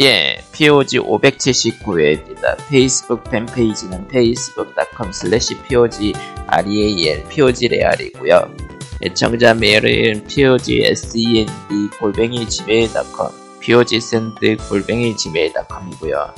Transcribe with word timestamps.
예, 0.00 0.42
POG 0.50 0.98
579회입니다. 0.98 2.56
페이스북 2.68 3.22
팬페이지는 3.30 4.08
facebook.com 4.08 5.10
slash 5.10 5.56
POG 5.68 6.12
REAL 6.48 7.28
POG 7.28 7.68
레알이고요. 7.68 8.56
애청자 9.04 9.54
메일은 9.54 10.24
POG 10.26 10.82
SEND 10.82 11.90
골뱅이 12.00 12.44
gmail.com 12.48 13.60
POG 13.60 14.00
SEND 14.00 14.56
골뱅이 14.68 15.16
gmail.com이고요. 15.16 16.34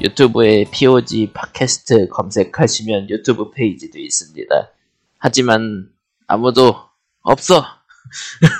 유튜브에 0.00 0.64
POG 0.72 1.30
팟캐스트 1.32 2.08
검색하시면 2.08 3.08
유튜브 3.08 3.52
페이지도 3.52 4.00
있습니다. 4.00 4.68
하지만 5.16 5.90
아무도 6.26 6.74
없어. 7.22 7.64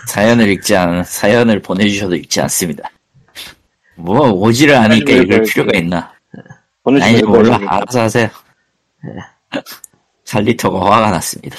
사연을 0.07 0.49
읽지 0.51 0.77
않, 0.77 1.03
사연을 1.03 1.62
보내주셔도 1.62 2.15
읽지 2.15 2.41
않습니다. 2.43 2.91
뭐, 4.01 4.30
오지를 4.30 4.75
않으니까 4.77 5.12
읽을 5.12 5.41
왜, 5.41 5.43
필요가 5.43 5.70
왜, 5.74 5.80
있나. 5.80 6.12
아니, 6.84 7.23
몰라. 7.23 7.59
알아서 7.66 8.01
하세요. 8.01 8.29
살리터가 10.24 10.80
화가 10.84 11.11
났습니다. 11.11 11.57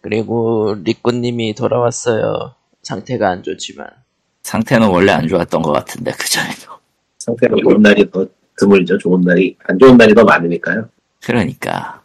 그리고 0.00 0.74
리꾸님이 0.84 1.54
돌아왔어요. 1.54 2.54
상태가 2.82 3.30
안 3.30 3.42
좋지만. 3.42 3.86
상태는 4.42 4.88
원래 4.88 5.12
안 5.12 5.28
좋았던 5.28 5.62
것 5.62 5.72
같은데, 5.72 6.12
그 6.18 6.28
전에도. 6.28 6.72
상태가 7.18 7.56
좋은 7.62 7.82
날이 7.82 8.10
더 8.10 8.26
드물죠. 8.56 8.98
좋은 8.98 9.20
날이 9.20 9.56
안 9.66 9.78
좋은 9.78 9.96
날이 9.96 10.14
더 10.14 10.24
많으니까요. 10.24 10.88
그러니까. 11.22 12.02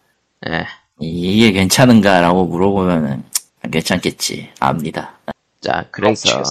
예. 0.47 0.65
이게 0.99 1.51
괜찮은가라고 1.51 2.45
물어보면은, 2.45 3.23
안 3.61 3.71
괜찮겠지. 3.71 4.49
압니다. 4.59 5.17
자, 5.61 5.85
그래서 5.91 6.39
어, 6.39 6.43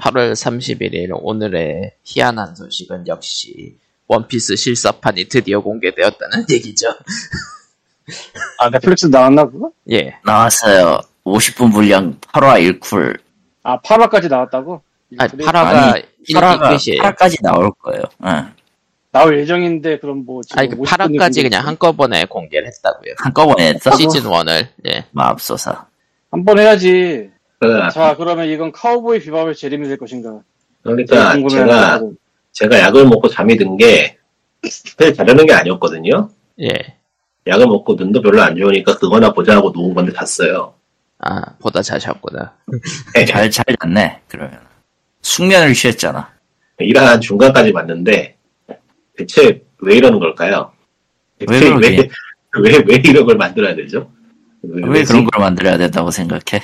8월 0.00 0.32
31일 0.32 1.10
오늘의 1.12 1.92
희한한 2.04 2.54
소식은 2.56 3.06
역시 3.06 3.76
원피스 4.08 4.56
실사판이 4.56 5.26
드디어 5.26 5.60
공개되었다는 5.60 6.46
얘기죠. 6.50 6.88
아, 8.58 8.70
넷플릭스 8.70 9.06
나왔나, 9.06 9.44
그거? 9.44 9.70
예. 9.92 10.16
나왔어요. 10.24 11.00
50분 11.24 11.72
분량 11.72 12.18
8화 12.20 12.80
1쿨. 12.80 13.20
아, 13.62 13.78
8화까지 13.80 14.28
나왔다고? 14.28 14.82
아, 15.18 15.26
그래? 15.28 15.44
8화가 15.44 15.54
아니, 15.66 16.02
1기 16.26 16.34
8화가, 16.34 16.60
끝이에요. 16.84 17.02
8화까지 17.02 17.42
나올 17.42 17.70
거예요. 17.78 18.02
응. 18.24 18.52
나올 19.12 19.38
예정인데, 19.38 19.98
그럼 19.98 20.24
뭐, 20.24 20.40
지금 20.42 20.58
아니, 20.58 20.68
그 20.70 20.76
50분이 20.76 21.18
8화까지 21.18 21.42
그냥? 21.42 21.66
한꺼번에 21.66 22.24
공개를 22.24 22.66
했다고요. 22.68 23.14
한꺼번에 23.18 23.74
했어? 23.74 23.90
시즌 23.96 24.22
1을. 24.22 24.68
예. 24.88 25.04
맙소사. 25.12 25.86
한 26.32 26.44
번 26.44 26.58
해야지. 26.58 27.30
자, 27.92 28.16
그러면 28.16 28.48
이건 28.48 28.72
카우보이 28.72 29.20
비밥의 29.20 29.54
재림이 29.54 29.86
될 29.88 29.98
것인가? 29.98 30.40
그러니까 30.82 31.36
제가. 31.48 32.00
제가 32.52 32.80
약을 32.80 33.06
먹고 33.06 33.28
잠이 33.28 33.56
든게 33.56 34.18
특별히 34.62 35.14
자려는 35.14 35.46
게 35.46 35.52
아니었거든요. 35.52 36.30
예. 36.62 36.70
약을 37.46 37.66
먹고 37.66 37.94
눈도 37.94 38.20
별로 38.22 38.42
안 38.42 38.56
좋으니까 38.56 38.98
그거나 38.98 39.32
보자 39.32 39.56
하고 39.56 39.70
누운 39.74 39.94
건데 39.94 40.12
잤어요. 40.12 40.74
아, 41.18 41.42
보다 41.60 41.82
자셨구나. 41.82 42.54
잘, 43.28 43.50
잘 43.50 43.64
잤네, 43.82 44.20
그러면. 44.26 44.58
숙면을 45.22 45.74
취했잖아. 45.74 46.30
일한 46.78 47.20
중간까지 47.20 47.72
봤는데 47.72 48.36
대체 49.16 49.62
왜 49.82 49.96
이러는 49.96 50.18
걸까요? 50.18 50.72
왜 51.40 51.46
대체 51.46 51.68
왜? 51.74 52.08
왜, 52.62 52.82
왜 52.86 52.94
이런 53.04 53.26
걸 53.26 53.36
만들어야 53.36 53.74
되죠? 53.76 54.10
왜, 54.62 54.82
왜? 54.86 55.04
그런 55.04 55.24
걸 55.26 55.40
만들어야 55.40 55.76
된다고 55.78 56.10
생각해? 56.10 56.62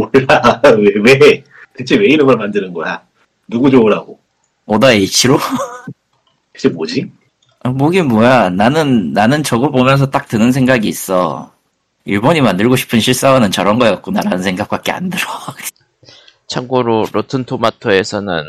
몰라. 0.00 0.60
왜, 0.78 0.92
왜, 1.18 1.44
대체 1.76 1.96
왜 1.96 2.06
이런 2.06 2.26
걸 2.26 2.36
만드는 2.36 2.72
거야? 2.72 3.02
누구 3.48 3.70
좋으라고? 3.70 4.18
오다 4.66 4.92
H로? 4.92 5.38
대체 6.52 6.68
뭐지? 6.68 7.10
뭐긴 7.68 8.08
뭐야. 8.08 8.50
나는, 8.50 9.12
나는 9.12 9.42
저거 9.42 9.70
보면서 9.70 10.10
딱 10.10 10.28
드는 10.28 10.52
생각이 10.52 10.88
있어. 10.88 11.52
일본이 12.04 12.40
만들고 12.40 12.76
싶은 12.76 13.00
실사화는 13.00 13.50
저런 13.50 13.78
거였구나라는 13.78 14.42
생각밖에 14.42 14.92
안 14.92 15.10
들어. 15.10 15.22
참고로 16.48 17.06
로튼 17.12 17.44
토마토에서는 17.44 18.42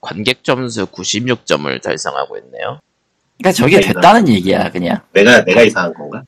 관객 0.00 0.44
점수 0.44 0.86
96점을 0.86 1.82
달성하고 1.82 2.38
있네요. 2.38 2.80
그러니까 3.38 3.52
저게 3.52 3.80
됐다는 3.80 4.28
얘기야, 4.28 4.70
그냥. 4.70 5.00
내가, 5.12 5.44
내가 5.44 5.62
이상한 5.62 5.92
건가? 5.92 6.22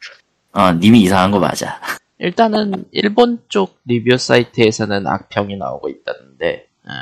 어, 0.52 0.72
님이 0.72 1.02
이상한 1.02 1.30
거 1.30 1.38
맞아. 1.38 1.80
일단은 2.18 2.86
일본 2.92 3.38
쪽 3.48 3.78
리뷰 3.84 4.16
사이트에서는 4.16 5.06
악평이 5.06 5.56
나오고 5.56 5.88
있다는데 5.88 6.66
예, 6.88 6.92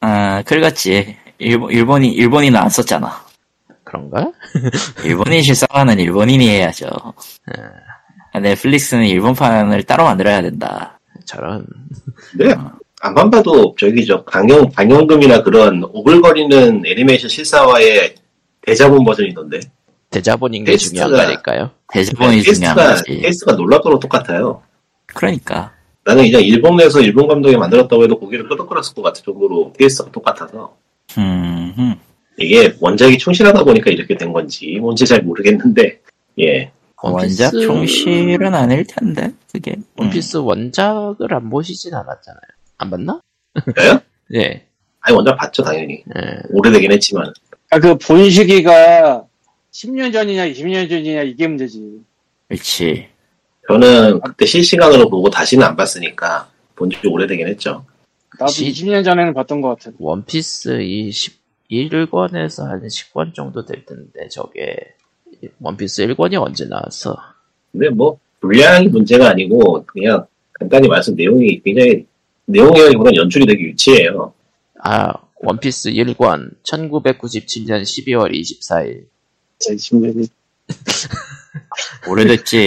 아, 0.00 0.42
그랬지. 0.42 1.16
일본, 1.38 1.70
일본이, 1.72 2.12
일본인은 2.12 2.60
안 2.60 2.68
썼잖아. 2.68 3.24
그런가? 3.84 4.32
일본인 5.04 5.42
실사화는 5.42 5.98
일본인이 5.98 6.48
해야죠. 6.48 6.86
아, 8.32 8.40
넷플릭스는 8.40 9.06
일본판을 9.06 9.84
따로 9.84 10.04
만들어야 10.04 10.42
된다. 10.42 10.98
저런 11.24 11.66
네. 12.36 12.54
암만 13.00 13.30
봐도 13.30 13.74
저기 13.78 14.04
저 14.04 14.22
강연 14.24 14.70
강연금이나 14.70 15.42
그런 15.42 15.84
오글거리는 15.84 16.82
애니메이션 16.86 17.28
실사화의 17.30 18.14
대자본 18.62 19.04
버전이던데. 19.04 19.60
대자본인 20.14 20.64
게 20.64 20.72
테스트가- 20.72 21.04
중요한다니까요. 21.06 21.70
대자본이 21.92 22.42
중요한 22.42 22.76
케이스가 22.76 22.94
거지. 22.94 23.20
케이스가 23.20 23.52
놀랍도록 23.52 24.00
똑같아요. 24.00 24.62
그러니까. 25.06 25.72
나는 26.04 26.24
그냥 26.24 26.42
일본 26.42 26.76
내에서 26.76 27.00
일본 27.00 27.26
감독이 27.28 27.56
만들었다고 27.56 28.04
해도 28.04 28.18
고개를 28.18 28.48
끄덕거렸을 28.48 28.94
것 28.94 29.02
같을 29.02 29.22
정도로 29.24 29.72
케이스가 29.72 30.10
똑같아서 30.12 30.76
음, 31.18 31.72
음. 31.78 31.94
이게 32.38 32.74
원작에 32.80 33.16
충실하다 33.18 33.64
보니까 33.64 33.90
이렇게 33.90 34.16
된 34.16 34.32
건지 34.32 34.78
뭔지 34.80 35.06
잘 35.06 35.22
모르겠는데 35.22 36.00
예 36.40 36.70
원작 37.02 37.52
원피스- 37.52 37.66
총실은 37.66 38.54
아닐 38.54 38.84
텐데, 38.86 39.32
그게. 39.52 39.72
음. 39.76 39.84
원피스 39.96 40.38
원작을 40.38 41.32
안 41.34 41.48
보시진 41.50 41.94
않았잖아요. 41.94 42.40
안 42.78 42.90
봤나? 42.90 43.20
그래요? 43.74 44.00
예. 44.34 44.64
아니 45.00 45.14
원작 45.16 45.36
봤죠 45.36 45.62
당연히 45.62 46.02
예. 46.16 46.22
오래되긴 46.50 46.92
했지만 46.92 47.32
아, 47.70 47.78
그 47.78 47.94
본 47.96 48.28
시기가 48.30 49.24
10년 49.74 50.12
전이냐, 50.12 50.46
20년 50.48 50.88
전이냐, 50.88 51.22
이게 51.22 51.48
문제지. 51.48 52.00
그렇지. 52.48 53.08
저는 53.68 54.20
그때 54.20 54.46
실시간으로 54.46 55.08
보고 55.10 55.28
다시는 55.30 55.66
안 55.66 55.74
봤으니까 55.74 56.48
본 56.76 56.90
지 56.90 56.98
오래되긴 57.06 57.48
했죠. 57.48 57.84
나도 58.38 58.52
시- 58.52 58.70
20년 58.70 59.04
전에는 59.04 59.34
봤던 59.34 59.60
것 59.60 59.70
같아. 59.78 59.90
원피스 59.98 60.80
이 60.82 61.10
11권에서 61.70 62.66
한 62.68 62.82
10권 62.86 63.34
정도 63.34 63.64
될 63.64 63.84
텐데 63.84 64.28
저게 64.28 64.76
원피스 65.60 66.06
1권이 66.08 66.40
언제 66.40 66.66
나왔어? 66.66 67.16
근데 67.72 67.88
뭐 67.88 68.18
분량이 68.40 68.88
문제가 68.88 69.30
아니고 69.30 69.84
그냥 69.86 70.26
간단히 70.52 70.86
말씀 70.88 71.14
내용이 71.16 71.60
굉장히 71.64 72.06
내용이라기보다는 72.46 73.16
연출이 73.16 73.46
되게 73.46 73.62
유치해요. 73.62 74.32
아 74.82 75.12
원피스 75.36 75.90
1권 75.92 76.50
1997년 76.62 77.82
12월 77.82 78.32
24일 78.32 79.04
20년이. 79.60 80.28
오래됐지. 82.08 82.58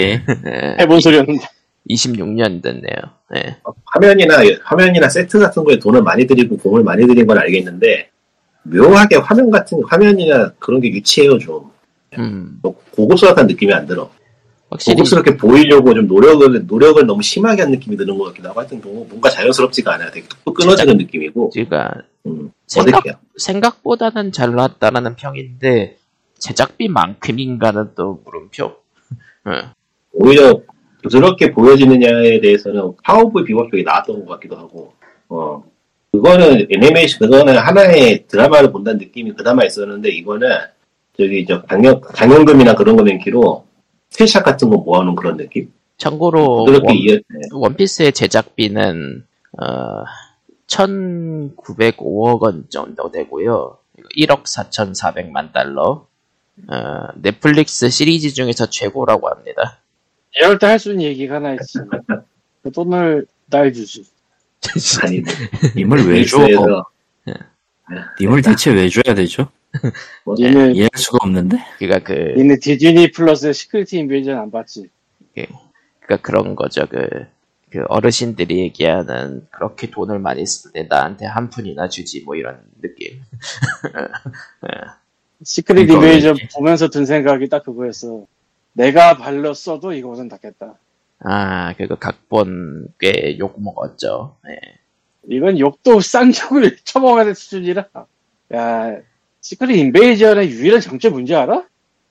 예. 0.48 0.75
해본 0.80 1.00
소리였는데. 1.00 1.46
26년 1.90 2.62
됐네요. 2.62 2.96
예. 3.38 3.56
화면이나 3.86 4.36
화면이나 4.66 5.08
세트 5.08 5.40
같은 5.40 5.64
거에 5.64 5.80
돈을 5.80 6.02
많이 6.03 6.28
들이고 6.28 6.58
공을 6.58 6.84
많이 6.84 7.08
들인 7.08 7.25
건 7.25 7.38
알겠는데 7.38 8.09
묘하게 8.64 9.16
화면 9.18 9.50
같은 9.50 9.81
화면이나 9.88 10.52
그런 10.59 10.81
게 10.81 10.90
유치해요 10.90 11.38
좀 11.40 11.72
음, 12.18 12.59
뭐 12.62 12.75
고급스럽다는 12.92 13.48
느낌이 13.48 13.74
안 13.74 13.86
들어. 13.86 14.09
확실히 14.69 14.96
고급스럽게 14.96 15.38
보이려고 15.38 15.94
좀 15.94 16.08
노력을 16.08 16.66
노력을 16.68 17.06
너무 17.06 17.22
심하게 17.22 17.62
한 17.62 17.72
느낌이 17.72 17.96
드는 17.96 18.18
것 18.18 18.25
같기도 18.25 18.50
하고 18.50 18.59
하여튼 18.59 18.81
너무 18.81 19.06
뭔가 19.08 19.30
자연스럽지가 19.30 19.94
않아요. 19.94 20.12
되게 20.12 20.28
끊어지는 20.54 20.98
느낌이고 20.98 21.52
제가 21.54 21.94
음, 22.25 22.52
생각- 22.68 22.98
어색해요. 22.98 23.14
생각보다는 23.38 24.34
잘 24.34 24.54
나왔다라는 24.54 25.16
평인데 25.16 25.98
제작비만큼인가는 26.39 27.92
또 27.95 28.22
물음표. 28.25 28.75
예. 29.48 29.69
오히려 30.13 30.62
부드럽게 31.04 31.51
보여지느냐에 31.51 32.42
대해서는 32.42 32.94
파워보이 33.04 33.44
비법 33.44 33.72
쪽이 33.72 33.84
나왔던 33.84 34.25
것 34.25 34.34
같기도 34.34 34.57
하고, 34.57 34.94
어, 35.30 35.63
그거는 36.12 36.68
애니메이션, 36.72 37.19
그거는 37.19 37.57
하나의 37.57 38.25
드라마를 38.28 38.72
본다는 38.72 39.00
느낌이 39.00 39.34
그나마 39.34 39.63
있었는데, 39.63 40.10
이거는 40.10 40.50
저기 41.18 41.45
저 41.45 41.62
강연, 41.63 42.01
강연금이나 42.01 42.75
그런 42.75 42.95
거 42.95 43.04
맹키로 43.04 43.66
스샷 44.10 44.44
같은 44.44 44.69
거 44.69 44.78
모아놓은 44.78 45.16
그런 45.16 45.38
느낌? 45.38 45.72
참고로 45.98 46.63
원, 46.63 46.81
네. 46.86 47.22
원피스의 47.51 48.13
제작비는 48.13 49.25
어, 49.60 50.04
1,905억 50.68 52.42
원 52.42 52.66
정도 52.69 53.12
되고요. 53.12 53.78
1억 54.18 54.44
4,400만 54.44 55.51
달러. 55.54 56.06
어, 56.69 57.07
넷플릭스 57.15 57.89
시리즈 57.89 58.33
중에서 58.33 58.69
최고라고 58.69 59.30
합니다. 59.30 59.80
이럴 60.36 60.59
때 60.59 60.68
할 60.68 60.80
수 60.80 60.92
있는 60.92 61.06
얘기가 61.06 61.36
하나 61.36 61.54
있지. 61.54 61.80
그 62.63 62.71
돈을 62.71 63.25
날 63.48 63.74
주지. 63.74 64.06
아니, 65.04 65.21
님을 65.75 66.07
왜 66.09 66.24
줘? 66.25 66.39
넷플릭스에서 66.39 66.86
님을 68.19 68.42
대체 68.42 68.71
왜 68.71 68.89
줘야 68.89 69.15
되죠? 69.15 69.50
얘네, 70.39 70.71
이해할 70.74 70.89
수가 70.95 71.19
없는데? 71.21 71.57
그러니까 71.80 72.00
그 72.04 72.36
얘네 72.38 72.57
디즈니 72.59 73.12
플러스의 73.12 73.54
시크릿 73.54 73.94
인베이전 73.94 74.38
안 74.38 74.51
봤지? 74.51 74.89
그러니까 75.33 76.21
그런 76.21 76.56
거죠. 76.56 76.86
그, 76.89 77.27
그 77.69 77.83
어르신들이 77.88 78.59
얘기하는 78.59 79.48
그렇게 79.51 79.89
돈을 79.89 80.19
많이 80.19 80.45
쓸때 80.45 80.83
나한테 80.83 81.25
한 81.25 81.50
푼이나 81.50 81.89
주지 81.89 82.21
뭐 82.21 82.36
이런 82.36 82.62
느낌. 82.81 83.21
Secret 85.44 85.89
왜지? 85.92 86.34
보면서 86.56 86.89
든 86.89 87.06
생각이 87.06 87.48
딱 87.50 87.63
그거였어. 87.63 88.25
내가 88.74 89.18
발로 89.18 89.54
써도 89.54 89.94
이거는 89.94 90.28
낫겠다. 90.30 90.75
아, 91.19 91.74
그거 91.74 91.95
각본 91.95 92.89
꽤 93.00 93.36
욕 93.39 93.62
먹었죠. 93.62 94.36
예. 94.50 94.60
이건 95.30 95.60
욕도 95.60 96.00
쌍욕을 96.00 96.78
쳐먹어야 96.84 97.25
될 97.25 97.36
수준이라. 97.36 97.86
야, 98.54 98.95
Secret 99.42 99.77
Invasion의 99.77 100.50
유일한 100.50 100.80
장점 100.81 101.13
뭔지 101.13 101.36
알아? 101.36 101.63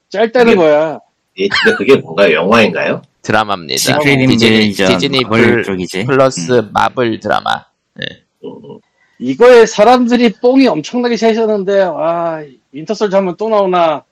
짧다는 0.08 0.52
이게- 0.52 0.60
거야. 0.62 1.00
예, 1.38 1.48
근데 1.48 1.76
그게 1.76 1.96
뭔가요? 1.96 2.32
영화인가요? 2.34 3.02
드라마입니다. 3.22 3.76
Secret 3.76 4.28
디즈니, 4.28 4.54
Invasion 4.56 4.88
디즈니 4.88 5.22
마블 5.24 5.56
플, 5.56 5.64
쪽이지. 5.64 6.04
플러스 6.04 6.52
음. 6.52 6.70
마블 6.72 7.18
드라마. 7.20 7.64
음, 7.98 8.02
음. 8.44 8.78
이거에 9.18 9.66
사람들이 9.66 10.34
뽕이 10.34 10.66
엄청나게 10.68 11.16
차있었는데, 11.16 11.82
와, 11.84 12.42
Winter 12.72 12.93
Soldier 12.93 13.16
하면 13.18 13.36
또 13.36 13.48
나오나. 13.48 14.04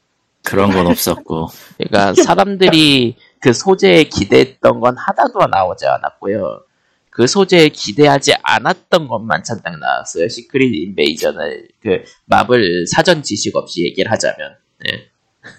그런 0.43 0.71
건 0.71 0.87
없었고. 0.87 1.49
그러니까 1.79 2.23
사람들이 2.23 3.17
그 3.41 3.53
소재에 3.53 4.05
기대했던 4.05 4.81
건 4.81 4.97
하나도 4.97 5.47
나오지 5.47 5.87
않았고요. 5.87 6.63
그 7.11 7.27
소재에 7.27 7.69
기대하지 7.69 8.35
않았던 8.43 9.07
것만 9.07 9.45
잔뜩 9.45 9.79
나왔어요. 9.79 10.29
Secret 10.29 10.75
Invasion을 10.75 11.69
그 11.81 12.03
마블 12.25 12.87
사전 12.87 13.23
지식 13.23 13.55
없이 13.57 13.85
얘기를 13.85 14.11
하자면. 14.11 14.57
예. 14.89 15.09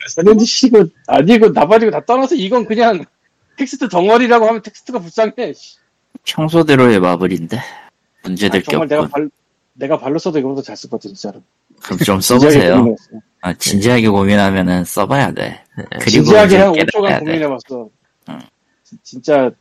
세렌지 0.10 0.46
씨고 0.46 0.86
아니고 1.08 1.50
나발이고 1.50 1.92
다 1.92 2.04
떠나서 2.06 2.36
이건 2.36 2.66
그냥 2.66 3.06
텍스트 3.58 3.88
덩어리라고 3.88 4.46
하면 4.48 4.62
텍스트가 4.62 5.00
불쌍해. 5.00 5.54
씨. 5.54 5.78
평소대로의 6.26 7.00
마블인데. 7.00 7.62
문제될 8.26 8.60
아, 8.60 8.64
게 8.64 8.72
정말 8.72 8.88
내가 8.88 9.02
없고. 9.04 9.12
발, 9.12 9.30
내가 9.74 9.98
발로 10.00 10.18
써도 10.20 10.40
이거보다 10.40 10.62
잘 10.62 10.76
썼거든, 10.78 11.14
진짜로. 11.14 11.42
그럼 11.84 12.00
좀 12.00 12.22
써보세요. 12.22 12.96
아, 13.42 13.54
진지하게 13.54 14.08
고민하면은 14.10 14.84
써봐야 14.86 15.32
돼. 15.34 15.62
그리고 15.76 16.10
진지하게 16.10 16.58
한 16.58 16.74
깨달아야 16.74 17.18
5초간 17.18 17.20
돼. 17.20 17.26
고민해봤어. 17.26 17.90
응. 18.30 18.40
지- 18.84 18.98
진짜 19.04 19.52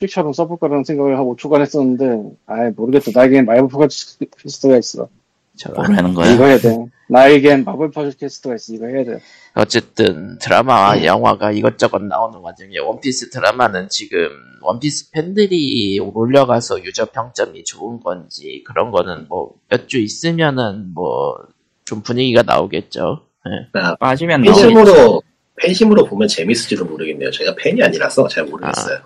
픽처럼 0.00 0.32
써볼 0.32 0.58
거라는 0.58 0.84
생각을 0.84 1.18
한 1.18 1.24
5초간 1.24 1.60
했었는데, 1.60 2.30
아이, 2.46 2.70
모르겠다. 2.76 3.10
나에겐 3.14 3.44
마블 3.46 3.68
팟캐스트가 3.68 4.76
있어. 4.78 5.08
저런. 5.56 5.76
뭐라는 5.86 6.14
거야? 6.14 6.32
이거 6.32 6.44
해야 6.46 6.58
돼. 6.58 6.76
나에겐 7.08 7.64
마블 7.64 7.90
팟캐스트가 7.90 8.56
있어. 8.56 8.74
이거 8.74 8.86
해야 8.86 9.04
돼. 9.04 9.20
어쨌든 9.54 10.38
드라마와 10.38 11.04
영화가 11.04 11.52
이것저것 11.52 12.02
나오는 12.02 12.40
와중에 12.40 12.78
원피스 12.78 13.30
드라마는 13.30 13.88
지금 13.88 14.28
원피스 14.62 15.10
팬들이 15.12 15.98
올려가서 16.00 16.84
유저 16.84 17.06
평점이 17.06 17.64
좋은 17.64 18.00
건지 18.00 18.62
그런 18.66 18.90
거는 18.90 19.26
뭐 19.28 19.52
몇 19.70 19.86
주 19.88 19.98
있으면은 20.00 20.92
뭐 20.94 21.36
좀 21.84 22.02
분위기가 22.02 22.42
나오겠죠. 22.42 23.20
예. 23.46 23.78
아, 23.80 23.94
빠지면. 23.94 24.42
팬심으로 24.42 25.22
팬심으로 25.54 26.04
보면 26.06 26.26
재밌을지도 26.26 26.84
모르겠네요. 26.84 27.30
제가 27.30 27.54
팬이 27.54 27.80
아니라서 27.80 28.26
잘 28.26 28.44
모르겠어요. 28.44 28.98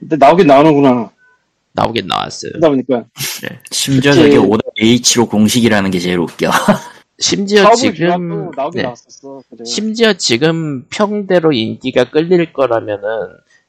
근데 0.00 0.16
나오긴 0.16 0.48
나오는구나. 0.48 1.12
나오긴 1.74 2.08
나왔어요. 2.08 2.50
그러다 2.54 2.70
보니까. 2.70 3.04
심지어 3.70 4.10
그치. 4.12 4.22
저게 4.24 4.36
오더 4.36 4.62
H로 4.80 5.28
공식이라는 5.28 5.92
게 5.92 6.00
제일 6.00 6.18
웃겨. 6.18 6.50
심지어 7.24 7.74
지금 7.74 8.50
나오긴 8.54 8.78
네. 8.78 8.82
나왔었어. 8.82 9.42
그래. 9.48 9.64
심지어 9.64 10.12
지금 10.12 10.84
평대로 10.90 11.52
인기가 11.52 12.10
끌릴 12.10 12.52
거라면은 12.52 13.08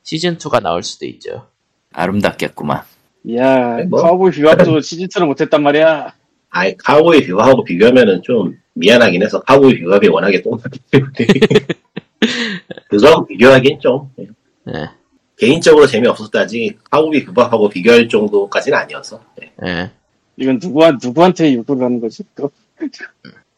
시즌 0.04 0.38
2가 0.38 0.62
나올 0.62 0.84
수도 0.84 1.06
있죠. 1.06 1.48
아름답겠구만. 1.94 2.81
이야, 3.24 3.78
네, 3.78 3.84
뭐. 3.84 4.02
카우보이 4.02 4.31
비밥도 4.31 4.81
시즌 4.81 5.07
2를 5.07 5.25
못했단 5.25 5.63
말이야. 5.63 6.13
아이 6.50 6.75
카우보이 6.75 7.25
비밥하고 7.27 7.63
비교하면은 7.63 8.22
좀 8.24 8.57
미안하긴 8.74 9.24
해서 9.24 9.40
카우보이 9.40 9.80
비밥이 9.80 10.09
워낙에 10.10 10.42
똥하기 10.42 10.80
때문에 10.92 11.13
그거하고 12.90 13.25
비교하기엔 13.25 13.80
좀 13.80 14.10
예. 14.19 14.28
예. 14.74 14.90
개인적으로 15.38 15.88
재미없었다지 15.88 16.78
카우보이 16.92 17.24
비밥하고 17.24 17.69
비교할 17.69 18.10
정도까지는 18.10 18.78
아니어서 18.78 19.24
예. 19.42 19.52
예. 19.66 19.92
이건 20.36 20.60
누구한, 20.62 21.00
누구한테 21.02 21.54
욕을 21.56 21.81
하는 21.81 22.02
거지? 22.02 22.24
또? 22.36 22.52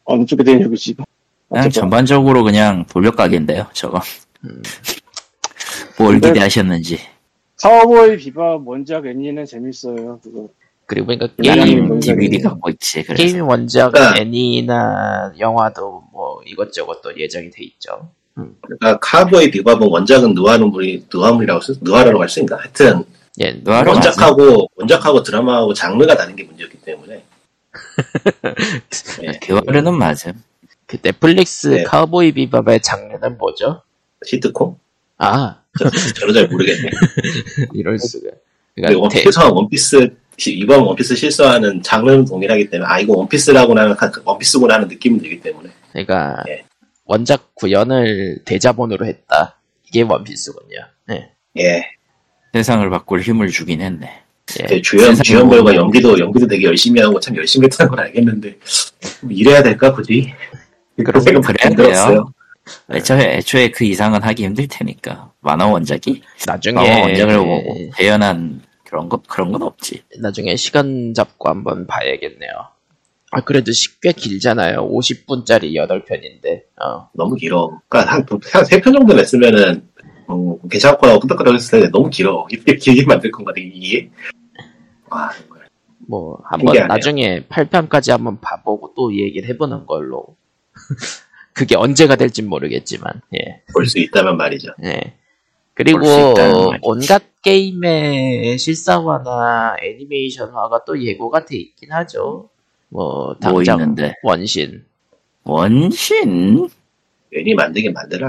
어느 0.08 0.24
쪽에 0.24 0.42
대한 0.42 0.62
욕이지? 0.62 0.92
이거? 0.92 1.04
그냥 1.48 1.66
어쨌건. 1.66 1.82
전반적으로 1.82 2.42
그냥 2.42 2.84
돌려까기인데요, 2.86 3.66
저거. 3.74 4.00
음. 4.44 4.62
뭘 5.98 6.20
기대하셨는지. 6.20 6.98
카우보이 7.60 8.16
비밥 8.16 8.66
원작 8.66 9.04
애니는 9.06 9.44
재밌어요. 9.44 10.18
그거. 10.22 10.48
그리고 10.86 11.06
그러니까 11.08 11.28
게임 11.42 11.64
게임 12.00 12.00
DVD 12.00 12.36
있네. 12.36 12.48
갖고 12.48 12.70
있지, 12.70 13.02
그래서. 13.02 13.22
게임 13.22 13.46
원작 13.46 13.92
그러니까- 13.92 14.18
애니나 14.20 15.32
영화도 15.38 16.04
뭐 16.12 16.40
이것저것 16.46 17.02
또 17.02 17.14
예정이 17.18 17.50
돼 17.50 17.64
있죠. 17.64 18.08
그러니까 18.62 18.98
카우보이 19.00 19.50
비밥은 19.50 19.88
원작은 19.88 20.32
느와르물이 20.34 21.06
느와르물이라고 21.12 21.60
쓸 21.60 21.74
느와라고 21.82 22.22
할 22.22 22.28
수 22.28 22.40
있나 22.40 22.56
하여튼 22.56 23.04
예. 23.42 23.60
원작하고 23.66 24.68
원작하고 24.76 25.22
드라마하고 25.24 25.74
장르가 25.74 26.16
다른 26.16 26.36
게 26.36 26.44
문제였기 26.44 26.78
때문에 26.82 27.22
예. 29.22 29.32
교화르는 29.42 29.94
맞음. 29.94 30.32
그 30.86 30.96
넷플릭스 30.98 31.68
네. 31.68 31.82
카우보이 31.84 32.32
비밥의 32.32 32.80
장르는 32.80 33.38
뭐죠? 33.38 33.82
시트콤 34.24 34.78
아, 35.18 35.60
저, 35.78 35.90
저도 35.90 36.32
잘 36.32 36.48
모르겠네. 36.48 36.90
이럴 37.74 37.98
수가. 37.98 38.30
근데 38.74 38.88
그러니까 38.94 39.08
대- 39.08 39.22
원피스 39.24 39.38
원피스 39.40 40.16
시- 40.36 40.52
이번 40.58 40.80
원피스 40.80 41.16
실수하는 41.16 41.82
장르는 41.82 42.24
동일하기 42.24 42.70
때문에 42.70 42.88
아 42.88 43.00
이거 43.00 43.14
원피스라고 43.16 43.76
하는 43.76 43.96
원피스구나 44.24 44.74
하는 44.74 44.86
느낌이 44.88 45.18
들기 45.20 45.40
때문에 45.40 45.70
그러니까 45.92 46.44
예. 46.48 46.64
원작 47.04 47.54
구현을 47.54 48.42
대자본으로 48.44 49.06
했다. 49.06 49.58
이게 49.88 50.02
원피스군요. 50.02 50.76
예. 51.10 51.30
예 51.58 51.82
세상을 52.52 52.88
바꿀 52.90 53.20
힘을 53.20 53.48
주긴 53.48 53.80
했네. 53.80 54.22
예. 54.62 54.66
그 54.66 54.82
주연 54.82 55.46
뭐- 55.46 55.74
연기도 55.74 56.18
연기도 56.18 56.46
되게 56.46 56.64
열심히 56.64 57.00
하고 57.00 57.18
참 57.20 57.36
열심히 57.36 57.66
했다는 57.66 57.90
건 57.90 57.98
알겠는데 58.00 58.58
뭐 59.22 59.30
이래야 59.32 59.62
될까 59.62 59.92
굳이 59.92 60.32
그런 61.04 61.20
생각 61.22 61.42
그래야 61.42 61.70
들었어요. 61.74 62.32
애초에, 62.90 63.36
애초에 63.38 63.70
그 63.70 63.84
이상은 63.84 64.22
하기 64.22 64.44
힘들 64.44 64.66
테니까. 64.68 65.32
만화 65.40 65.66
원작이? 65.66 66.22
나중에 66.46 66.74
만화 66.74 67.00
원작을 67.02 67.38
뭐 67.38 67.62
재현한 67.96 68.62
그런 68.84 69.08
거, 69.08 69.22
그런 69.28 69.52
건 69.52 69.62
없지. 69.62 70.02
나중에 70.20 70.56
시간 70.56 71.14
잡고 71.14 71.48
한번 71.48 71.86
봐야겠네요. 71.86 72.50
아 73.30 73.40
그래도 73.42 73.72
시- 73.72 74.00
꽤 74.00 74.12
길잖아요. 74.12 74.88
50분짜리 74.90 75.74
8편인데. 75.74 76.62
어. 76.82 77.08
너무 77.14 77.36
길어. 77.36 77.70
그러니까 77.88 78.26
한세 78.52 78.80
편 78.80 78.92
정도 78.94 79.14
냈으면은 79.14 79.86
어, 80.26 80.58
괜찮을 80.70 80.98
거라고 80.98 81.20
끄덕끄덕 81.20 81.54
했을 81.54 81.70
텐데 81.80 81.90
너무 81.90 82.10
길어. 82.10 82.46
이렇게 82.50 82.76
길게 82.76 83.04
만들 83.06 83.30
건가 83.30 83.52
되게 83.54 83.70
이게. 83.72 84.10
와 85.10 85.30
정말 85.32 85.68
뭐 86.06 86.40
한번. 86.44 86.86
나중에 86.86 87.40
8편까지 87.48 88.10
한번 88.12 88.38
봐보고 88.40 88.94
또 88.96 89.14
얘기를 89.14 89.48
해보는 89.50 89.86
걸로. 89.86 90.36
그게 91.52 91.74
언제가 91.76 92.16
될진 92.16 92.48
모르겠지만. 92.48 93.20
예. 93.34 93.62
볼 93.74 93.84
수 93.86 93.98
있다면 93.98 94.36
말이죠. 94.36 94.70
예. 94.84 95.14
그리고. 95.74 96.00
온갖 96.82 97.22
게임의 97.42 98.58
실사화나 98.58 99.76
애니메이션화가 99.82 100.84
또 100.86 101.02
예고가 101.02 101.44
돼 101.44 101.56
있긴 101.56 101.92
하죠. 101.92 102.48
뭐뭐 102.90 103.36
당장 103.40 103.80
있는데? 103.80 104.14
원신. 104.22 104.84
원신? 105.44 106.68
괜히 107.30 107.54
만들긴 107.54 107.92
만들어. 107.92 108.28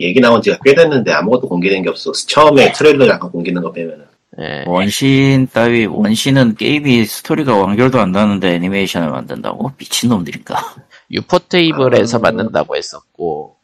얘기 0.00 0.20
나온 0.20 0.42
지가 0.42 0.58
꽤 0.64 0.74
됐는데 0.74 1.10
아무것도 1.12 1.48
공개된 1.48 1.82
게 1.82 1.88
없어. 1.88 2.12
처음에 2.12 2.72
트레일러 2.72 3.06
잠깐 3.06 3.30
공개된 3.30 3.62
거 3.62 3.72
빼면은. 3.72 4.04
예. 4.38 4.64
원신 4.66 5.48
따위, 5.52 5.86
원신은 5.86 6.56
게임이 6.56 7.06
스토리가 7.06 7.56
완결도 7.56 7.98
안 8.00 8.12
나는데 8.12 8.54
애니메이션을 8.56 9.10
만든다고? 9.10 9.72
미친 9.78 10.10
놈들인가? 10.10 10.56
유포터블에서 11.10 12.18
아. 12.18 12.20
만든다고 12.20 12.76
했었고 12.76 13.56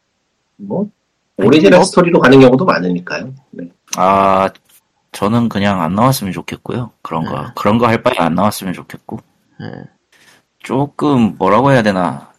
뭐 0.57 0.89
오리지널 1.37 1.79
뭐- 1.79 1.85
스토리로 1.85 2.19
가는 2.19 2.39
경우도 2.39 2.65
많으니까요. 2.65 3.33
네. 3.51 3.65
아, 3.97 4.49
저는 5.11 5.49
그냥 5.49 5.81
안 5.81 5.93
나왔으면 5.93 6.33
좋겠고요. 6.33 6.91
그런 7.03 7.25
거. 7.25 7.39
네. 7.41 7.47
그런 7.55 7.77
거 7.77 7.85
할 7.85 8.01
바에 8.01 8.15
안 8.17 8.33
나왔으면 8.33 8.73
좋겠고. 8.73 9.19
예. 9.61 9.83
조금, 10.59 11.35
뭐라고 11.37 11.71
해야 11.71 11.83
되나. 11.83 12.31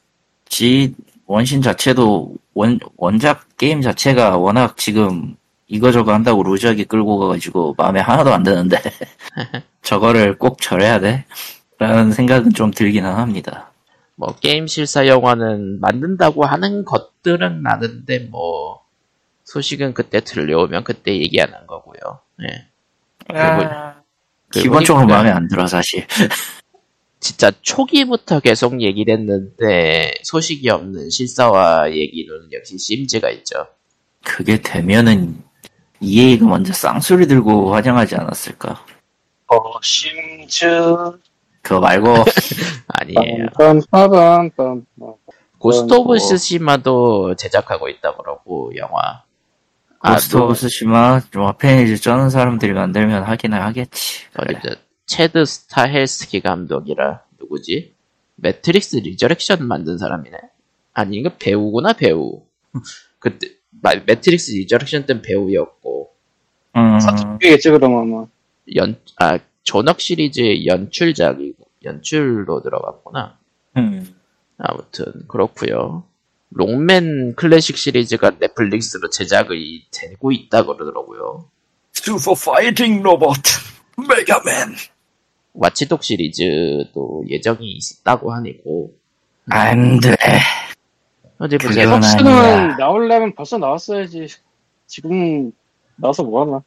지, 0.48 0.94
원신 1.26 1.62
자체도, 1.62 2.34
원, 2.54 2.78
원작 2.96 3.56
게임 3.58 3.80
자체가 3.80 4.38
워낙 4.38 4.76
지금 4.76 5.36
이거저거 5.66 6.12
한다고 6.12 6.42
루즈하게 6.42 6.84
끌고 6.84 7.18
가가지고 7.18 7.74
마음에 7.78 8.00
하나도 8.00 8.32
안 8.32 8.42
드는데. 8.42 8.78
저거를 9.82 10.38
꼭 10.38 10.60
절해야 10.60 11.00
돼? 11.00 11.24
라는 11.78 12.12
생각은 12.12 12.52
좀 12.52 12.70
들기는 12.70 13.10
합니다. 13.10 13.72
뭐 14.16 14.34
게임 14.36 14.66
실사 14.66 15.06
영화는 15.06 15.80
만든다고 15.80 16.44
하는 16.44 16.84
것들은 16.84 17.62
많은데 17.62 18.20
뭐 18.30 18.82
소식은 19.44 19.94
그때 19.94 20.20
들려오면 20.20 20.84
그때 20.84 21.16
얘기하는 21.16 21.66
거고요. 21.66 22.20
예. 22.42 22.66
그리고- 23.28 23.94
기본적으로 24.52 25.06
보니까 25.06 25.16
마음에 25.16 25.30
안 25.30 25.48
들어 25.48 25.66
사실. 25.66 26.06
진짜 27.18 27.50
초기부터 27.62 28.38
계속 28.40 28.82
얘기를 28.82 29.14
했는데 29.14 30.12
소식이 30.22 30.68
없는 30.68 31.10
실사화 31.10 31.90
얘기는 31.90 32.32
역시 32.52 32.78
심즈가 32.78 33.30
있죠. 33.30 33.66
그게 34.22 34.60
되면은 34.60 35.42
EA가 36.04 36.46
먼저 36.46 36.72
쌍수 36.72 37.26
들고 37.26 37.74
환영하지 37.74 38.16
않았을까? 38.16 38.84
어, 39.48 39.80
심즈. 39.82 40.66
그거 41.62 41.80
말고 41.80 42.14
아니에요. 42.88 43.46
고스트 45.58 45.92
뭐- 45.94 45.98
오브 46.00 46.18
스시마도 46.18 47.34
제작하고 47.36 47.88
있다 47.88 48.16
그러고 48.16 48.72
영화. 48.76 49.22
아, 50.00 50.14
고스트 50.14 50.36
오브 50.36 50.54
스시마 50.54 51.20
좀 51.30 51.50
페니즈 51.58 52.02
쩌는 52.02 52.28
사람들이 52.30 52.72
만들면 52.74 53.22
하기는 53.22 53.58
하겠지. 53.58 54.24
어디 54.36 54.54
그래. 54.54 54.60
저 54.62 54.76
체드 55.06 55.44
스타 55.46 55.84
헬스키 55.84 56.40
감독이라 56.40 57.22
누구지? 57.40 57.94
매트릭스 58.36 58.96
리저렉션 58.96 59.66
만든 59.66 59.96
사람이네. 59.96 60.36
아니 60.92 61.16
이거 61.16 61.30
배우구나 61.38 61.94
배우. 61.94 62.42
그때 63.18 63.48
마- 63.82 63.94
매트릭스 63.94 64.50
리저렉션 64.52 65.06
때는 65.06 65.22
배우였고 65.22 65.73
음, 66.76 66.98
이겠지 67.42 67.70
그럼 67.70 67.96
아마. 67.96 68.26
연아 68.74 69.38
존억 69.62 70.00
시리즈 70.00 70.64
연출작이고 70.66 71.64
연출로 71.84 72.62
들어갔구나. 72.62 73.38
음. 73.76 74.14
아무튼 74.58 75.06
그렇고요. 75.28 76.04
록맨 76.50 77.34
클래식 77.36 77.76
시리즈가 77.76 78.32
넷플릭스로 78.38 79.10
제작이 79.10 79.86
되고 79.90 80.32
있다 80.32 80.64
그러더라고요. 80.64 81.48
슈퍼 81.92 82.34
파이팅 82.34 83.02
로봇 83.02 83.36
메가맨. 83.96 84.76
와치독 85.54 86.02
시리즈도 86.02 87.24
예정이 87.28 87.78
있다고 87.78 88.32
하니고 88.34 88.94
안 89.50 90.00
돼. 90.00 90.16
어디 91.38 91.58
보자. 91.58 91.84
그건 91.84 92.00
덕스는 92.00 92.32
아니야. 92.32 92.76
나오려면 92.76 93.34
벌써 93.34 93.58
나왔어야지. 93.58 94.26
지금 94.86 95.52
나와서 95.96 96.22
뭐하나. 96.22 96.62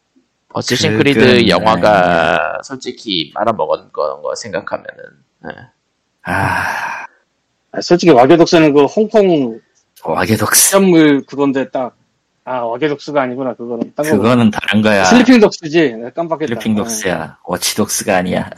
어쌔신 0.54 0.92
그건 0.98 1.04
크리드 1.04 1.48
영화가 1.50 2.60
솔직히 2.64 3.32
말아먹은 3.36 3.92
거, 3.92 4.22
거 4.22 4.34
생각하면은 4.36 5.04
예. 5.46 5.50
아, 6.24 7.06
아, 7.72 7.82
솔직히 7.82 8.12
와치독스는 8.12 8.74
그 8.74 8.86
홍콩 8.86 9.60
와치독스. 10.04 10.70
시험물 10.70 11.26
그건데 11.26 11.70
딱. 11.70 11.96
아 12.46 12.60
와치독스가 12.62 13.24
아니구나 13.24 13.54
그거는. 13.56 13.92
딴 13.94 14.06
거구나. 14.06 14.22
그거는 14.22 14.52
다른 14.52 14.82
거야. 14.82 15.04
슬리핑 15.04 15.40
독스지. 15.42 15.94
내가 15.96 16.10
깜빡했다. 16.12 16.48
슬리핑 16.48 16.76
독스야. 16.76 17.38
워치 17.44 17.76
독스가 17.76 18.16
아니야. 18.18 18.50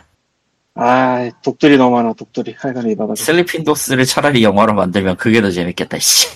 아 0.76 1.28
독들이 1.44 1.76
너무 1.78 1.96
많아 1.96 2.14
독들이. 2.14 2.56
하여간 2.58 2.88
이봐가지고. 2.92 3.16
슬리핑 3.26 3.64
독스를 3.64 4.06
차라리 4.06 4.44
영화로 4.44 4.74
만들면 4.76 5.18
그게 5.18 5.42
더 5.42 5.50
재밌겠다, 5.50 5.98
씨. 5.98 6.28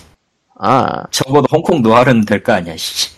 아 0.58 1.04
적어도 1.12 1.46
홍콩 1.52 1.80
느와르는 1.80 2.24
될 2.24 2.42
거 2.42 2.52
아니야, 2.52 2.76
씨. 2.76 3.13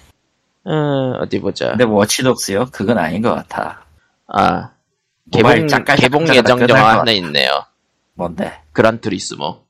어, 0.69 1.19
어디 1.21 1.41
보자. 1.41 1.71
근데 1.71 1.85
워치독스요? 1.85 2.67
그건 2.73 2.99
아닌 2.99 3.23
것 3.23 3.35
같아. 3.35 3.85
아 4.27 4.73
개봉 5.33 5.67
개봉 5.67 6.29
예정 6.35 6.61
영화 6.69 6.95
것 6.95 7.01
하나. 7.01 7.11
있네요. 7.13 7.65
뭔데? 8.15 8.53
그란투리스모. 8.73 9.65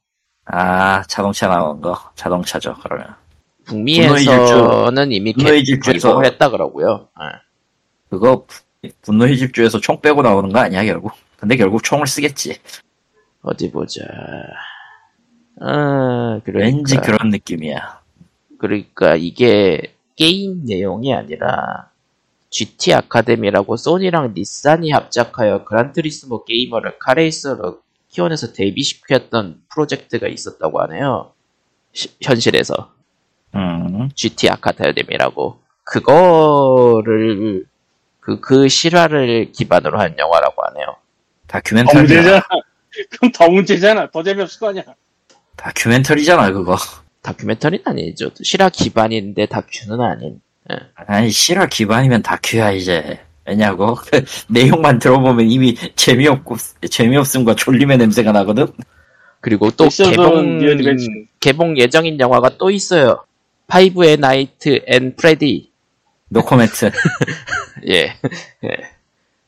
아, 0.47 1.03
자동차 1.03 1.49
나온 1.49 1.81
거. 1.81 1.99
자동차죠, 2.15 2.77
그러면. 2.83 3.09
북미에서는 3.65 5.11
이미 5.13 5.33
개, 5.33 5.43
분노의 5.43 5.65
질주에서 5.65 6.09
개봉을 6.09 6.27
했다 6.27 6.51
그러고요. 6.51 7.09
예. 7.21 7.25
그거 8.09 8.47
분노의 9.03 9.37
집주에서 9.39 9.81
총 9.81 10.01
빼고 10.01 10.23
나오는 10.23 10.53
거 10.53 10.61
아니야, 10.61 10.85
결국? 10.85 11.13
근데 11.37 11.57
결국 11.57 11.83
총을 11.83 12.07
쓰겠지. 12.07 12.61
어디 13.43 13.73
보자. 13.73 14.03
아, 15.61 16.41
그러니까, 16.45 16.67
왠지 16.67 16.97
그런 16.99 17.31
느낌이야. 17.31 18.01
그러니까 18.59 19.17
이게 19.17 19.96
게임 20.17 20.65
내용이 20.65 21.15
아니라 21.15 21.91
GT 22.51 22.95
아카데미라고 22.95 23.77
소니랑 23.77 24.33
닛산이 24.35 24.91
합작하여 24.91 25.65
그란트리스모 25.65 26.45
게이머를 26.45 26.99
카레이서로 26.99 27.81
키워내서 28.09 28.53
데뷔시켰던 28.55 29.63
프로젝트가 29.69 30.27
있었다고 30.29 30.81
하네요. 30.83 31.33
시- 31.93 32.15
현실에서 32.23 32.93
음, 33.55 34.09
GT 34.15 34.49
아카데미라고 34.51 35.61
그거를 35.85 37.67
그, 38.21 38.41
그 38.41 38.69
실화를 38.69 39.53
기반으로 39.53 40.01
한 40.01 40.19
영화라고 40.19 40.63
하네요. 40.67 40.87
더 40.87 41.59
다큐멘터리잖아. 41.59 42.01
문제잖아. 42.01 42.43
그럼 43.11 43.33
더 43.33 43.49
문제잖아. 43.49 44.11
더 44.11 44.23
재미없을 44.23 44.59
거 44.61 44.69
아니야. 44.69 44.83
다큐멘터리잖아, 45.57 46.53
그거. 46.53 46.77
다큐멘터리는 47.27 47.83
아니죠. 47.85 48.31
실화 48.43 48.69
기반인데 48.69 49.47
다큐는 49.47 50.01
아닌. 50.01 50.41
예. 50.71 50.77
아니, 50.95 51.31
실화 51.31 51.67
기반이면 51.67 52.23
다큐야, 52.23 52.71
이제. 52.71 53.19
왜냐고? 53.45 53.97
그 53.97 54.25
내용만 54.49 55.01
들어보면 55.01 55.51
이미 55.51 55.75
재미없고, 55.97 56.57
재미없음과 56.89 57.57
졸림의 57.57 57.99
냄새가 57.99 58.31
나거든? 58.31 58.69
그리고 59.41 59.71
또 59.73 59.89
개봉. 59.89 60.61
개봉 61.41 61.79
예정인 61.79 62.19
영화가 62.19 62.57
또 62.59 62.71
있어요. 62.71 63.25
파이브 63.67 64.19
나이트 64.19 64.83
앳 64.87 65.17
프레디. 65.17 65.71
노코멘트. 66.29 66.91
예. 67.89 68.15
예. 68.65 68.69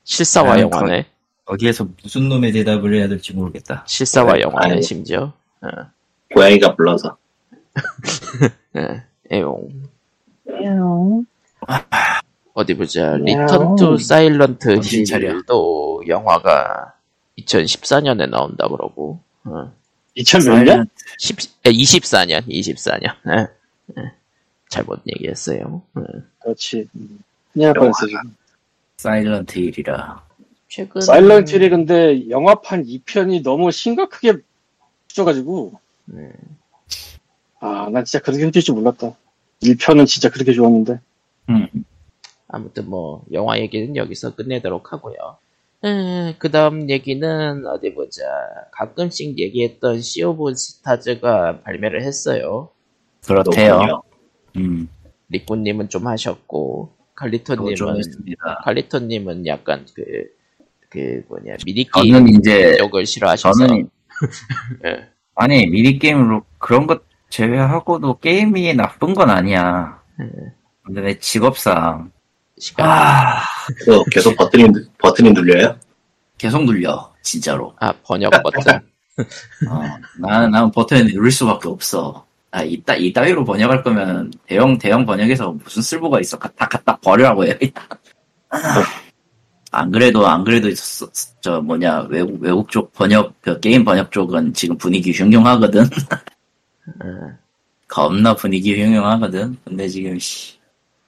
실사화 0.05 0.49
나는 0.49 0.63
영화네. 0.63 1.07
어디에서 1.45 1.89
무슨 2.03 2.29
놈의 2.29 2.53
대답을 2.53 2.95
해야 2.95 3.09
될지 3.09 3.33
모르겠다. 3.33 3.85
실사화 3.87 4.33
그래, 4.33 4.43
영화네 4.43 4.73
아니. 4.75 4.83
심지어. 4.83 5.33
어. 5.63 5.69
고양이가 6.35 6.75
불러서. 6.77 7.17
예. 8.77 9.03
에용. 9.31 9.69
어디 12.55 12.75
보자. 12.75 13.17
리턴 13.17 13.77
투. 13.77 13.97
사일런트. 13.99 14.81
힐도 14.81 16.03
영화가 16.09 16.95
2014년에 17.39 18.29
나온다 18.29 18.69
그러고. 18.69 19.21
어. 19.45 19.73
2000몇 20.17 20.65
년? 20.65 20.89
10, 21.19 21.37
24년, 21.63 22.47
24년. 22.49 23.15
예. 23.29 23.47
예. 23.99 24.13
잘못 24.69 25.01
얘기했어요. 25.07 25.83
예. 25.99 26.03
그렇지. 26.41 26.89
음. 26.97 27.23
그냥 27.53 27.69
할 27.69 27.75
뻔했어 27.75 28.07
지금. 28.07 28.37
사일런트 28.97 29.59
힐이라. 29.59 30.23
최근 30.69 31.01
사일런트 31.01 31.55
힐이 31.55 31.69
근데 31.71 32.29
영화판 32.29 32.85
2편이 32.85 33.43
너무 33.43 33.71
심각하게 33.71 34.39
붙여가지고 35.09 35.81
네. 36.07 36.33
아 37.61 37.89
난 37.91 38.05
진짜 38.05 38.23
그렇게 38.23 38.43
힘들 38.45 38.63
줄 38.63 38.75
몰랐다 38.75 39.15
1편은 39.63 40.07
진짜 40.07 40.31
그렇게 40.31 40.53
좋았는데 40.53 41.01
음. 41.51 41.69
아무튼 42.49 42.89
뭐 42.89 43.25
영화 43.33 43.59
얘기는 43.59 43.95
여기서 43.97 44.35
끝내도록 44.35 44.93
하고요. 44.93 45.17
그 46.39 46.51
다음 46.51 46.89
얘기는 46.89 47.67
어디 47.67 47.95
보자. 47.95 48.23
가끔씩 48.73 49.39
얘기했던 49.39 50.01
시 50.01 50.23
오브 50.23 50.55
스타즈가 50.55 51.61
발매를 51.61 52.03
했어요. 52.03 52.71
그렇대요. 53.27 54.03
음. 54.57 54.89
리꾸님은 55.29 55.89
좀 55.91 56.07
하셨고 56.07 56.95
칼리토님은. 57.15 57.75
칼리토님은 58.65 59.47
약간 59.47 59.85
그 59.95 60.39
그 60.89 61.23
뭐냐 61.29 61.57
미니게임 61.65 62.13
저는 62.13 62.29
이제, 62.39 62.77
쪽을 62.77 63.07
싫어하셔서 63.07 63.67
저는, 63.67 63.91
예. 64.87 65.09
아니, 65.35 65.67
미니게임으로 65.67 66.45
그런 66.59 66.87
것 66.87 67.03
제외하고도 67.31 68.19
게임이 68.19 68.75
나쁜 68.75 69.15
건 69.15 69.31
아니야. 69.31 70.01
예. 70.21 70.25
근데 70.83 71.03
내 71.03 71.19
직업상, 71.19 72.11
시간 72.59 72.89
아, 72.89 73.43
계속 74.11 74.37
버튼이, 74.37 74.69
버튼이 74.99 75.33
눌려요? 75.33 75.77
계속 76.39 76.65
눌려. 76.65 77.13
진짜로. 77.23 77.75
아 77.81 77.93
번역 78.05 78.33
버튼 78.43 78.81
어, 79.69 79.83
나는, 80.19 80.51
나는 80.51 80.71
버튼을 80.71 81.13
누를 81.13 81.31
수밖에 81.31 81.69
없어. 81.69 82.25
아, 82.51 82.63
이따, 82.63 82.95
이따위로 82.95 83.45
번역할 83.45 83.83
거면 83.83 84.33
대형, 84.47 84.79
대형 84.79 85.05
번역에서 85.05 85.53
무슨 85.53 85.83
쓸모가 85.83 86.21
있어. 86.21 86.39
갖다, 86.39 86.67
갖다 86.67 86.97
버리라고 86.97 87.45
해. 87.45 87.59
안 89.71 89.91
그래도, 89.91 90.27
안 90.27 90.45
그래도, 90.45 90.73
저, 90.73 91.07
저 91.43 91.61
뭐냐, 91.61 92.07
외국, 92.09 92.41
외국 92.41 92.71
쪽 92.71 92.93
번역, 92.95 93.35
그 93.43 93.61
게임 93.61 93.85
번역 93.85 94.11
쪽은 94.11 94.55
지금 94.55 94.79
분위기 94.79 95.13
흉흉하거든. 95.13 95.85
예. 97.05 97.33
겁나 97.87 98.35
분위기 98.35 98.83
흉흉하거든. 98.83 99.57
근데 99.65 99.89
지금, 99.89 100.19
씨, 100.19 100.57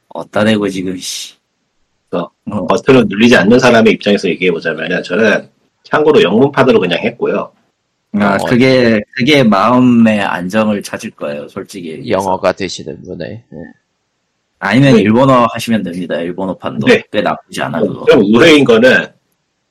어따 0.09 0.45
대고 0.45 0.69
지금, 0.69 0.97
씨. 0.97 1.35
어. 2.13 2.19
어, 2.51 2.67
버튼을 2.67 3.07
눌리지 3.09 3.37
않는 3.37 3.59
사람의 3.59 3.95
입장에서 3.95 4.29
얘기해 4.29 4.51
보자면, 4.51 5.03
저는 5.03 5.49
참고로 5.85 6.23
영문판으로 6.23 6.81
그냥 6.81 6.99
했고요. 7.01 7.53
아, 8.15 8.35
영어. 8.35 8.45
그게, 8.45 9.01
그게 9.15 9.43
마음의 9.43 10.21
안정을 10.21 10.83
찾을 10.83 11.11
거예요, 11.11 11.47
솔직히. 11.49 12.09
영어가 12.09 12.53
되시는 12.53 13.03
분의 13.03 13.29
예. 13.31 13.81
아니면 14.61 14.99
일본어 14.99 15.47
하시면 15.53 15.83
됩니다, 15.83 16.17
일본어판도. 16.17 16.87
네. 16.87 17.03
꽤 17.11 17.23
나쁘지 17.23 17.63
않아, 17.63 17.81
그거. 17.81 18.05
좀 18.05 18.23
의외인 18.23 18.63
거는 18.63 19.07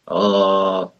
어 0.08 0.92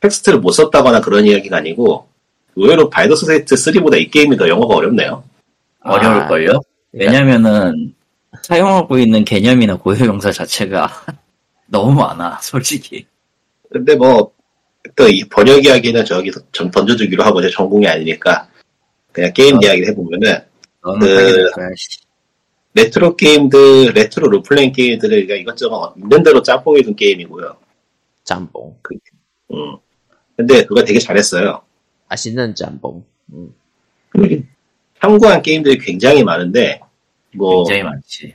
텍스트를 0.00 0.38
못 0.38 0.52
썼다거나 0.52 1.00
그런 1.00 1.26
이야기가 1.26 1.56
아니고 1.56 2.08
의외로 2.56 2.88
발더스 2.90 3.26
게이트 3.26 3.54
3보다 3.54 4.00
이 4.00 4.08
게임이 4.08 4.36
더 4.36 4.48
영어가 4.48 4.74
어렵네요. 4.76 5.22
어려울걸요? 5.80 6.60
그러니까 6.90 7.12
왜냐면은, 7.12 7.94
사용하고 8.42 8.98
있는 8.98 9.24
개념이나 9.24 9.76
고유명사 9.76 10.32
자체가 10.32 10.88
너무 11.68 12.00
많아, 12.00 12.38
솔직히. 12.40 13.06
근데 13.70 13.94
뭐또이 13.94 15.28
번역 15.30 15.64
이야기는 15.64 16.04
저기 16.04 16.30
전 16.52 16.70
던져주기로 16.70 17.22
하고 17.22 17.42
제 17.42 17.50
전공이 17.50 17.86
아니니까 17.86 18.48
그냥 19.12 19.32
게임 19.32 19.56
어. 19.56 19.60
이야기를 19.62 19.88
해보면은 19.88 20.38
그-. 21.00 21.50
레트로 22.74 23.16
게임들 23.16 23.92
레트로 23.94 24.28
롤플레잉 24.28 24.72
게임들을 24.72 25.26
그러니까 25.26 25.34
이것저것 25.34 25.94
있는 25.96 26.22
대로 26.22 26.42
짬뽕해 26.42 26.82
둔 26.82 26.94
게임이고요. 26.94 27.56
짬뽕 28.24 28.76
음. 29.52 29.76
근데 30.36 30.64
그거 30.64 30.84
되게 30.84 30.98
잘했어요. 30.98 31.62
맛있는 32.08 32.54
짬뽕 32.54 33.04
음. 33.32 33.54
참고한 35.00 35.42
게임들이 35.42 35.78
굉장히 35.78 36.24
많은데 36.24 36.80
뭐 37.34 37.64
굉장히 37.64 37.82
많지. 37.82 38.34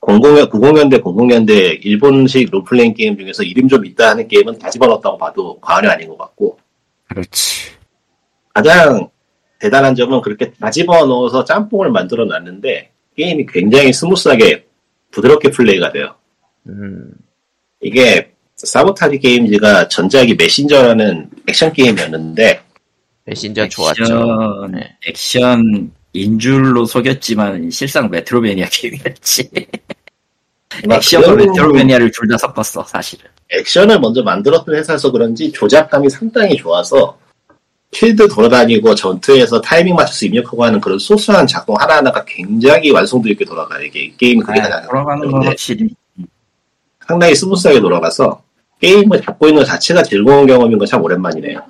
00년, 0.00 0.50
90년대, 0.50 1.02
00년대 1.02 1.84
일본식 1.84 2.50
롤플레잉 2.50 2.94
게임 2.94 3.18
중에서 3.18 3.42
이름 3.42 3.68
좀 3.68 3.84
있다 3.84 4.10
하는 4.10 4.26
게임은 4.26 4.58
다 4.58 4.70
집어넣었다고 4.70 5.18
봐도 5.18 5.58
과언이 5.60 5.86
아닌 5.88 6.08
것 6.08 6.16
같고 6.16 6.58
그렇지. 7.08 7.72
가장 8.54 9.10
대단한 9.58 9.94
점은 9.94 10.20
그렇게 10.20 10.52
다 10.52 10.70
집어넣어서 10.70 11.44
짬뽕을 11.44 11.90
만들어 11.90 12.24
놨는데 12.24 12.90
게임이 13.16 13.46
굉장히 13.46 13.92
스무스하게 13.92 14.66
부드럽게 15.10 15.50
플레이가 15.50 15.92
돼요. 15.92 16.14
음. 16.68 17.12
이게 17.80 18.32
Sabotage 18.54 19.18
Games가 19.18 19.88
전작이 19.88 20.34
Messenger라는 20.34 21.30
액션 21.48 21.72
게임이었는데 21.72 22.60
Messenger 23.28 23.68
좋았죠 23.68 24.02
액션, 24.04 24.72
네. 24.72 24.96
액션 25.06 25.92
인 26.14 26.38
줄로 26.38 26.84
속였지만 26.86 27.70
실상 27.70 28.08
Metroidvania 28.10 28.66
게임이었지. 28.70 29.50
액션과 30.90 31.32
그런 31.34 31.46
Metroidvania를 31.46 32.10
둘 32.12 32.28
다 32.28 32.38
섞었어, 32.38 32.82
사실은. 32.84 33.26
액션을 33.50 34.00
먼저 34.00 34.22
만들었던 34.22 34.74
회사여서 34.74 35.10
그런지 35.12 35.52
조작감이 35.52 36.08
상당히 36.10 36.56
좋아서 36.56 37.18
필드 37.90 38.28
돌아다니고 38.28 38.94
전투에서 38.94 39.60
타이밍 39.60 39.94
맞춰서 39.94 40.26
입력하고 40.26 40.64
하는 40.64 40.80
그런 40.80 40.98
소소한 40.98 41.46
작동 41.46 41.74
하나하나가 41.78 42.22
굉장히 42.26 42.90
완성도 42.90 43.28
있게 43.30 43.44
돌아가요. 43.44 43.82
이게 43.84 44.12
게임 44.18 44.40
그게 44.40 44.60
아, 44.60 44.82
돌아가는 44.82 45.30
건 45.30 45.46
확실히. 45.46 45.88
상당히 47.06 47.34
스무스하게 47.34 47.80
돌아가서 47.80 48.42
게임을 48.80 49.22
잡고 49.22 49.48
있는 49.48 49.62
것 49.62 49.66
자체가 49.66 50.02
즐거운 50.02 50.46
경험인 50.46 50.76
건 50.78 50.86
참 50.86 51.02
오랜만이네요. 51.02 51.60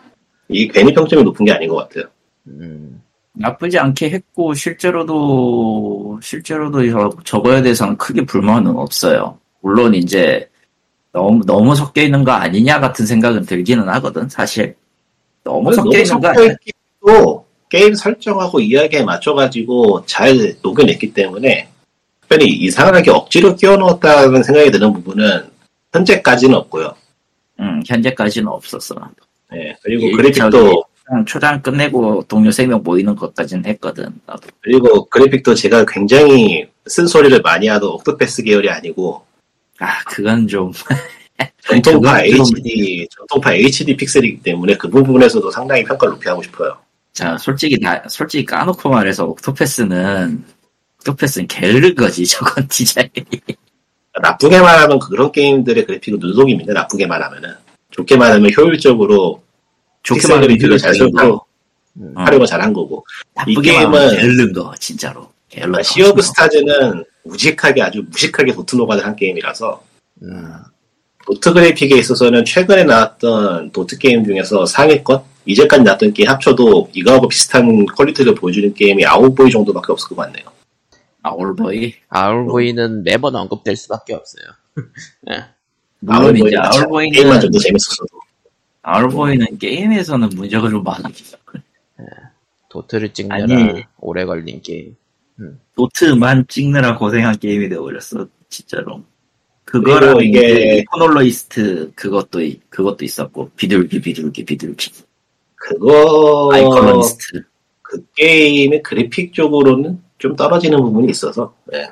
이 0.49 0.69
괜히 0.69 0.93
평점이 0.93 1.23
높은 1.23 1.45
게 1.45 1.53
아닌 1.53 1.69
것 1.69 1.77
같아요. 1.77 2.05
음. 2.47 3.03
나쁘지 3.35 3.79
않게 3.79 4.11
했고, 4.11 4.53
실제로도, 4.55 6.19
실제로도 6.23 6.91
저- 6.91 7.17
저거에 7.25 7.63
대해서는 7.63 7.97
크게 7.97 8.25
불만은 8.27 8.77
없어요. 8.77 9.39
물론 9.61 9.95
이제, 9.95 10.49
너무, 11.13 11.45
너무 11.47 11.75
섞여 11.75 12.03
있는 12.03 12.25
거 12.25 12.33
아니냐 12.33 12.81
같은 12.81 13.07
생각은 13.07 13.45
들기는 13.45 13.89
하거든, 13.89 14.29
사실. 14.29 14.75
너무 15.45 15.73
섞여 15.73 15.99
있는 15.99 16.21
거 16.21 16.29
아니야? 16.29 16.43
섞여있기도 16.43 17.47
게임 17.69 17.95
설정하고 17.95 18.61
이야기에 18.61 19.05
맞춰가지고 19.05 20.05
잘 20.07 20.55
녹여냈기 20.63 21.13
때문에 21.13 21.69
특별히 22.23 22.47
이상하게 22.47 23.11
억지로 23.11 23.55
끼워 23.55 23.77
넣었다는 23.77 24.43
생각이 24.43 24.71
드는 24.71 24.93
부분은 24.95 25.49
현재까지는 25.93 26.55
없고요. 26.57 26.95
음, 27.61 27.83
현재까지는 27.87 28.49
없었어. 28.49 28.95
예, 29.55 29.77
그리고 29.83 30.07
이- 30.09 30.13
그래픽도 30.13 30.85
초장 31.27 31.63
끝내고 31.63 32.25
동료 32.29 32.51
3명 32.51 32.83
모이는 32.83 33.15
것까지는 33.17 33.65
했거든, 33.67 34.11
나도. 34.27 34.49
그리고 34.61 35.07
그래픽도 35.07 35.55
제가 35.55 35.87
굉장히 35.89 36.67
쓴소리를 36.87 37.41
많이 37.41 37.67
하던 37.69 37.89
옥토패스 37.91 38.43
계열이 38.43 38.69
아니고 38.69 39.25
아, 39.81 40.03
그건 40.05 40.47
좀, 40.49 40.73
전통파 41.63 42.23
HD 42.25 43.07
전통파 43.11 43.55
HD 43.55 43.97
픽셀이기 43.97 44.43
때문에 44.43 44.77
그 44.77 44.89
부분에서도 44.91 45.51
상당히 45.51 45.85
평가를 45.85 46.15
높이 46.15 46.29
하고 46.29 46.43
싶어요. 46.43 46.77
자, 47.13 47.39
솔직히, 47.39 47.79
나, 47.81 48.03
솔직히 48.09 48.45
까놓고 48.45 48.91
말해서 48.91 49.25
Octopath는, 49.27 50.45
Octopath는 51.01 51.47
게으른 51.49 51.95
거지, 51.95 52.27
저건 52.29 52.67
디자인이. 52.69 53.11
나쁘게 54.21 54.61
말하면 54.61 54.99
그런 54.99 55.31
게임들의 55.33 55.87
그래픽은 55.87 56.19
눈속임인데 56.19 56.73
나쁘게 56.73 57.07
말하면은 57.07 57.55
좋게 57.99 58.17
말하면 58.17 58.51
효율적으로 58.57 59.43
좋게 60.05 60.29
말하면 60.29 60.49
그래픽을 60.49 60.79
잘 60.79 60.91
효율적인 60.91 61.15
거. 61.15 61.19
설정 61.21 61.41
음. 62.01 62.15
어, 62.17 62.21
하려고 62.23 62.47
잘한 62.47 62.73
거고 62.73 63.05
나쁘게 63.35 63.73
이 63.73 63.77
게임은- 63.77 64.11
게으른 64.21 64.53
거, 64.53 64.73
진짜로. 64.79 65.29
그러니까 65.53 65.83
Sea 65.83 66.01
of 66.03 66.23
Stars는 66.23 67.05
우직하게 67.25 67.83
아주 67.83 68.05
무식하게 68.09 68.53
도트 68.53 68.77
노가다를 68.77 69.09
한 69.09 69.17
게임이라서 69.17 69.83
음. 70.23 70.53
도트 71.27 71.53
그래픽에 71.53 71.97
있어서는 71.99 72.45
최근에 72.45 72.85
나왔던 72.85 73.73
도트 73.73 73.99
게임 73.99 74.25
중에서 74.25 74.65
상위권? 74.65 75.23
이제까지 75.45 75.83
나왔던 75.83 76.13
게임 76.13 76.29
합쳐도 76.29 76.91
이거하고 76.93 77.27
비슷한 77.29 77.85
퀄리티를 77.87 78.35
보여주는 78.35 78.73
게임이 78.75 79.05
Owlboy 79.05 79.51
정도밖에 79.51 79.93
없을 79.93 80.09
것 80.09 80.17
같네요. 80.17 80.45
아, 81.23 81.31
Owlboy. 81.31 81.95
Owlboy는 82.11 83.03
매번 83.03 83.35
언급될 83.35 83.75
수밖에 83.77 84.15
없어요 84.15 84.45
예. 85.33 85.45
물론 86.01 86.37
이제 86.37 86.57
Owlboy는 86.57 86.73
참 86.73 86.83
Owlboy는, 86.85 87.13
게임만 87.13 87.41
좀 87.41 87.51
더 87.51 87.59
재밌었어도 87.59 88.21
Owlboy는 88.83 89.59
게임에서는 89.59 90.29
문제가 90.35 90.69
좀 90.71 90.83
많아. 90.83 91.09
도트를 92.71 93.13
찍느라 93.13 93.43
아니. 93.43 93.83
오래 93.99 94.25
걸린 94.25 94.61
게임 94.63 94.95
도트만 95.77 96.47
찍느라 96.49 96.97
고생한 96.99 97.39
게임이 97.39 97.69
되어버렸어, 97.69 98.27
진짜로. 98.49 99.03
그거랑 99.65 100.21
이게- 100.23 100.83
Iconoclasts 100.91 101.93
그것도 101.95 102.41
이- 102.43 102.61
그것도 102.71 103.05
있었고 103.05 103.51
비둘기 103.57 104.01
비둘기 104.01 104.45
비둘기 104.45 104.91
그거 105.57 106.51
Iconoclasts 106.55 107.43
그 107.83 108.03
게임의 108.17 108.83
그래픽 108.83 109.35
쪽으로는 109.35 110.01
좀 110.17 110.35
떨어지는 110.37 110.79
부분이 110.79 111.11
있어서 111.11 111.55
네. 111.71 111.87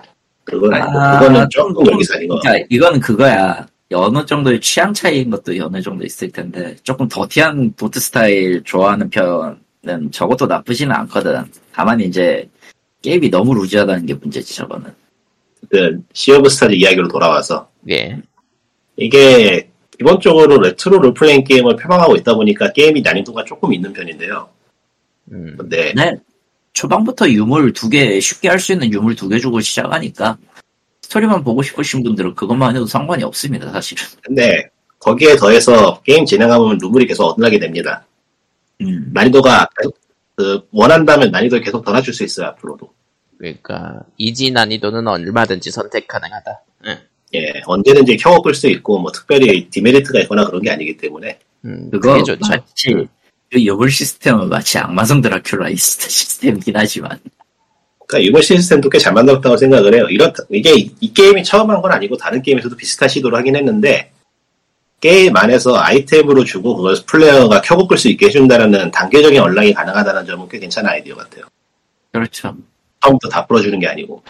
그건 0.44 0.72
아니고 0.72 0.98
아, 0.98 1.18
그거는 1.18 1.40
좀- 1.50 1.74
조금 1.74 1.92
여기서 1.92 2.14
아닌 2.14 2.28
것 2.28 2.36
같아요. 2.36 2.52
그러니까 2.52 2.66
이거는 2.70 3.00
그거야. 3.00 3.66
어느 3.94 4.26
정도의 4.26 4.60
취향 4.60 4.92
차이인 4.92 5.30
것도 5.30 5.52
어느 5.64 5.80
정도 5.80 6.04
있을 6.04 6.30
텐데 6.30 6.74
조금 6.82 7.06
더티한 7.08 7.74
도트 7.74 8.00
스타일 8.00 8.62
좋아하는 8.64 9.08
편은 9.10 10.10
저것도 10.10 10.46
나쁘지는 10.46 10.94
않거든. 10.94 11.44
다만 11.72 12.00
이제 12.00 12.48
게임이 13.02 13.30
너무 13.30 13.54
루즈하다는 13.54 14.06
게 14.06 14.14
문제지 14.14 14.54
저거는. 14.56 14.92
그 15.70 16.00
Sea 16.12 16.34
of 16.34 16.48
Stars 16.48 16.74
이야기로 16.74 17.08
돌아와서 17.08 17.68
예 17.88 18.20
이게 18.96 19.68
기본적으로 19.96 20.60
레트로 20.60 20.98
롤플레잉 20.98 21.44
게임을 21.44 21.76
표방하고 21.76 22.16
있다 22.16 22.34
보니까 22.34 22.72
게임이 22.72 23.02
난이도가 23.02 23.44
조금 23.44 23.72
있는 23.72 23.92
편인데요. 23.92 24.48
음. 25.32 25.56
근데 25.58 25.92
네. 25.94 26.14
초반부터 26.72 27.30
유물 27.30 27.72
두 27.72 27.88
개, 27.88 28.20
쉽게 28.20 28.48
할 28.48 28.58
수 28.60 28.72
있는 28.72 28.92
유물 28.92 29.16
두 29.16 29.28
개 29.28 29.38
주고 29.38 29.60
시작하니까, 29.60 30.36
스토리만 31.06 31.44
보고 31.44 31.62
싶으신 31.62 32.02
분들은 32.02 32.34
그것만 32.34 32.74
해도 32.74 32.84
상관이 32.84 33.22
없습니다, 33.22 33.70
사실은. 33.70 34.04
근데 34.22 34.68
거기에 34.98 35.36
더해서 35.36 36.00
게임 36.02 36.24
진행하면 36.26 36.78
유물이 36.80 37.06
계속 37.06 37.26
얻어나게 37.26 37.60
됩니다. 37.60 38.04
음. 38.80 39.10
난이도가 39.12 39.68
그 40.34 40.66
원한다면 40.72 41.30
난이도를 41.30 41.64
계속 41.64 41.84
더 41.84 41.92
낮출 41.92 42.12
수 42.12 42.24
있어요 42.24 42.48
앞으로도. 42.48 42.90
그러니까 43.38 44.02
easy 44.16 44.50
난이도는 44.50 45.06
얼마든지 45.06 45.70
선택 45.70 46.08
가능하다 46.08 46.60
예. 46.86 47.02
예 47.34 47.52
언제든지 47.66 48.16
켜고 48.16 48.42
끌수 48.42 48.66
있고 48.68 48.98
뭐 48.98 49.12
특별히 49.12 49.68
demerit가 49.68 50.20
있거나 50.22 50.46
그런 50.46 50.62
게 50.62 50.70
아니기 50.70 50.96
때문에 50.96 51.38
음, 51.66 51.90
그거 51.90 52.12
그게 52.12 52.24
좋죠 52.24 52.48
마치, 52.48 53.06
그 53.50 53.62
유물 53.62 53.90
시스템은 53.90 54.48
마치 54.48 54.78
악마성 54.78 55.20
드라큘라 55.20 55.70
이스트 55.70 56.08
시스템이긴 56.10 56.76
하지만, 56.76 57.20
그러니까 58.06 58.26
유물 58.28 58.40
시스템도 58.40 58.88
꽤 58.90 58.98
잘 58.98 59.12
만들었다고 59.14 59.56
생각을 59.56 59.94
해요. 59.94 60.06
이런 60.08 60.32
이게 60.50 60.72
이, 60.74 60.90
이 61.00 61.12
게임이 61.12 61.42
처음 61.44 61.70
한 61.70 61.80
건 61.82 61.92
아니고 61.92 62.16
다른 62.16 62.40
게임에서도 62.42 62.76
비슷한 62.76 63.08
시도를 63.08 63.36
하긴 63.38 63.56
했는데 63.56 64.12
게임 65.00 65.36
안에서 65.36 65.76
아이템으로 65.76 66.44
주고 66.44 66.76
그걸 66.76 66.96
플레이어가 67.06 67.60
켜고 67.60 67.86
끌 67.86 67.98
수 67.98 68.08
있게 68.08 68.26
해준다는 68.26 68.90
단계적인 68.90 69.38
언락이 69.40 69.74
가능하다는 69.74 70.24
점은 70.26 70.48
꽤 70.48 70.58
괜찮은 70.58 70.88
아이디어 70.88 71.14
같아요. 71.16 71.44
그렇죠. 72.12 72.56
처음부터 73.02 73.28
다 73.28 73.46
풀어주는 73.46 73.78
게 73.78 73.86
아니고. 73.86 74.22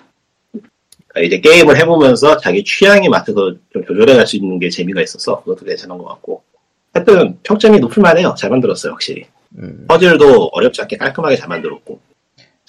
그러니까 1.08 1.36
이제 1.36 1.40
게임을 1.40 1.76
해보면서 1.78 2.36
자기 2.38 2.64
취향에 2.64 3.08
맞춰서 3.08 3.54
좀 3.72 3.84
조절해 3.86 4.16
갈 4.16 4.26
수 4.26 4.36
있는 4.36 4.58
게 4.58 4.68
재미가 4.68 5.00
있어서 5.02 5.40
그것도 5.42 5.64
괜찮은 5.64 5.96
것 5.98 6.04
같고. 6.04 6.42
하여튼 6.92 7.38
평점이 7.42 7.78
높을만 7.78 8.18
해요. 8.18 8.34
잘 8.36 8.50
만들었어요, 8.50 8.92
확실히. 8.92 9.24
음, 9.58 9.84
퍼즐도 9.86 10.48
어렵지 10.52 10.82
않게 10.82 10.96
깔끔하게 10.96 11.36
잘 11.36 11.48
만들었고 11.48 12.00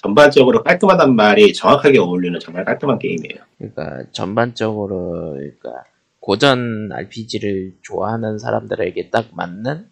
전반적으로 0.08 0.64
깔끔하단 0.64 1.16
말이 1.16 1.54
정확하게 1.54 2.00
어울리는 2.00 2.40
정말 2.40 2.64
깔끔한 2.64 2.98
게임이에요. 3.00 3.42
그러니까 3.58 4.04
전반적으로 4.14 5.34
그러니까 5.34 5.84
고전 6.22 6.90
RPG를 6.94 7.74
좋아하는 7.82 8.40
사람들에게 8.40 9.10
딱 9.10 9.26
맞는 9.34 9.88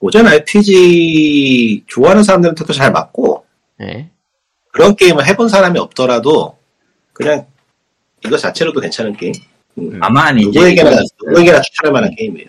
고전 0.00 0.26
RPG 0.26 1.84
좋아하는 1.86 2.22
사람들한테도 2.22 2.72
잘 2.72 2.90
맞고 2.92 3.44
예. 3.82 4.08
그런 4.72 4.96
게임을 4.96 5.26
해본 5.26 5.48
사람이 5.50 5.78
없더라도 5.78 6.56
그냥 7.12 7.46
이거 8.24 8.36
자체로도 8.38 8.80
괜찮은 8.80 9.14
게임. 9.16 9.32
음. 9.78 9.98
다만 10.00 10.38
이제 10.38 10.46
누구에게나. 10.58 10.90
누구에게나 11.26 11.60
추천할 11.60 11.92
만한 11.92 12.14
게임이에요. 12.16 12.48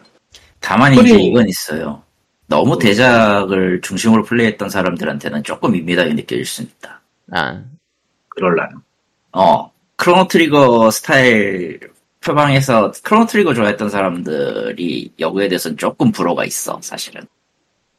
다만 0.61 0.93
이제 0.93 1.01
스토리- 1.03 1.25
이건 1.25 1.49
있어요. 1.49 2.03
너무 2.47 2.77
대작을 2.77 3.81
중심으로 3.81 4.23
플레이했던 4.23 4.69
사람들한테는 4.69 5.43
조금 5.43 5.71
밋밋하게 5.71 6.13
느껴질 6.13 6.45
수 6.45 6.61
있다. 6.61 7.01
아 7.31 7.61
그럴라나. 8.29 8.81
어, 9.31 9.71
Chrono 9.95 10.27
Trigger 10.27 10.91
스타일 10.91 11.79
표방에서 12.21 12.91
Chrono 13.03 13.25
Trigger 13.27 13.53
좋아했던 13.53 13.89
사람들이 13.89 15.11
여기에 15.19 15.47
대해서는 15.49 15.77
조금 15.77 16.11
불호가 16.11 16.45
있어, 16.45 16.79
사실은. 16.81 17.21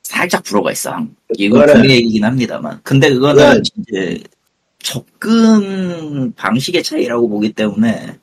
살짝 0.03 0.43
불호가 0.45 0.73
있어. 0.73 0.97
이건 1.37 1.67
그거는- 1.67 1.73
국내 1.73 1.95
얘기긴 1.97 2.25
합니다만. 2.25 2.81
근데 2.83 3.11
그거는 3.11 3.43
그거는- 3.63 3.63
이제 3.79 4.23
접근 4.79 6.33
방식의 6.35 6.83
차이라고 6.83 7.29
보기 7.29 7.53
때문에 7.53 8.19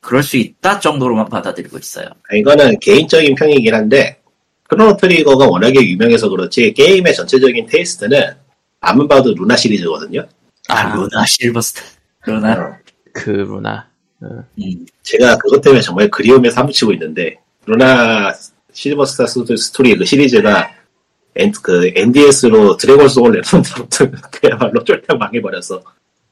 그럴 0.00 0.22
수 0.22 0.36
있다 0.36 0.78
정도로만 0.80 1.28
받아들이고 1.28 1.76
있어요. 1.78 2.06
아, 2.30 2.36
이거는 2.36 2.78
개인적인 2.80 3.34
평이긴 3.34 3.74
한데 3.74 4.20
Chrono 4.68 4.96
Trigger가 4.96 5.46
워낙에 5.46 5.80
유명해서 5.80 6.28
그렇지 6.28 6.72
게임의 6.72 7.14
전체적인 7.14 7.66
taste는 7.66 8.34
아무 8.80 9.06
봐도 9.06 9.34
Lunar 9.34 9.56
시리즈거든요. 9.56 10.26
아, 10.68 10.94
Lunar 10.94 11.24
Silver 11.26 11.57
Star. 11.57 11.82
Lunar. 12.26 12.52
어. 12.54 12.76
그 13.12 13.30
Lunar 13.30 13.88
음, 14.22 14.42
제가 15.02 15.36
그것 15.36 15.60
때문에 15.60 15.80
정말 15.82 16.08
그리움에 16.10 16.50
사무치고 16.50 16.92
있는데 16.94 17.36
Lunar 17.66 18.32
Silver 18.72 19.04
Star 19.04 19.26
스- 19.26 19.44
스토리 19.56 19.96
그 19.96 20.04
시리즈가 20.04 20.70
엔, 21.36 21.52
그 21.62 21.92
NDS로 21.94 22.76
Dragon 22.76 23.08
Soul 23.08 23.32
내놓은 23.32 23.69
다음부터 23.69 24.10
그야말로 24.32 24.82
쫄딱 24.84 25.18
망해버렸어. 25.18 25.82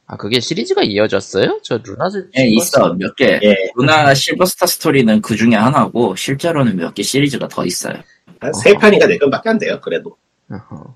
아 0.07 0.17
그게 0.17 0.41
시리즈가 0.41 0.83
이어졌어요? 0.83 1.61
저 1.63 1.79
Lunar를 1.79 2.29
예, 2.39 2.47
있어. 2.49 2.93
몇 2.95 3.15
개. 3.17 3.39
예, 3.43 3.57
Lunar 3.77 4.13
Silver 4.15 4.46
Star 4.46 4.67
Story는 4.67 5.21
그 5.23 5.37
중에 5.37 5.55
하나고, 5.55 6.15
실제로는 6.17 6.77
몇 6.77 6.95
개 6.95 7.03
시리즈가 7.03 7.49
더 7.49 7.65
있어요. 7.65 7.95
한 8.43 8.53
세 8.55 8.75
판인가 8.75 9.07
네 9.07 9.19
편밖에 9.19 9.49
안 9.51 9.59
돼요. 9.59 9.81
그래도. 9.81 10.17
어허. 10.51 10.95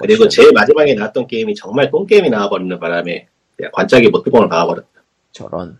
그리고 0.00 0.24
거지. 0.24 0.36
제일 0.36 0.52
마지막에 0.52 0.94
나왔던 0.94 1.26
게임이 1.26 1.54
정말 1.54 1.90
똥게임이 1.90 2.28
나와버리는 2.30 2.78
바람에 2.78 3.28
관짝이 3.72 4.08
못 4.08 4.22
뚜껑을 4.24 4.48
박아버렸다. 4.48 4.88
저런 5.32 5.78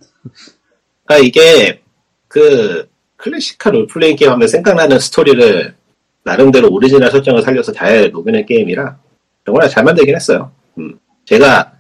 그러니까 1.05 1.27
이게 1.27 1.83
그 2.29 2.89
클래식한 3.17 3.73
롤플레잉 3.73 4.17
게임 4.17 4.31
하면 4.33 4.47
생각나는 4.49 4.99
스토리를 5.01 5.75
나름대로 6.23 6.71
오리지널 6.71 7.11
설정을 7.11 7.43
살려서 7.43 7.73
잘 7.73 8.11
녹여낸 8.11 8.47
게임이라 8.47 8.99
정말 9.45 9.69
잘 9.69 9.83
만들긴 9.85 10.15
했어요. 10.15 10.53
음. 10.79 10.99
제가 11.25 11.73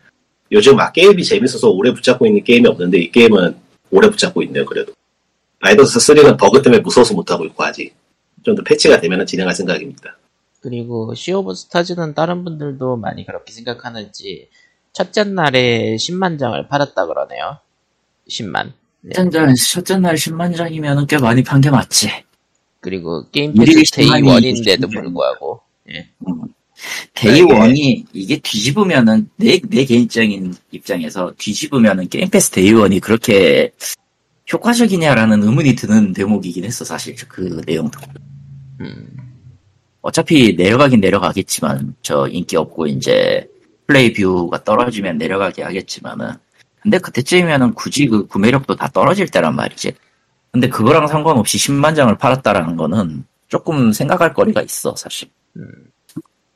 요즘 0.51 0.77
막 0.77 0.93
게임이 0.93 1.23
재밌어서 1.23 1.69
오래 1.71 1.93
붙잡고 1.93 2.27
있는 2.27 2.43
게임이 2.43 2.67
없는데 2.69 2.99
이 2.99 3.11
게임은 3.13 3.55
오래 3.91 4.09
붙잡고 4.11 4.43
있네요. 4.45 4.65
그래도 4.65 4.93
Baldur's 5.61 5.99
3는 5.99 6.37
버그 6.39 6.63
때문에 6.63 6.81
무서워서 6.83 7.15
못하고 7.15 7.45
있고 7.45 7.63
아직 7.65 7.95
좀 8.45 8.55
더 8.57 8.63
패치가 8.63 9.01
되면 9.01 9.27
진행할 9.27 9.55
생각입니다. 9.55 10.17
그리고 10.61 11.15
Sea 11.15 11.33
of 11.33 11.55
Stars는 11.55 12.15
다른 12.15 12.45
분들도 12.45 12.97
많이 12.97 13.25
그렇게 13.27 13.53
생각하는지 13.53 14.49
첫째 14.93 15.25
날에 15.25 15.97
10만 15.97 16.39
장을 16.39 16.67
팔았다 16.69 17.07
그러네요 17.07 17.59
10만 18.29 18.73
네. 19.03 19.13
첫째 19.15 19.39
날, 19.41 19.55
첫째 19.55 19.97
날 19.99 20.15
10만 20.17 20.57
장이면 20.57 21.07
꽤 21.07 21.19
많이 21.19 21.43
판 21.45 21.61
게 21.61 21.71
맞지. 21.71 22.11
그리고 22.81 23.29
Game 23.31 23.55
Pass 23.55 23.91
day 23.93 24.07
10만이 24.09 24.55
1인데도 24.55 24.87
10만. 24.89 24.93
불구하고 24.93 25.61
예. 25.91 26.09
day 27.15 27.39
이게- 27.41 27.53
one이 27.53 28.05
이게 28.13 28.39
뒤집으면은 28.39 29.29
내, 29.37 29.61
내 29.69 29.85
개인적인 29.85 30.55
입장에서 30.73 31.33
뒤집으면은 31.39 32.09
Game 32.09 32.29
Pass 32.31 32.51
day 32.51 32.73
one이 32.73 33.01
그렇게 33.01 33.73
효과적이냐라는 34.53 35.43
의문이 35.43 35.75
드는 35.77 36.13
대목이긴 36.13 36.65
했어 36.65 36.85
사실 36.85 37.15
그 37.29 37.61
내용도 37.67 38.01
음, 38.81 39.17
어차피 40.03 40.55
내려가긴 40.57 41.01
내려가겠지만 41.01 41.95
저 42.03 42.27
인기 42.29 42.57
없고 42.57 42.87
이제 42.87 43.49
플레이 43.87 44.13
뷰가 44.13 44.65
떨어지면 44.65 45.19
내려가게 45.19 45.63
하겠지만은 45.63 46.33
근데 46.83 46.99
그때쯤이면은 46.99 47.75
굳이 47.75 48.07
그 48.07 48.27
구매력도 48.27 48.77
다 48.77 48.89
떨어질 48.89 49.29
때란 49.29 49.57
말이지 49.57 49.93
근데 50.53 50.69
그거랑 50.69 51.07
상관없이 51.09 51.59
10만 51.59 51.97
장을 51.97 52.17
팔았다라는 52.17 52.77
거는 52.77 53.25
조금 53.49 53.93
생각할 53.93 54.33
거리가 54.35 54.63
있어 54.63 54.95
사실 54.97 55.29
음, 55.57 55.91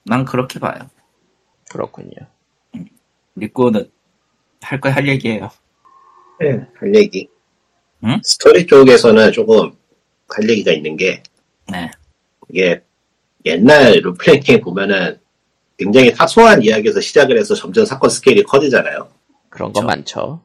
난 0.05 0.25
그렇게 0.25 0.59
봐요 0.61 0.89
그렇군요 1.71 2.13
리코는 3.37 3.91
할 4.61 4.79
거 4.81 4.91
할 4.91 5.09
얘기예요. 5.09 5.51
네, 6.39 6.61
할 6.79 6.95
얘기. 6.95 7.29
응? 8.05 8.21
스토리 8.23 8.67
쪽에서는 8.67 9.33
조금 9.33 9.73
할 10.29 10.49
얘기가 10.51 10.73
있는 10.73 10.97
게 10.97 11.23
네. 11.71 11.91
이게 12.53 12.83
옛날 13.45 13.99
롤플레잉 14.03 14.61
보면은 14.61 15.19
굉장히 15.79 16.11
사소한 16.11 16.63
이야기에서 16.63 17.01
시작을 17.01 17.37
해서 17.39 17.55
점점 17.55 17.85
사건 17.85 18.09
스케일이 18.11 18.43
커지잖아요. 18.45 19.09
그런 19.49 19.73
거 19.73 19.81
그쵸. 19.81 19.87
많죠 19.87 20.41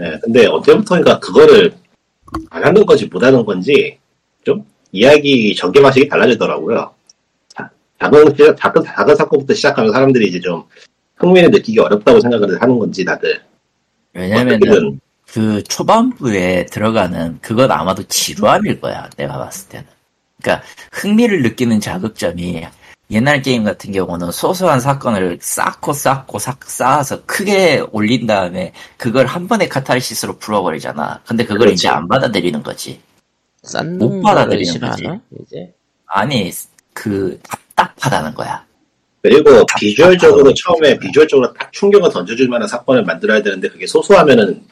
예, 0.00 0.18
근데 0.22 0.46
언제부터인가 0.46 1.18
그거를 1.20 1.72
안 2.50 2.64
하는 2.64 2.84
건지 2.84 3.06
못 3.06 3.22
하는 3.22 3.44
건지 3.44 3.98
좀 4.44 4.64
이야기 4.92 5.54
전개 5.54 5.80
방식이 5.80 6.08
달라지더라고요. 6.08 6.92
자- 7.48 7.70
작은, 8.00 8.34
시- 8.36 8.54
작은, 8.58 8.84
작은 8.84 9.16
사건부터 9.16 9.54
시작하면 9.54 9.92
사람들이 9.92 10.26
이제 10.28 10.40
좀 10.40 10.64
흥미를 11.16 11.50
느끼기 11.50 11.78
어렵다고 11.78 12.20
생각을 12.20 12.60
하는 12.60 12.78
건지 12.78 13.04
다들. 13.04 13.40
왜냐면은. 14.12 15.00
그 15.26 15.62
초반부에 15.64 16.66
들어가는 16.66 17.38
그건 17.40 17.72
아마도 17.72 18.02
지루함일 18.04 18.80
거야. 18.80 19.08
내가 19.16 19.38
봤을 19.38 19.68
때는. 19.68 19.86
그러니까 20.44 20.62
흥미를 20.92 21.42
느끼는 21.42 21.80
자극점이 21.80 22.66
옛날 23.10 23.42
게임 23.42 23.64
같은 23.64 23.92
경우는 23.92 24.30
소소한 24.30 24.80
사건을 24.80 25.38
쌓고 25.40 25.92
쌓고 25.92 26.38
쌓, 26.38 26.56
쌓아서 26.64 27.24
크게 27.24 27.82
올린 27.92 28.26
다음에 28.26 28.72
그걸 28.96 29.26
한 29.26 29.48
번에 29.48 29.68
카타르시스로 29.68 30.38
풀어버리잖아. 30.38 31.20
근데 31.26 31.44
그걸 31.44 31.58
그렇지. 31.60 31.74
이제 31.74 31.88
안 31.88 32.06
받아들이는 32.06 32.62
거지. 32.62 33.00
싼못 33.62 34.22
받아들이는 34.22 34.72
싫어하나? 34.72 35.20
이제 35.40 35.72
아니 36.06 36.50
그 36.92 37.38
답답하다는 37.76 38.34
거야. 38.34 38.64
그리고 39.22 39.64
비주얼적으로 39.78 40.52
처음에. 40.54 40.98
비주얼적으로 40.98 41.52
딱 41.54 41.72
충격을 41.72 42.10
던져줄 42.10 42.48
만한 42.48 42.68
사건을 42.68 43.04
만들어야 43.04 43.42
되는데 43.42 43.68
그게 43.68 43.86
소소하면은 43.86 44.62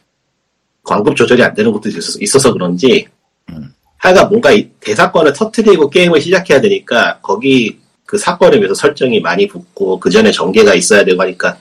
광급 0.82 1.16
조절이 1.16 1.42
안 1.42 1.54
되는 1.54 1.72
것도 1.72 1.88
있어서, 1.88 2.18
있어서 2.20 2.52
그런지 2.52 3.06
음. 3.50 3.72
하여간 4.02 4.28
뭔가 4.28 4.50
이 4.50 4.68
대사건을 4.80 5.32
터트리고 5.32 5.88
게임을 5.88 6.20
시작해야 6.20 6.60
되니까 6.60 7.20
거기 7.22 7.78
그 8.04 8.18
사건을 8.18 8.58
위해서 8.58 8.74
설정이 8.74 9.20
많이 9.20 9.46
붙고 9.46 10.00
그 10.00 10.10
전에 10.10 10.32
전개가 10.32 10.74
있어야 10.74 11.04
되고 11.04 11.22
하니까 11.22 11.56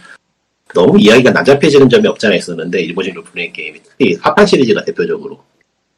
너무 0.73 0.99
이야기가 0.99 1.31
난잡해지는 1.31 1.87
점이 1.87 2.07
없잖아 2.07 2.35
있었는데 2.35 2.81
일본식 2.81 3.13
롤플레잉 3.13 3.53
게임이 3.53 3.79
특히 3.83 4.17
파판 4.17 4.45
시리즈가 4.45 4.83
대표적으로 4.83 5.39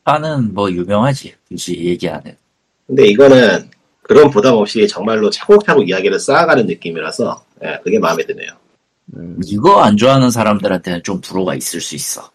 파는 0.04 0.54
뭐 0.54 0.70
유명하지. 0.70 1.34
굳이 1.48 1.86
얘기 1.86 2.10
안 2.10 2.22
해. 2.28 2.36
근데 2.88 3.08
이거는 3.08 3.70
그런 4.02 4.30
부담 4.30 4.56
없이 4.56 4.86
정말로 4.86 5.30
차곡차곡 5.30 5.88
이야기를 5.88 6.20
쌓아가는 6.20 6.66
느낌이라서 6.66 7.44
예, 7.64 7.80
그게 7.84 8.00
마음에 8.00 8.26
드네요. 8.26 8.52
음, 9.16 9.40
이거 9.46 9.82
안 9.82 9.96
좋아하는 9.96 10.30
사람들한테는 10.30 11.04
좀 11.04 11.22
불호가 11.22 11.56
있을 11.56 11.80
수 11.80 11.96
있어. 11.96 12.30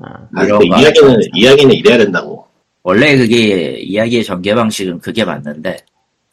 아, 0.00 0.28
아, 0.34 0.44
이야기는 0.44 1.16
이야기는 1.34 1.74
이래야 1.74 1.96
된다고. 1.96 2.47
원래 2.82 3.16
그게 3.16 3.78
이야기의 3.80 4.24
전개 4.24 4.54
방식은 4.54 5.00
그게 5.00 5.24
맞는데 5.24 5.78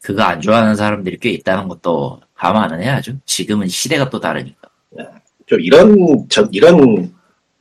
그거 0.02 0.22
안 0.22 0.40
좋아하는 0.40 0.74
사람들이 0.76 1.18
꽤 1.18 1.30
있다는 1.30 1.68
것도 1.68 2.20
감안은 2.34 2.82
해야죠. 2.82 3.12
지금은 3.26 3.68
시대가 3.68 4.08
또 4.08 4.20
다르니까. 4.20 4.68
좀 5.46 5.60
이런 5.60 6.26
저 6.28 6.48
이런 6.52 7.12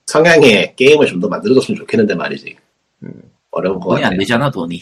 성향의 0.05 0.75
게임을 0.75 1.07
좀 1.07 1.19
더 1.19 1.27
만들어줬으면 1.27 1.77
좋겠는데 1.79 2.15
말이지. 2.15 2.55
음. 3.03 3.11
어려운 3.51 3.79
거 3.79 3.91
돈이 3.91 4.03
안 4.03 4.11
같아. 4.11 4.19
되잖아 4.19 4.51
돈이. 4.51 4.81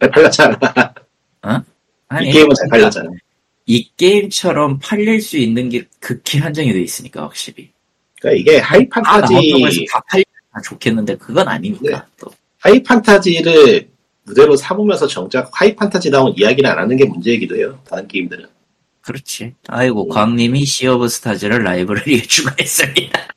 잘 0.00 0.10
팔렸잖아. 0.10 0.58
아니 2.08 2.28
이 2.28 2.32
게임은 2.32 2.54
잘 2.54 2.68
팔렸잖아. 2.68 3.10
이 3.66 3.90
게임처럼 3.96 4.78
팔릴 4.80 5.20
수 5.20 5.36
있는 5.36 5.68
게 5.68 5.84
극히 6.00 6.38
한정이 6.38 6.72
돼 6.72 6.80
있으니까 6.80 7.22
확실히. 7.22 7.70
그러니까 8.20 8.40
이게 8.40 8.58
high 8.58 8.88
다 8.88 9.00
나온다고 9.00 9.36
해서 9.36 9.42
판타지 9.42 9.86
다 9.92 10.00
팔리면 10.08 10.62
좋겠는데 10.64 11.16
그건 11.16 11.48
아니니까 11.48 12.06
또. 12.18 12.30
high 12.58 12.82
fantasy를 12.82 13.88
무대로 14.24 14.56
삼으면서 14.56 15.06
정작 15.06 15.50
high 15.52 15.74
fantasy 15.74 16.10
나온 16.10 16.34
이야기를 16.36 16.68
안 16.68 16.78
하는 16.78 16.96
게 16.96 17.04
문제이기도 17.04 17.56
해요. 17.56 17.80
다른 17.88 18.06
게임들은. 18.06 18.46
그렇지. 19.00 19.54
아이고, 19.68 20.08
광님이 20.08 20.66
Sea 20.66 20.86
of 20.86 21.08
Stars를 21.08 21.64
라이브러리에 21.64 22.20
추가했습니다. 22.28 23.28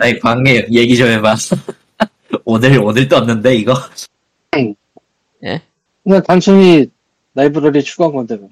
아이, 0.00 0.18
광님, 0.18 0.66
얘기 0.72 0.96
좀 0.96 1.06
해봐. 1.06 1.36
오늘, 2.44 2.80
오늘 2.80 3.06
떴는데, 3.06 3.54
이거? 3.54 3.74
그냥 6.06 6.22
단순히 6.22 6.86
라이브러리에 7.34 7.82
추가한 7.82 8.14
건데 8.14 8.36
뭐. 8.36 8.48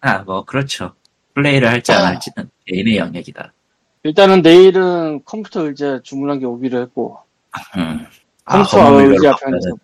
아, 0.00 0.18
뭐, 0.18 0.44
그렇죠. 0.44 0.94
플레이를 1.34 1.68
할지 1.68 1.92
안 1.92 2.02
아. 2.02 2.06
할지는 2.06 2.48
개인의 2.66 2.96
영역이다. 2.96 3.52
일단은 4.04 4.42
내일은 4.42 5.24
컴퓨터 5.24 5.66
의자 5.66 6.00
주문한 6.02 6.38
게 6.38 6.46
오기로 6.46 6.80
했고 6.82 7.18
음. 7.76 8.06
컴퓨터 8.44 8.78
허먼밀러로 8.78 9.12
의자 9.14 9.30
바꿔야 9.32 9.46
편에서 9.50 9.64
되는데. 9.66 9.82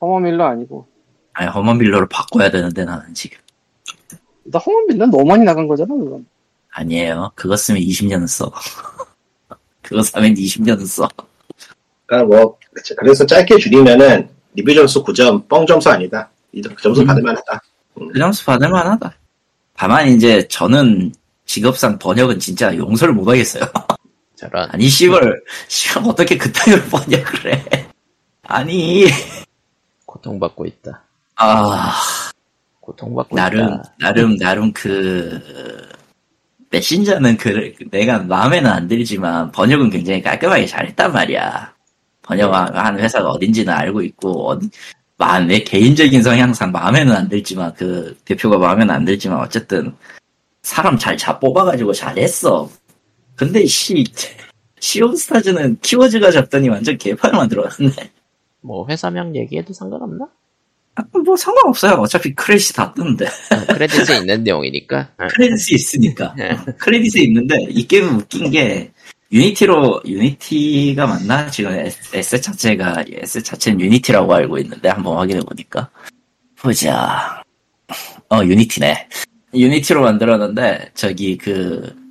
허머밀러 0.00 0.44
아니고 0.46 0.86
아니, 1.34 1.48
허먼밀러로 1.50 2.08
바꿔야 2.08 2.50
되는데, 2.50 2.84
나는 2.84 3.12
지금. 3.14 3.38
나 4.44 4.58
허머밀러 4.58 5.06
너무 5.06 5.24
많이 5.24 5.44
나간 5.44 5.66
거잖아 5.68 5.94
그건 5.94 6.26
아니에요. 6.70 7.32
그거 7.34 7.56
쓰면 7.56 7.80
20년은 7.82 8.26
써. 8.26 8.50
그거 9.82 10.02
사면 10.02 10.34
20년은 10.34 10.86
써. 10.86 11.08
그러니까 12.06 12.36
뭐 12.36 12.58
그래서 12.96 13.24
짧게 13.26 13.58
줄이면은 13.58 14.28
리뷰 14.54 14.74
점수 14.74 15.02
9점 15.04 15.48
뻥 15.48 15.66
점수 15.66 15.90
아니다. 15.90 16.30
이 16.52 16.60
점- 16.62 16.74
그 16.74 16.82
점수 16.82 17.02
음. 17.02 17.06
받을만 17.06 17.36
하다. 17.36 17.60
그 17.94 18.18
점수 18.18 18.44
받을 18.46 18.68
만 18.70 18.86
하다. 18.86 19.14
다만, 19.74 20.08
이제, 20.08 20.46
저는 20.48 21.12
직업상 21.46 21.98
번역은 21.98 22.38
진짜 22.38 22.74
용서를 22.76 23.14
못 23.14 23.26
하겠어요. 23.28 23.64
저런 24.42 24.68
아니, 24.72 24.88
씨발, 24.88 25.40
씨발, 25.68 26.02
어떻게 26.04 26.36
그따위로 26.36 26.82
번역을 26.90 27.54
해. 27.54 27.86
아니, 28.42 29.06
고통받고 30.04 30.66
있다. 30.66 31.00
아, 31.36 31.94
고통받고 32.80 33.36
나름, 33.36 33.74
있다. 33.74 33.94
나름, 34.00 34.36
나름 34.38 34.72
그, 34.72 35.88
메신저는 36.70 37.36
그, 37.36 37.72
내가 37.92 38.18
마음에는 38.18 38.68
안 38.68 38.88
들지만, 38.88 39.52
번역은 39.52 39.90
굉장히 39.90 40.20
깔끔하게 40.20 40.66
잘했단 40.66 41.12
말이야. 41.12 41.72
번역하는 42.22 42.98
회사가 42.98 43.28
어딘지는 43.28 43.72
알고 43.72 44.02
있고, 44.02 44.48
어디, 44.48 44.68
마, 45.18 45.38
내 45.38 45.60
개인적인 45.60 46.20
성향상 46.20 46.72
마음에는 46.72 47.14
안 47.14 47.28
들지만, 47.28 47.72
그, 47.74 48.18
대표가 48.24 48.58
마음에는 48.58 48.92
안 48.92 49.04
들지만, 49.04 49.38
어쨌든, 49.38 49.94
사람 50.62 50.96
잘잡 50.98 51.38
뽑아가지고 51.38 51.92
잘했어. 51.92 52.68
근데, 53.44 53.66
씨, 53.66 54.04
시온스타즈는 54.78 55.78
키워즈가 55.80 56.30
잡더니 56.30 56.68
완전 56.68 56.96
개판을 56.96 57.36
만들어놨네. 57.36 57.92
뭐 58.60 58.86
회사명 58.88 59.34
얘기해도 59.34 59.72
상관없나? 59.72 60.28
아, 60.94 61.02
뭐 61.24 61.36
상관없어요. 61.36 61.94
어차피 61.94 62.34
크레딧 62.34 62.76
다 62.76 62.92
뜨는데. 62.92 63.26
어, 63.26 63.72
크레딧에 63.74 64.18
있는 64.18 64.42
내용이니까. 64.44 65.08
어. 65.18 65.26
크레딧이 65.28 65.76
있으니까. 65.76 66.34
예. 66.38 66.56
크레딧에 66.78 67.22
있는데 67.22 67.56
이 67.70 67.86
게임은 67.86 68.14
웃긴 68.14 68.50
게 68.50 68.92
Unity로 69.32 70.02
Unity가 70.06 71.06
맞나 71.06 71.50
지금 71.50 71.72
S, 71.72 72.16
S 72.16 72.40
자체가 72.40 73.04
S 73.08 73.42
자체는 73.42 73.80
Unity라고 73.80 74.32
알고 74.34 74.58
있는데 74.58 74.90
한번 74.90 75.16
확인해 75.16 75.40
보니까 75.40 75.88
보자 76.56 77.42
어 78.28 78.44
Unity네 78.44 79.08
Unity로 79.54 80.02
만들었는데 80.02 80.90
저기 80.94 81.38
그 81.38 82.01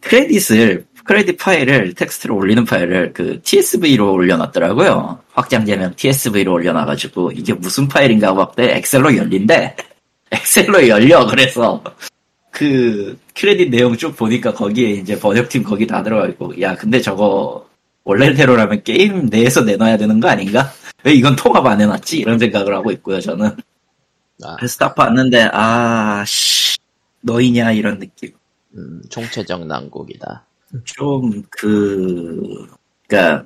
크레딧을 0.00 0.86
크레딧 1.04 1.38
파일을 1.38 1.94
텍스트로 1.94 2.36
올리는 2.36 2.64
파일을 2.64 3.12
그 3.12 3.40
TSV로 3.42 4.12
올려놨더라고요. 4.12 5.18
확장자명 5.32 5.94
TSV로 5.96 6.52
올려놔가지고 6.52 7.32
이게 7.32 7.52
무슨 7.54 7.88
파일인가 7.88 8.28
하고 8.28 8.46
봤더니 8.46 8.68
엑셀로 8.68 9.16
열린대. 9.16 9.76
엑셀로 10.32 10.88
열려. 10.88 11.26
그래서 11.26 11.82
그 12.50 13.18
크레딧 13.34 13.70
내용 13.70 13.96
쭉 13.96 14.16
보니까 14.16 14.52
거기에 14.52 14.90
이제 14.90 15.18
번역팀 15.18 15.64
거기 15.64 15.86
다 15.86 16.02
들어가 16.02 16.26
있고 16.28 16.60
야 16.60 16.76
근데 16.76 17.00
저거 17.00 17.66
원래대로라면 18.04 18.82
게임 18.84 19.26
내에서 19.26 19.62
내놔야 19.62 19.96
되는 19.96 20.20
거 20.20 20.28
아닌가? 20.28 20.72
왜 21.04 21.12
이건 21.14 21.36
통합 21.36 21.64
안 21.66 21.80
해놨지? 21.80 22.18
이런 22.18 22.38
생각을 22.38 22.74
하고 22.74 22.90
있고요 22.92 23.20
저는. 23.20 23.56
아, 24.44 24.56
그래서 24.56 24.78
딱 24.78 24.94
봤는데 24.94 25.48
아 25.52 26.24
씨 26.26 26.78
너희냐 27.22 27.72
이런 27.72 27.98
느낌 27.98 28.30
음, 28.76 29.02
총체적 29.10 29.66
난국이다. 29.66 30.44
좀 30.84 31.42
그 31.50 32.66
그니까 33.08 33.44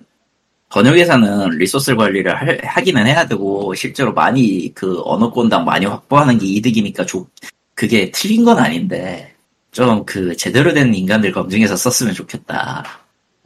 번역회사는 0.71 1.51
리소스 1.59 1.95
관리를 1.97 2.35
할- 2.37 2.61
하기는 2.65 3.07
해야 3.07 3.27
되고 3.27 3.75
실제로 3.75 4.13
많이 4.13 4.73
그 4.75 5.01
언어권당 5.05 5.65
많이 5.65 5.87
확보하는 5.87 6.39
게 6.39 6.47
이득이니까 6.47 7.07
조- 7.07 7.27
그게 7.75 8.11
틀린 8.11 8.45
건 8.45 8.59
아닌데 8.59 9.35
좀 9.73 10.05
그 10.07 10.37
제대로 10.37 10.73
된 10.75 10.95
인간들 10.95 11.33
검증해서 11.33 11.77
썼으면 11.77 12.15
좋겠다. 12.15 12.85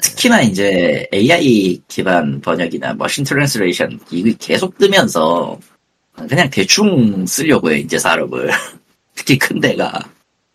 특히나 0.03 0.43
이제 0.43 1.07
AI 1.13 1.81
기반 1.89 2.41
번역이나 2.41 2.95
machine 2.95 3.25
translation 3.25 3.99
이게 4.11 4.35
계속 4.39 4.77
뜨면서 4.79 5.59
그냥 6.29 6.49
대충 6.51 7.27
쓰려고 7.27 7.71
해 7.71 7.79
이제 7.81 7.99
산업을 7.99 8.51
특히 9.15 9.39
큰 9.39 9.61
데가 9.61 9.91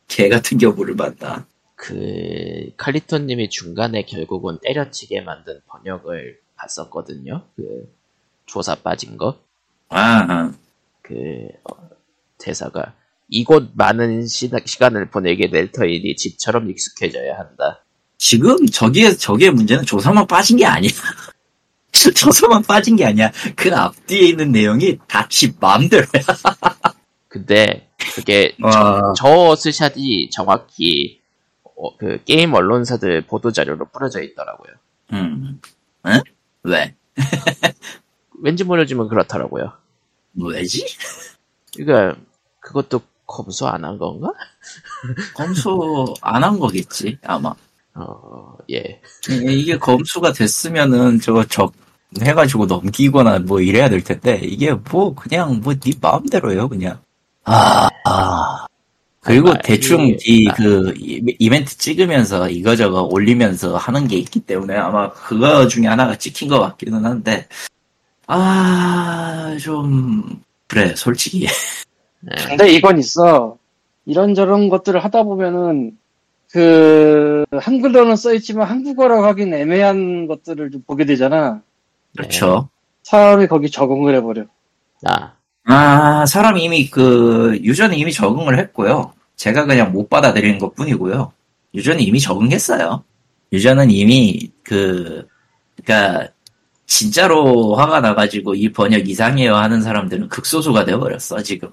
개 0.07 0.29
같은 0.29 0.57
경우를 0.57 0.95
만나. 0.95 1.45
그 1.75 2.71
칼리토님이 2.77 3.49
중간에 3.49 4.03
결국은 4.03 4.59
때려치게 4.63 5.21
만든 5.21 5.59
번역을 5.67 6.39
봤었거든요. 6.55 7.43
그 7.55 7.93
조사 8.45 8.75
빠진 8.75 9.17
거. 9.17 9.39
아, 9.89 10.51
그 11.01 11.13
어, 11.69 11.89
대사가 12.37 12.93
이곳 13.29 13.71
많은 13.73 14.27
시, 14.27 14.49
시간을 14.65 15.09
보내게 15.09 15.49
될 15.49 15.71
터이니 15.71 16.15
집처럼 16.15 16.69
익숙해져야 16.69 17.37
한다. 17.37 17.83
지금 18.17 18.65
저기에 18.67 19.15
저기에 19.17 19.49
문제는 19.49 19.85
조사만 19.85 20.27
빠진 20.27 20.57
게 20.57 20.65
아니야. 20.65 20.91
조사만 22.15 22.63
빠진 22.63 22.95
게 22.95 23.05
아니야. 23.05 23.31
그 23.55 23.73
앞뒤에 23.75 24.27
있는 24.29 24.51
내용이 24.51 24.99
다 25.07 25.27
집 25.29 25.55
마음대로야. 25.59 26.07
근데 27.33 27.89
그게 28.15 28.55
와. 28.61 29.11
저 29.17 29.55
스샷이 29.55 30.29
정확히 30.29 31.19
어, 31.63 31.97
그 31.97 32.23
게임 32.25 32.53
언론사들 32.53 33.23
보도 33.25 33.51
자료로 33.51 33.85
뿌려져 33.85 34.21
있더라고요. 34.21 34.71
음, 35.13 35.59
응? 36.05 36.21
왜? 36.61 36.95
왠지 38.43 38.63
모르지만 38.63 39.07
그렇더라고요. 39.07 39.73
왜지? 40.35 40.85
그러니까 41.75 42.19
그것도 42.59 43.01
검수 43.25 43.67
안 43.67 43.83
한 43.83 43.97
건가? 43.97 44.31
검수 45.35 46.13
안 46.21 46.43
한 46.43 46.59
거겠지 46.59 47.17
아마. 47.23 47.55
어, 47.95 48.57
예. 48.71 49.01
이게 49.29 49.77
검수가 49.77 50.33
됐으면은 50.33 51.19
저거 51.19 51.43
적 51.45 51.73
해가지고 52.21 52.67
넘기거나 52.67 53.39
뭐 53.39 53.59
이래야 53.61 53.89
될 53.89 54.03
텐데 54.03 54.39
이게 54.43 54.73
뭐 54.73 55.15
그냥 55.15 55.61
뭐 55.61 55.73
네 55.75 55.93
마음대로예요 55.99 56.69
그냥. 56.69 57.01
아. 57.45 57.89
아. 58.05 58.65
그리고 59.21 59.47
정말 59.47 59.61
대충 59.63 60.07
이- 60.07 60.17
이 60.25 60.49
아. 60.49 60.53
그 60.55 60.93
이벤트 60.97 61.77
찍으면서 61.77 62.49
이거저거 62.49 63.03
올리면서 63.03 63.77
하는 63.77 64.07
게 64.07 64.17
있기 64.17 64.41
때문에 64.41 64.75
아마 64.75 65.11
그거 65.11 65.67
중에 65.67 65.87
하나가 65.87 66.17
찍힌 66.17 66.49
것 66.49 66.59
같기는 66.59 67.05
한데 67.05 67.47
아 68.27 69.55
좀 69.61 70.41
그래 70.67 70.93
솔직히 70.95 71.47
네. 72.21 72.31
근데 72.47 72.71
이건 72.71 72.97
있어 72.99 73.57
이런저런 74.05 74.67
것들을 74.69 75.03
하다 75.03 75.23
보면은 75.23 75.97
그 76.51 77.45
한글로는 77.51 78.15
써 78.15 78.33
있지만 78.33 78.67
한국어라고 78.67 79.23
하긴 79.25 79.53
애매한 79.53 80.27
것들을 80.27 80.71
좀 80.71 80.81
보게 80.87 81.05
되잖아 81.05 81.61
그렇죠. 82.15 82.69
사람이 83.03 83.47
거기 83.47 83.69
적응을 83.69 84.15
해버려 84.15 84.43
아, 85.05 85.33
아 85.65 86.25
사람이 86.25 86.63
이미 86.63 86.89
그 86.89 87.57
유저는 87.63 87.97
이미 87.97 88.11
적응을 88.11 88.59
했고요. 88.59 89.13
제가 89.35 89.65
그냥 89.65 89.91
못 89.91 90.09
받아들이는 90.09 90.59
것 90.59 90.75
뿐이고요. 90.75 91.31
유저는 91.73 92.01
이미 92.01 92.19
적응했어요. 92.19 93.03
유저는 93.51 93.91
이미 93.91 94.51
그 94.63 95.27
그러니까 95.75 96.29
진짜로 96.85 97.75
화가 97.75 98.01
나가지고 98.01 98.55
이 98.55 98.71
번역 98.71 99.07
이상해요 99.07 99.55
하는 99.55 99.81
사람들은 99.81 100.29
극소수가 100.29 100.85
되어버렸어 100.85 101.41
지금. 101.43 101.69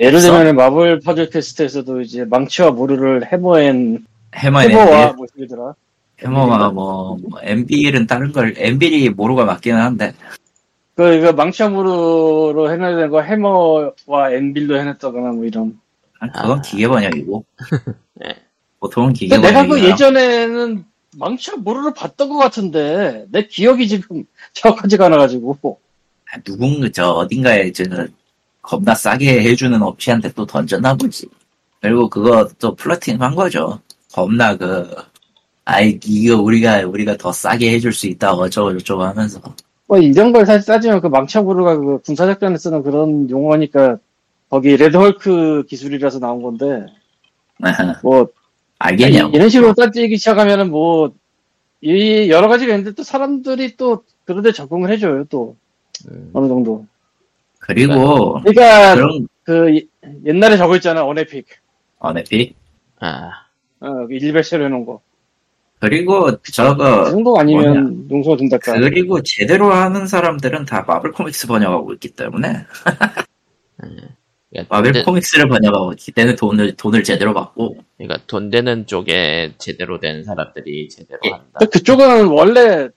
예를 0.00 0.20
들면 0.20 0.54
Marvel 0.54 1.00
Puzzle 1.00 1.30
Quest에서도 1.30 2.00
이제 2.02 2.24
망치와 2.24 2.70
모루를 2.70 3.26
hammer 3.32 3.80
and 3.80 4.04
해머와 4.34 4.62
해머와 4.62 5.12
뭐 5.14 5.26
이러더라 5.34 5.74
해머와 6.18 6.70
뭐, 6.70 7.16
뭐 7.16 7.40
anvil은 7.42 8.06
다른 8.06 8.30
걸 8.30 8.54
anvil이 8.56 9.08
모루가 9.10 9.44
맞기는 9.44 9.76
한데 9.76 10.12
그 11.00 11.14
이거 11.14 11.32
해놔야 12.70 12.94
되는 12.94 13.08
거 13.08 13.22
해머와 13.22 14.32
anvil로 14.32 14.78
해놨다거나 14.78 15.30
뭐 15.30 15.46
이런 15.46 15.80
그건 16.34 16.58
아. 16.58 16.60
기계 16.60 16.86
번역이고 16.86 17.42
네. 18.20 18.36
보통은 18.80 19.14
기계 19.14 19.34
근데 19.34 19.48
내가 19.48 19.66
그 19.66 19.82
예전에는 19.82 20.84
망치와 21.16 21.56
모르를 21.56 21.94
봤던 21.94 22.28
것 22.28 22.36
같은데 22.36 23.24
내 23.30 23.46
기억이 23.46 23.88
지금 23.88 24.24
정확하지가 24.52 25.06
않아가지고 25.06 25.78
아, 26.30 26.38
누군 26.44 26.92
저 26.92 27.12
어딘가에 27.12 27.72
저 27.72 27.84
겁나 28.60 28.94
싸게 28.94 29.40
해주는 29.40 29.80
업체한테 29.82 30.30
또 30.32 30.44
던졌나 30.44 30.94
보지. 30.94 31.26
그리고 31.80 32.10
그거 32.10 32.46
또 32.58 32.74
플러팅 32.74 33.22
한 33.22 33.34
거죠. 33.34 33.80
겁나 34.12 34.54
그 34.54 34.94
아이 35.64 35.98
이거 36.04 36.36
우리가 36.36 36.86
우리가 36.86 37.16
더 37.16 37.32
싸게 37.32 37.72
해줄 37.72 37.90
수 37.94 38.06
있다 38.06 38.34
어쩌고 38.34 38.78
저쩌고 38.78 39.02
하면서 39.02 39.40
뭐 39.90 39.98
이런 39.98 40.32
걸 40.32 40.46
사실 40.46 40.64
따지면 40.64 41.00
그 41.00 41.08
망차부르가 41.08 41.76
그 41.76 41.98
군사작전에 42.02 42.56
쓰는 42.58 42.84
그런 42.84 43.28
용어니까 43.28 43.98
거기 44.48 44.76
레드헐크 44.76 45.64
기술이라서 45.68 46.20
나온 46.20 46.42
건데 46.42 46.86
뭐 48.04 48.28
알겠냐고. 48.78 49.36
이런 49.36 49.48
식으로 49.48 49.74
따지기 49.74 50.16
시작하면은 50.16 50.70
뭐, 50.70 51.12
이 51.80 52.30
여러 52.30 52.46
가지가 52.46 52.72
있는데 52.72 52.94
또 52.94 53.02
사람들이 53.02 53.76
또 53.76 54.04
그런데 54.24 54.52
적응을 54.52 54.90
해줘요, 54.90 55.24
또. 55.24 55.56
음, 56.08 56.30
어느 56.32 56.46
정도. 56.46 56.86
그리고 57.58 58.40
그러니까 58.40 58.94
그런 58.94 59.28
그 59.42 59.70
이- 59.70 59.88
옛날에 60.24 60.56
저거 60.56 60.76
있잖아, 60.76 61.04
어네픽. 61.04 61.46
어네피 61.98 62.54
아, 63.00 63.30
어, 63.80 64.06
그 64.06 64.14
일베시로 64.14 64.64
해놓은 64.64 64.86
거. 64.86 65.00
그리고 65.80 66.26
그 66.42 66.52
저거 66.52 67.10
정도 67.10 67.38
아니면 67.38 68.06
용서가 68.10 68.36
된달까. 68.36 68.74
그리고 68.74 69.22
제대로 69.22 69.72
하는 69.72 70.06
사람들은 70.06 70.66
다 70.66 70.84
마블 70.86 71.12
코믹스 71.12 71.46
번역하고 71.46 71.94
있기 71.94 72.10
때문에 72.10 72.66
그러니까 74.50 74.74
마블 74.74 74.92
돈, 74.92 75.00
되, 75.00 75.04
코믹스를 75.04 75.48
번역하고 75.48 75.92
있기 75.92 76.12
때문에 76.12 76.36
돈을 76.36 76.76
돈을 76.76 77.02
제대로 77.02 77.32
받고 77.32 77.78
그러니까 77.96 78.22
돈 78.26 78.50
되는 78.50 78.86
쪽에 78.86 79.54
제대로 79.58 79.98
된 79.98 80.22
사람들이 80.22 80.88
제대로 80.90 81.18
예. 81.24 81.30
한다. 81.30 81.46
근데 81.58 81.70
그쪽은 81.70 82.26
원래 82.26 82.88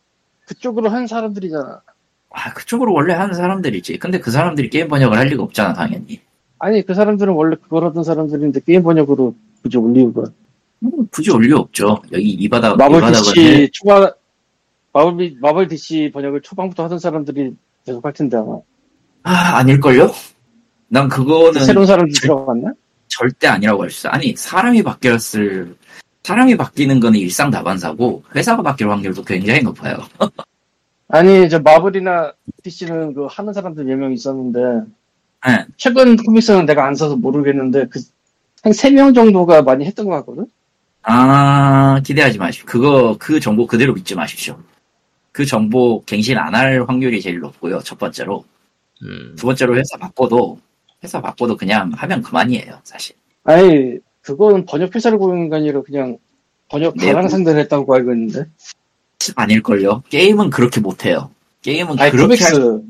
그쪽으로 0.46 0.89
한 0.89 1.08
사람들이잖아. 1.08 1.82
아 2.32 2.54
그쪽으로 2.54 2.93
원래 2.93 3.13
하는 3.13 3.34
사람들이지. 3.34 3.98
근데 4.00 4.19
그 4.19 4.30
사람들이 4.30 4.69
게임 4.69 4.89
번역을 4.89 5.17
할 5.17 5.28
리가 5.28 5.41
없잖아 5.41 5.74
당연히. 5.74 6.19
아니, 6.63 6.82
그 6.82 6.93
사람들은 6.93 7.34
원래 7.34 7.58
그걸 7.62 7.84
하던 7.84 8.06
사람들인데 8.06 8.62
게임 8.65 8.84
번역으로 8.84 9.36
굳이 9.62 9.78
올리고. 9.78 10.22
음, 10.22 10.42
굳이 11.12 11.32
올리 11.32 11.52
없죠. 11.54 12.02
여기 12.12 12.30
이 12.30 12.50
바닥 12.50 12.76
마블 12.78 12.98
이 12.98 13.02
바닥은 13.02 13.34
DC 13.34 13.69
초반, 13.74 14.12
마블, 14.91 15.36
마블 15.41 15.67
DC 15.67 16.12
번역을 16.13 16.41
초반부터 16.41 16.84
하던 16.86 17.00
사람들이 17.00 17.56
계속 17.86 18.04
할 18.06 18.13
텐데 18.13 18.38
아마. 18.38 18.58
아 19.24 19.58
아닐걸요? 19.58 20.12
난 20.89 21.08
그거는 21.10 21.63
새로운 21.65 21.86
사람들 21.88 22.13
들어갔나? 22.22 22.74
절대 23.08 23.48
아니라고 23.48 23.84
할 23.84 23.89
수 23.89 24.02
있어. 24.02 24.10
아니 24.10 24.36
사람이 24.36 24.84
바뀌었을 24.84 25.76
사람이 26.24 26.56
바뀌는 26.58 27.00
거는 27.00 27.19
일상 27.19 27.52
다반사고 27.52 28.24
회사가 28.36 28.62
바뀔 28.62 28.89
확률도 28.89 29.24
굉장히 29.24 29.62
높아요. 29.62 29.98
아니, 31.10 31.48
저 31.50 31.60
마블이나 31.60 32.34
DC는 32.63 33.13
그 33.13 33.28
하는 33.30 33.54
사람들 33.54 33.84
몇 33.84 33.98
명 33.98 34.12
있었는데, 34.13 34.60
네. 35.46 35.65
최근 35.78 36.15
코믹스는 36.15 36.65
내가 36.65 36.88
안 36.88 36.96
사서 36.96 37.15
모르겠는데, 37.17 37.88
그, 37.89 38.00
한 38.63 38.72
3명 38.72 39.13
정도가 39.13 39.62
많이 39.62 39.86
했던 39.86 40.08
것 40.08 40.15
같거든? 40.15 40.48
아, 41.04 42.00
기대하지 42.04 42.38
마십시오. 42.38 42.66
그거, 42.66 43.18
그 43.20 43.39
정보 43.39 43.68
그대로 43.68 43.94
믿지 43.94 44.16
마십시오. 44.16 44.58
그 45.32 45.46
정보 45.46 46.04
갱신 46.06 46.38
안 46.38 46.54
할 46.56 46.86
확률이 46.88 47.22
제일 47.22 47.39
높고요, 47.39 47.80
첫 47.80 47.98
번째로. 47.98 48.46
음, 49.02 49.36
두 49.38 49.46
번째로 49.48 49.76
회사 49.76 49.98
바꿔도, 49.98 50.60
회사 51.04 51.20
바꿔도 51.22 51.58
그냥 51.58 51.92
하면 51.94 52.22
그만이에요, 52.22 52.80
사실. 52.84 53.16
아니, 53.44 53.98
그건 54.22 54.66
번역 54.66 54.96
회사를 54.96 55.18
고용한 55.18 55.50
게 55.50 55.56
아니라 55.58 55.82
그냥 55.82 56.18
번역 56.70 56.96
네. 56.98 57.12
가랑 57.12 57.28
상대를 57.28 57.60
했다고 57.62 57.94
알고 57.94 58.13
있는데. 58.13 58.46
아닐걸요? 59.36 60.04
게임은 60.10 60.50
그렇게 60.50 60.80
못해요. 60.80 61.30
게임은 61.62 62.00
아니, 62.00 62.12
그렇게 62.12 62.44
할- 62.44 62.54
코믹스, 62.54 62.82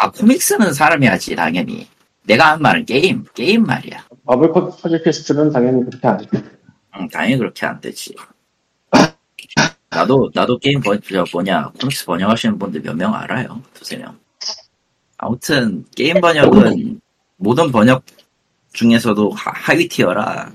아, 0.00 0.10
코믹스는 0.10 0.72
사람이 0.72 1.06
하지, 1.06 1.36
당연히. 1.36 1.86
내가 2.24 2.52
한 2.52 2.62
말은 2.62 2.84
게임, 2.86 3.24
게임 3.34 3.62
말이야. 3.64 4.04
마블 4.24 4.50
코- 4.50 4.70
팟캐스트는 4.76 5.50
당연히 5.52 5.84
그렇게 5.84 6.08
안 6.08 6.20
해. 6.20 6.26
응, 6.96 7.08
당연히 7.08 7.36
그렇게 7.38 7.66
안 7.66 7.80
되지. 7.80 8.14
나도, 9.90 10.30
나도 10.34 10.58
게임 10.58 10.80
번, 10.80 11.00
저 11.02 11.24
뭐냐, 11.32 11.72
코믹스 11.80 12.06
번역하시는 12.06 12.58
분들 12.58 12.80
몇 12.82 12.94
명 12.96 13.14
알아요. 13.14 13.60
두세 13.74 13.96
명. 13.96 14.18
아무튼, 15.18 15.84
게임 15.96 16.20
번역은 16.20 17.00
모든 17.36 17.72
번역 17.72 18.04
중에서도 18.72 19.30
하, 19.30 19.50
하위 19.52 19.88
tier라 19.88 20.52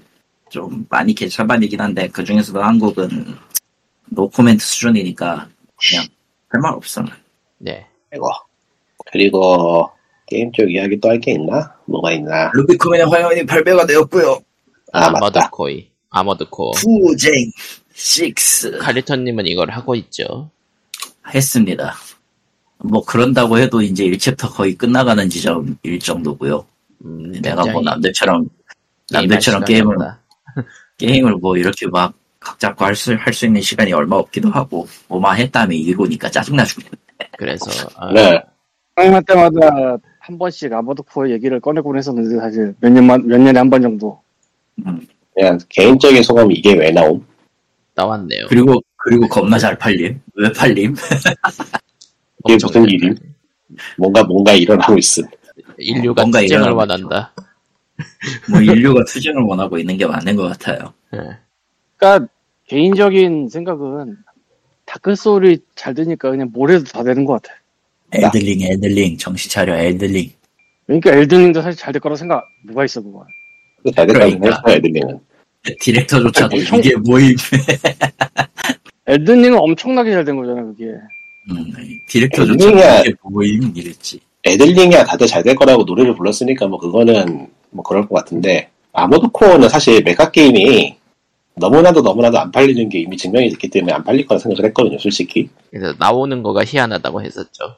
좀 0.49 0.85
많이 0.89 1.13
개차반이긴 1.13 1.81
한데, 1.81 2.07
그 2.07 2.23
중에서도 2.23 2.61
한국은 2.61 3.35
노코멘트 4.09 4.63
수준이니까 4.63 5.49
그냥 5.77 6.05
할 6.49 6.61
말 6.61 6.73
없어. 6.73 7.03
네. 7.57 7.85
그리고 8.09 8.29
그리고 9.11 9.89
게임 10.27 10.51
쪽 10.53 10.71
이야기 10.71 10.97
또 11.01 11.09
할 11.09 11.19
게 11.19 11.33
있나? 11.33 11.75
뭐가 11.85 12.13
있나? 12.13 12.49
루비콘의 12.53 13.07
화염이 13.07 13.45
발매가 13.45 13.85
되었고요. 13.85 14.39
아 14.93 15.07
Armored 15.07 15.37
맞다. 15.37 15.49
Core, 15.49 15.89
Armored 16.15 16.45
Core. 16.49 16.71
투쟁 16.71 17.51
6 17.93 18.79
칼리토님은 18.79 19.47
이걸 19.47 19.69
하고 19.69 19.95
있죠. 19.95 20.49
했습니다. 21.33 21.93
뭐 22.77 23.03
그런다고 23.03 23.57
해도 23.57 23.81
이제 23.81 24.05
1챕터 24.05 24.53
거의 24.53 24.75
끝나가는 24.75 25.27
지점일 25.29 25.99
정도고요. 26.01 26.65
음, 27.03 27.31
내가 27.41 27.65
뭐 27.65 27.81
남들처럼 27.81 28.47
남들처럼 29.11 29.65
게임을. 29.65 29.97
게임을 30.97 31.33
뭐 31.35 31.57
이렇게 31.57 31.87
막 31.87 32.23
각 32.23 32.59
잡고 32.59 32.85
할수 32.85 33.13
할 33.19 33.33
수 33.33 33.45
있는 33.45 33.59
시간이 33.61 33.91
얼마 33.91 34.15
없기도 34.15 34.49
하고 34.49 34.87
뭐만 35.09 35.37
했다면 35.37 35.73
이러니까 35.77 36.31
짜증나 36.31 36.63
죽네. 36.63 36.87
그래서 37.37 37.65
아, 37.97 38.13
네. 38.13 38.41
상임할 38.95 39.23
때마다 39.23 39.97
한 40.19 40.37
번씩 40.37 40.71
Armored 40.71 41.01
Core 41.03 41.29
얘기를 41.29 41.59
꺼내곤 41.59 41.97
했었는데, 41.97 42.37
사실 42.39 42.73
몇 42.79 42.89
년만, 42.89 43.27
몇 43.27 43.37
년에 43.37 43.59
한 43.59 43.69
번 43.69 43.81
정도. 43.81 44.21
그냥 45.35 45.59
개인적인 45.69 46.23
소감이 46.23 46.55
이게 46.55 46.73
왜 46.73 46.91
나옴? 46.91 47.25
나왔네요. 47.93 48.47
그리고 48.47 48.81
그리고 48.95 49.27
겁나 49.27 49.59
잘 49.59 49.77
팔림. 49.77 50.19
왜 50.35 50.51
팔림? 50.51 50.95
이게 52.45 52.53
무슨 52.55 52.69
잘 52.69 52.89
일임? 52.89 53.15
뭔가 53.97 54.23
뭔가 54.23 54.53
일어나고 54.53 54.97
있음. 54.97 55.25
인류가 55.77 56.21
뭔가 56.23 56.39
투쟁을 56.41 56.71
원한다. 56.71 57.33
뭐 58.49 58.61
인류가 58.61 59.03
투쟁을 59.05 59.43
원하고 59.43 59.77
있는 59.77 59.97
게 59.97 60.05
맞는 60.05 60.35
것 60.35 60.43
같아요. 60.49 60.93
예. 61.13 61.37
그러니까 61.97 62.27
개인적인 62.67 63.49
생각은 63.49 64.17
Dark 64.85 65.15
Souls이 65.15 65.59
잘 65.75 65.93
되니까 65.93 66.31
그냥 66.31 66.49
뭘 66.53 66.71
해도 66.71 66.83
다 66.85 67.03
되는 67.03 67.25
것 67.25 67.41
같아. 67.41 67.55
Elden 68.13 68.37
Ring, 68.37 68.61
Elden 68.61 68.89
Ring, 68.89 69.17
정신 69.17 69.49
차려, 69.51 69.77
Elden 69.77 70.04
Ring. 70.04 70.31
그러니까 70.87 71.11
Elden 71.11 71.34
Ring도 71.34 71.61
사실 71.61 71.79
잘 71.79 71.91
될 71.93 71.99
거라 71.99 72.15
생각 72.15 72.45
누가 72.65 72.85
있어 72.85 73.01
그거. 73.01 73.25
잘 73.91 74.07
됐다고 74.07 74.25
그러니까. 74.37 74.61
했어 74.67 74.77
Elden 74.77 74.94
Ring은. 74.94 75.19
디렉터조차도 75.79 76.55
엄청- 76.57 76.79
이게 76.79 76.95
뭐임? 76.95 77.35
Elden 79.07 79.28
Ring은 79.28 79.57
엄청나게 79.59 80.11
잘 80.11 80.25
된 80.25 80.35
거잖아 80.37 80.63
그게. 80.63 80.85
음, 81.51 81.71
디렉터조차도 82.09 82.53
Elden 82.65 82.78
Ring이야. 82.78 82.99
이게 83.01 83.13
뭐임? 83.23 83.73
이랬지. 83.75 84.19
Elden 84.47 84.72
Ring이야 84.72 85.05
다들 85.05 85.27
잘 85.27 85.43
될 85.43 85.55
거라고 85.55 85.83
노래를 85.83 86.15
불렀으니까 86.15 86.67
뭐 86.67 86.79
그거는 86.79 87.47
뭐 87.71 87.83
그럴 87.83 88.07
것 88.07 88.15
같은데 88.15 88.69
아모드 88.93 89.27
코어는 89.31 89.69
사실 89.69 90.03
mecha 90.03 90.29
게임이 90.31 90.95
너무나도 91.55 92.01
너무나도 92.01 92.37
안 92.39 92.51
팔리는 92.51 92.87
게 92.89 92.99
이미 92.99 93.17
증명이 93.17 93.49
됐기 93.49 93.69
때문에 93.69 93.93
안 93.93 94.03
팔릴 94.03 94.25
거라 94.27 94.37
생각을 94.39 94.65
했거든요 94.69 94.99
솔직히 94.99 95.49
그래서 95.71 95.95
나오는 95.97 96.43
거가 96.43 96.63
희한하다고 96.63 97.21
했었죠. 97.23 97.75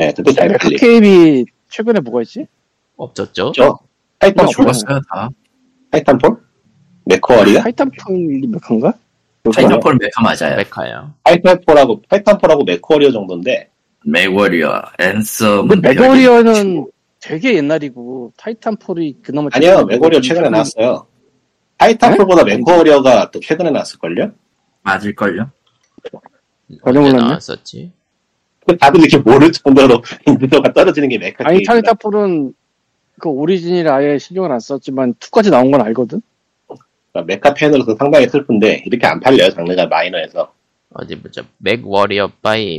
예 0.00 0.12
근데 0.16 0.32
잘 0.32 0.48
팔리 0.58 0.76
게임이 0.78 1.44
최근에 1.68 2.00
뭐가 2.00 2.22
있지? 2.22 2.46
없었죠. 2.96 3.52
죠 3.52 3.78
Titanfall 4.20 4.52
죽었어요 4.52 5.00
다. 5.10 5.28
Titanfall 5.90 6.36
MechWarrior가 7.06 7.62
Titanfall 7.62 8.46
메카인가? 8.48 8.92
타이탄폴 9.54 9.96
메카 10.00 10.22
맞아요. 10.22 10.56
메카요. 10.56 11.14
타이탄폴하고 11.24 12.02
타이탄폴하고 12.08 12.64
메커어리어 12.64 13.10
정도인데 13.12 13.70
MechWarrior, 14.04 14.82
Anthem. 14.98 15.66
근데 15.68 15.94
MechWarrior는 15.94 16.86
되게 17.20 17.54
옛날이고 17.56 18.32
Titanfall이 18.36 19.16
그나마 19.22 19.48
아니요 19.52 19.84
MechWarrior 19.86 20.20
최근에 20.20 20.48
나왔어요 20.50 21.06
Titanfall보다 21.78 22.44
MechWarrior가 22.44 23.30
또 23.30 23.40
최근에 23.40 23.70
나왔을걸요? 23.70 24.32
맞을걸요? 24.82 25.50
전혀 26.84 27.00
몰랐네. 27.00 27.18
나왔었지? 27.22 27.92
다들 28.78 29.00
이렇게 29.00 29.16
모를 29.18 29.50
정도로 29.50 30.02
인지도가 30.26 30.72
떨어지는 30.72 31.08
게 31.08 31.18
메카 31.18 31.48
아니 31.48 31.64
타이탄폴은 31.64 32.52
그 33.20 33.28
오리진을 33.28 33.88
아예 33.88 34.18
신경을 34.18 34.50
안 34.50 34.60
썼지만 34.60 35.14
2까지 35.14 35.50
나온 35.50 35.70
건 35.70 35.80
알거든. 35.82 36.22
그러니까 37.12 37.26
메카 37.26 37.54
팬으로서 37.54 37.96
상당히 37.96 38.28
슬픈데 38.28 38.84
이렇게 38.86 39.06
안 39.06 39.20
팔려요 39.20 39.50
장르가 39.50 39.86
마이너해서 39.86 40.52
어디 40.92 41.20
보자. 41.20 41.44
맥워리어 41.58 42.32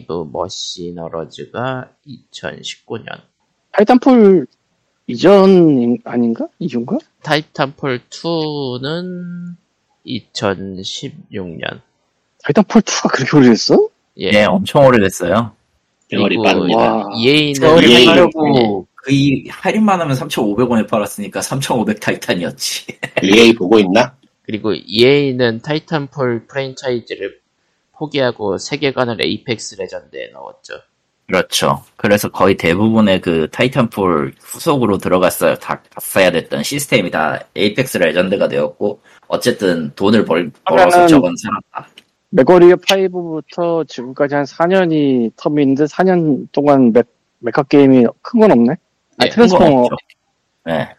5 0.07 0.25
머시너러즈가 0.31 1.89
2019년. 2.31 3.21
타이탄폴 3.71 4.47
이전 5.07 5.97
아닌가? 6.03 6.47
이전가? 6.59 6.97
타이탄폴 7.23 8.01
2는 8.09 9.55
2016년. 10.05 11.81
타이탄폴 12.43 12.81
2가 12.81 13.13
그렇게 13.13 13.37
오래됐어? 13.37 13.87
예. 14.17 14.31
네, 14.31 14.45
엄청 14.45 14.85
오래됐어요. 14.85 15.51
그리고. 16.09 16.43
EA는 17.15 18.03
빠르고 18.03 18.87
그이 19.03 19.47
할인만 19.49 19.99
하면 20.01 20.15
3,500원에 20.15 20.87
팔았으니까 20.87 21.41
3,500 21.41 21.99
타이탄이었지. 21.99 22.85
EA 23.23 23.53
보고 23.55 23.79
있나? 23.79 24.15
그리고 24.43 24.73
EA는 24.73 25.61
타이탄폴 25.61 26.45
프랜차이즈를 26.47 27.39
포기하고 27.93 28.57
세계관을 28.57 29.21
에이펙스 29.21 29.75
레전드에 29.75 30.29
넣었죠. 30.33 30.73
그렇죠. 31.27 31.83
그래서 31.95 32.29
거의 32.29 32.57
대부분의 32.57 33.21
그 33.21 33.47
타이탄폴 33.51 34.33
후속으로 34.39 34.97
들어갔어야 34.97 35.55
다 35.55 35.81
갔어야 35.95 36.29
됐던 36.31 36.63
시스템이 36.63 37.09
다 37.11 37.39
에이펙스 37.55 37.99
레전드가 37.99 38.47
되었고 38.49 39.01
어쨌든 39.27 39.91
돈을 39.95 40.25
벌, 40.25 40.51
벌어서 40.65 41.07
저건 41.07 41.33
살았다. 41.37 41.89
메크워리어 42.31 42.75
5부터 42.75 43.87
지금까지 43.87 44.35
한 44.35 44.43
4년이 44.45 45.33
term이 45.35 45.61
있는데 45.61 45.85
4년 45.85 46.47
동안 46.51 46.91
메, 46.91 47.03
메카 47.39 47.63
게임이 47.63 48.05
큰 48.21 48.39
건 48.41 48.51
없네? 48.51 48.75
아, 49.21 49.25
네, 49.25 49.29
트랜스포머. 49.29 49.81
없죠. 49.83 49.95
네. 50.65 50.89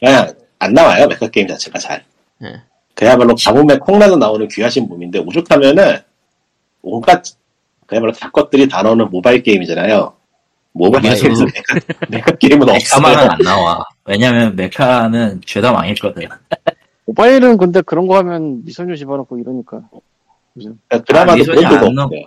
그냥 0.00 0.32
안 0.58 0.72
나와요 0.72 1.06
메카 1.06 1.28
게임 1.28 1.46
자체가 1.48 1.78
잘. 1.78 2.04
네. 2.38 2.54
그야말로 2.94 3.34
가뭄에 3.34 3.78
콩나듯 3.78 4.16
나오는 4.16 4.46
귀하신 4.48 4.86
몸인데 4.88 5.20
오죽하면은 5.20 5.98
온갖 6.82 7.22
그야말로 7.86 8.12
다 8.12 8.30
것들이 8.30 8.68
다 8.68 8.82
나오는 8.82 9.08
모바일 9.10 9.42
게임이잖아요. 9.42 10.12
모바일에서 10.72 11.28
모바일. 11.28 11.52
메카, 11.54 11.96
메카 12.08 12.30
게임은 12.36 12.66
메카만은 12.66 13.16
없어요. 13.18 13.30
안 13.30 13.38
나와. 13.38 13.84
왜냐면 14.04 14.54
메카는 14.56 15.40
죄다 15.46 15.72
망했거든. 15.72 16.28
모바일은 17.06 17.56
근데 17.56 17.80
그런 17.82 18.06
거 18.06 18.16
하면 18.18 18.64
미소녀 18.64 18.94
집어넣고 18.96 19.38
이러니까. 19.38 19.80
그러니까 20.54 21.04
드라마도 21.04 21.32
아, 21.32 21.36
미소녀 21.36 21.60
그런 21.60 21.64
안 21.66 21.80
데가 21.80 21.90
넣- 21.92 22.02
없어요. 22.04 22.22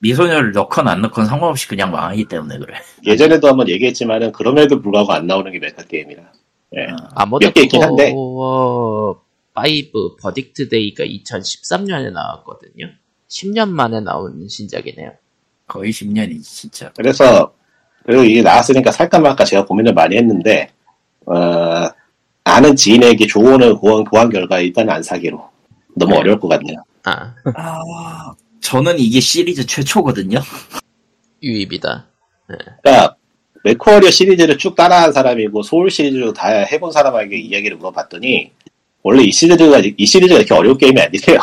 미소녀를 0.00 0.52
넣건 0.52 0.88
안 0.88 1.02
넣건 1.02 1.26
상관없이 1.26 1.68
그냥 1.68 1.90
망하기 1.90 2.24
때문에 2.26 2.58
그래. 2.58 2.74
예전에도 3.06 3.48
한번 3.48 3.68
얘기했지만은 3.68 4.32
그럼에도 4.32 4.80
불구하고 4.80 5.12
안 5.12 5.26
나오는 5.26 5.50
게 5.52 5.58
메카 5.58 5.84
게임이라. 5.84 6.22
예. 6.76 6.84
어. 6.84 6.96
아모드 7.14 7.44
몇개 7.44 7.62
있긴 7.62 7.82
한데. 7.82 8.12
코어 8.12 9.20
5 9.54 10.16
버딕트 10.22 10.70
데이가 10.70 11.04
2013년에 11.04 12.12
나왔거든요. 12.12 12.90
10년 13.28 13.68
만에 13.68 14.00
나온 14.00 14.48
신작이네요. 14.48 15.12
거의 15.66 15.92
10년이지 15.92 16.42
진짜. 16.42 16.90
그래서 16.96 17.52
그리고 18.04 18.24
이게 18.24 18.42
나왔으니까 18.42 18.90
살까 18.90 19.18
말까 19.18 19.44
제가 19.44 19.66
고민을 19.66 19.92
많이 19.92 20.16
했는데 20.16 20.70
어, 21.26 21.34
아는 22.44 22.74
지인에게 22.74 23.26
조언을 23.26 23.76
구한, 23.76 24.04
구한 24.04 24.30
결과 24.30 24.60
일단 24.60 24.88
안 24.88 25.02
사기로 25.02 25.48
너무 25.94 26.12
네. 26.12 26.18
어려울 26.18 26.40
것 26.40 26.48
같네요. 26.48 26.82
아, 27.04 27.34
아, 27.54 28.32
저는 28.60 28.98
이게 28.98 29.20
시리즈 29.20 29.66
최초거든요. 29.66 30.40
유입이다. 31.42 32.06
그러니까 32.46 33.16
맥코리어 33.64 34.10
시리즈를 34.10 34.58
쭉 34.58 34.74
따라한 34.74 35.12
사람이고 35.12 35.62
소울 35.62 35.90
시리즈도 35.90 36.32
다 36.32 36.48
해본 36.48 36.92
사람에게 36.92 37.36
이야기를 37.38 37.76
물어봤더니 37.76 38.50
원래 39.02 39.22
이 39.24 39.32
시리즈가 39.32 39.80
이 39.96 40.06
시리즈가 40.06 40.38
이렇게 40.38 40.54
어려운 40.54 40.76
게임이 40.78 41.00
아니래요. 41.00 41.38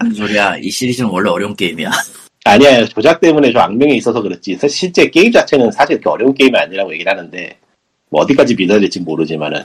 무슨 0.00 0.14
소리야? 0.26 0.56
이 0.58 0.70
시리즈는 0.70 1.10
원래 1.10 1.30
어려운 1.30 1.54
게임이야. 1.54 1.90
아니야 2.46 2.84
조작 2.86 3.20
때문에 3.20 3.52
좀 3.52 3.62
악명이 3.62 3.96
있어서 3.96 4.20
그렇지 4.20 4.56
사실 4.56 4.70
실제 4.76 5.08
게임 5.08 5.32
자체는 5.32 5.70
사실 5.72 5.98
그렇게 5.98 6.10
어려운 6.10 6.34
게임이 6.34 6.56
아니라고 6.56 6.92
얘기를 6.92 7.10
하는데 7.10 7.58
뭐 8.10 8.20
어디까지 8.22 8.54
믿어야 8.54 8.78
될지 8.80 9.00
모르지만은 9.00 9.64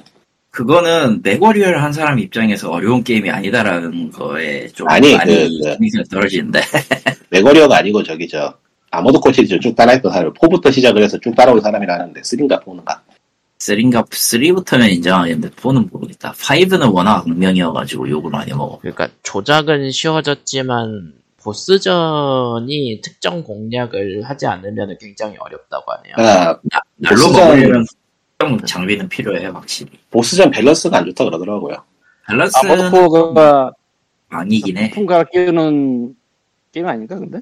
그거는 0.51 1.21
맥워리어를 1.23 1.81
한 1.83 1.93
사람 1.93 2.19
입장에서 2.19 2.69
어려운 2.71 3.03
게임이 3.03 3.29
아니다라는 3.29 4.11
거에 4.11 4.67
좀 4.69 4.89
아니, 4.89 5.15
많이 5.15 5.33
그- 5.33 5.49
그- 5.63 5.73
힘이 5.75 5.89
떨어지는데. 6.09 6.59
맥거리어가 7.29 7.77
아니고 7.77 8.03
저기 8.03 8.27
저 8.27 8.53
아모드코 8.91 9.31
시리즈 9.31 9.59
쭉 9.59 9.75
따라했던 9.75 10.11
사람 10.11 10.33
4부터 10.33 10.71
시작을 10.73 11.03
해서 11.03 11.19
쭉 11.19 11.35
따라온 11.35 11.61
사람이라는데 11.61 12.21
3인가 12.21 12.63
4인가 12.63 12.99
3인가 13.59 14.07
3부터는 14.09 14.89
인정하겠는데 14.93 15.49
4는 15.55 15.91
모르겠다. 15.91 16.31
5는 16.33 16.91
워낙 16.93 17.19
악명이어가지고 17.27 18.09
욕을 18.09 18.31
많이 18.31 18.51
먹어. 18.51 18.79
그러니까 18.79 19.09
조작은 19.21 19.91
쉬워졌지만 19.91 21.13
보스전이 21.43 23.01
특정 23.03 23.43
공략을 23.43 24.23
하지 24.23 24.47
않으면 24.47 24.97
굉장히 24.99 25.35
어렵다고 25.39 25.91
하네요. 25.91 26.13
그러니까 26.15 26.59
날로 26.97 27.31
먹으려면 27.31 27.85
특정 28.39 28.57
장비는 28.65 29.09
필요해 29.09 29.47
확실히. 29.47 29.91
보스전 30.11 30.49
밸런스가 30.49 30.97
안 30.99 31.05
좋다 31.07 31.25
그러더라고요 31.25 31.83
밸런스는 32.27 32.71
아모드코어가 32.81 33.73
아니긴 34.29 34.77
해. 34.77 34.89
갈아 35.05 35.23
끼우는 35.25 36.15
게임 36.71 36.87
아닌가 36.87 37.19
근데? 37.19 37.41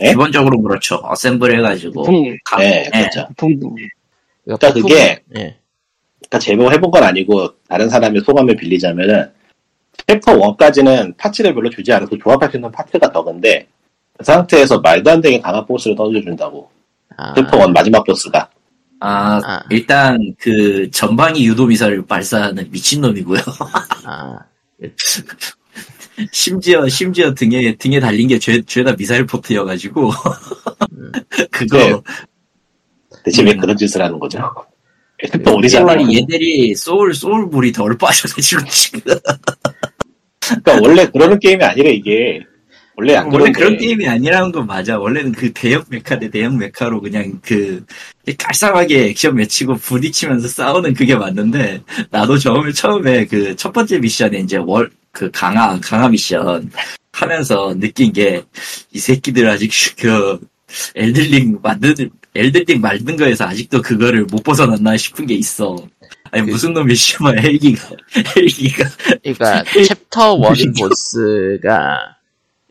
네? 0.00 0.10
기본적으로 0.10 0.60
그렇죠. 0.60 1.00
assemble 1.04 1.56
해가지고. 1.58 2.02
부품, 2.02 2.36
가- 2.44 2.58
네 2.58 2.84
예. 2.86 2.90
그렇죠 2.90 3.28
부품, 3.36 3.76
그러니까 4.44 4.68
부품- 4.72 4.82
그게 4.82 5.22
예. 5.36 5.56
그러니까 6.18 6.38
제가 6.40 6.56
뭐 6.56 6.72
해본 6.72 6.90
건 6.90 7.02
아니고 7.04 7.50
다른 7.68 7.88
사람의 7.88 8.22
소감을 8.22 8.56
빌리자면은 8.56 9.30
챕터 10.08 10.32
1까지는 10.38 11.16
parts를 11.16 11.54
별로 11.54 11.70
주지 11.70 11.92
않아서 11.92 12.16
조합할 12.18 12.50
수 12.50 12.56
있는 12.56 12.70
parts가 12.72 13.12
적은데 13.12 13.68
그 14.18 14.24
상태에서 14.24 14.80
말도 14.80 15.10
안 15.10 15.20
되게 15.20 15.40
강한 15.40 15.64
보스를 15.66 15.96
던져준다고 15.96 16.70
아, 17.16 17.34
챕터 17.34 17.58
1 17.66 17.72
마지막 17.72 18.04
보스가 18.04 18.50
아, 19.00 19.40
아, 19.44 19.62
일단 19.70 20.34
그 20.38 20.90
전방위 20.90 21.46
유도 21.46 21.66
미사일을 21.66 22.06
발사하는 22.06 22.70
미친놈이고요. 22.70 23.40
아, 24.04 24.38
심지어 26.32 26.88
심지어 26.88 27.34
등에 27.34 27.76
등에 27.76 28.00
달린 28.00 28.28
게 28.28 28.38
죄, 28.38 28.62
죄다 28.62 28.96
미사일 28.96 29.26
port여 29.26 29.64
가지고 29.64 30.10
음. 30.92 31.12
그거 31.50 31.76
네. 31.76 32.00
대체 33.24 33.42
왜 33.42 33.52
음. 33.52 33.58
그런 33.58 33.76
짓을 33.76 34.02
하는 34.02 34.18
거죠? 34.18 34.38
챕터 35.30 35.56
1이잖아요 35.56 36.02
얘들이, 36.02 36.16
얘들이 36.16 36.74
소울 36.74 37.14
소울 37.14 37.46
물이 37.46 37.72
덜 37.72 37.96
빠져가지고 37.98 38.64
지금 38.68 39.00
그러니까 40.40 40.78
원래 40.80 41.06
그러는 41.06 41.38
게임이 41.38 41.62
아니라 41.62 41.90
이게 41.90 42.40
원래 42.96 43.14
안 43.16 43.30
원래 43.32 43.52
그런 43.52 43.76
게임이 43.78 44.08
아니라는 44.08 44.52
건 44.52 44.66
맞아. 44.66 44.98
원래는 44.98 45.32
그 45.32 45.52
대형 45.52 45.84
메카 45.90 46.18
대 46.18 46.30
대형 46.30 46.58
메카로 46.58 47.00
그냥 47.02 47.40
그 47.42 47.84
깔쌈하게 48.38 49.06
액션 49.10 49.36
맺히고 49.36 49.76
부딪히면서 49.76 50.48
싸우는 50.48 50.94
그게 50.94 51.16
맞는데 51.16 51.82
나도 52.10 52.38
처음에 52.38 52.72
처음에 52.72 53.26
그 53.26 53.56
첫 53.56 53.72
번째 53.72 53.98
미션에 54.00 54.38
이제 54.40 54.58
월 54.58 54.90
그 55.12 55.30
강화 55.32 55.80
강화 55.80 56.08
미션 56.10 56.70
하면서 57.12 57.74
느낀 57.78 58.12
게 58.12 58.44
이 58.92 58.98
새끼들 59.00 59.48
아직 59.48 59.70
그 59.98 60.40
엘든링 60.96 61.60
만든 61.62 61.94
엘든링 62.34 62.80
만든 62.82 63.16
거에서 63.16 63.46
아직도 63.46 63.82
그거를 63.82 64.24
못 64.26 64.42
벗어났나 64.44 64.96
싶은 64.98 65.26
게 65.26 65.34
있어. 65.34 65.76
아니 66.32 66.44
그- 66.46 66.50
무슨 66.52 66.74
놈이 66.74 66.94
씨발 66.94 67.40
헬기가 67.42 67.90
헬기가 68.36 68.90
그러니까 69.22 69.64
챕터 69.82 70.36
1 70.54 70.72
보스가 70.78 72.15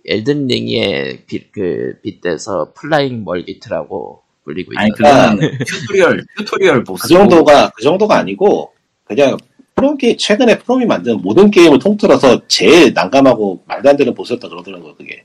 엘든 0.08 0.48
링에 0.48 1.24
빛, 1.28 1.52
그, 1.52 2.00
빗대서 2.04 2.74
flying 2.76 3.24
멀기트라고 3.24 4.22
불리고 4.44 4.74
아니 4.76 4.90
있는 4.90 4.96
그거는 4.96 5.40
tutorial 5.66 6.26
tutorial 6.38 6.84
보스 6.84 7.04
그 7.04 7.10
정도가 7.10 7.72
그 7.76 7.84
정도가 7.84 8.18
아니고 8.18 8.74
그냥 9.06 9.38
프롬 9.76 9.98
게 9.98 10.16
최근에 10.18 10.60
프롬이 10.60 10.86
만든 10.86 11.22
모든 11.22 11.52
게임을 11.52 11.80
통틀어서 11.80 12.48
제일 12.48 12.94
난감하고 12.94 13.64
말도 13.68 13.90
안 13.90 13.98
되는 13.98 14.14
보스였다 14.14 14.48
그러더라고요 14.50 14.96
그게. 14.96 15.24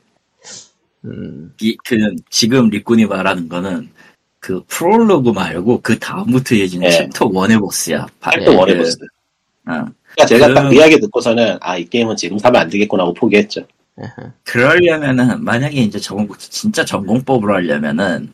음, 1.05 1.55
이, 1.63 1.77
그, 1.87 1.97
지금 2.31 2.69
리꾼이 2.69 3.07
말하는 3.07 3.49
거는, 3.49 3.91
그, 4.39 4.63
프롤로그 4.69 5.31
말고, 5.31 5.81
그 5.83 5.99
다음부터 5.99 6.55
이어지는 6.57 6.89
네. 6.89 6.97
챕터 6.97 7.29
1의 7.31 7.59
보스야. 7.61 8.07
바- 8.21 8.31
챕터 8.33 8.51
네, 8.51 8.57
one의 8.57 8.75
그, 8.77 8.81
보스. 8.83 8.99
어. 9.69 9.87
그러니까 10.15 10.27
제가 10.27 10.49
그- 10.49 10.55
딱그 10.55 10.75
이야기 10.75 11.01
듣고서는 11.01 11.59
아 11.61 11.79
이 11.79 11.87
게임은 11.89 12.17
지금 12.17 12.39
사면 12.39 12.63
안 12.63 12.69
되겠구나 12.71 13.05
하고 13.05 13.15
포기했죠 13.15 13.67
그러려면은, 14.45 15.45
만약에 15.45 15.77
이제 15.83 15.99
전공, 15.99 16.37
진짜 16.39 16.85
정공법으로 16.85 17.55
하려면은, 17.55 18.33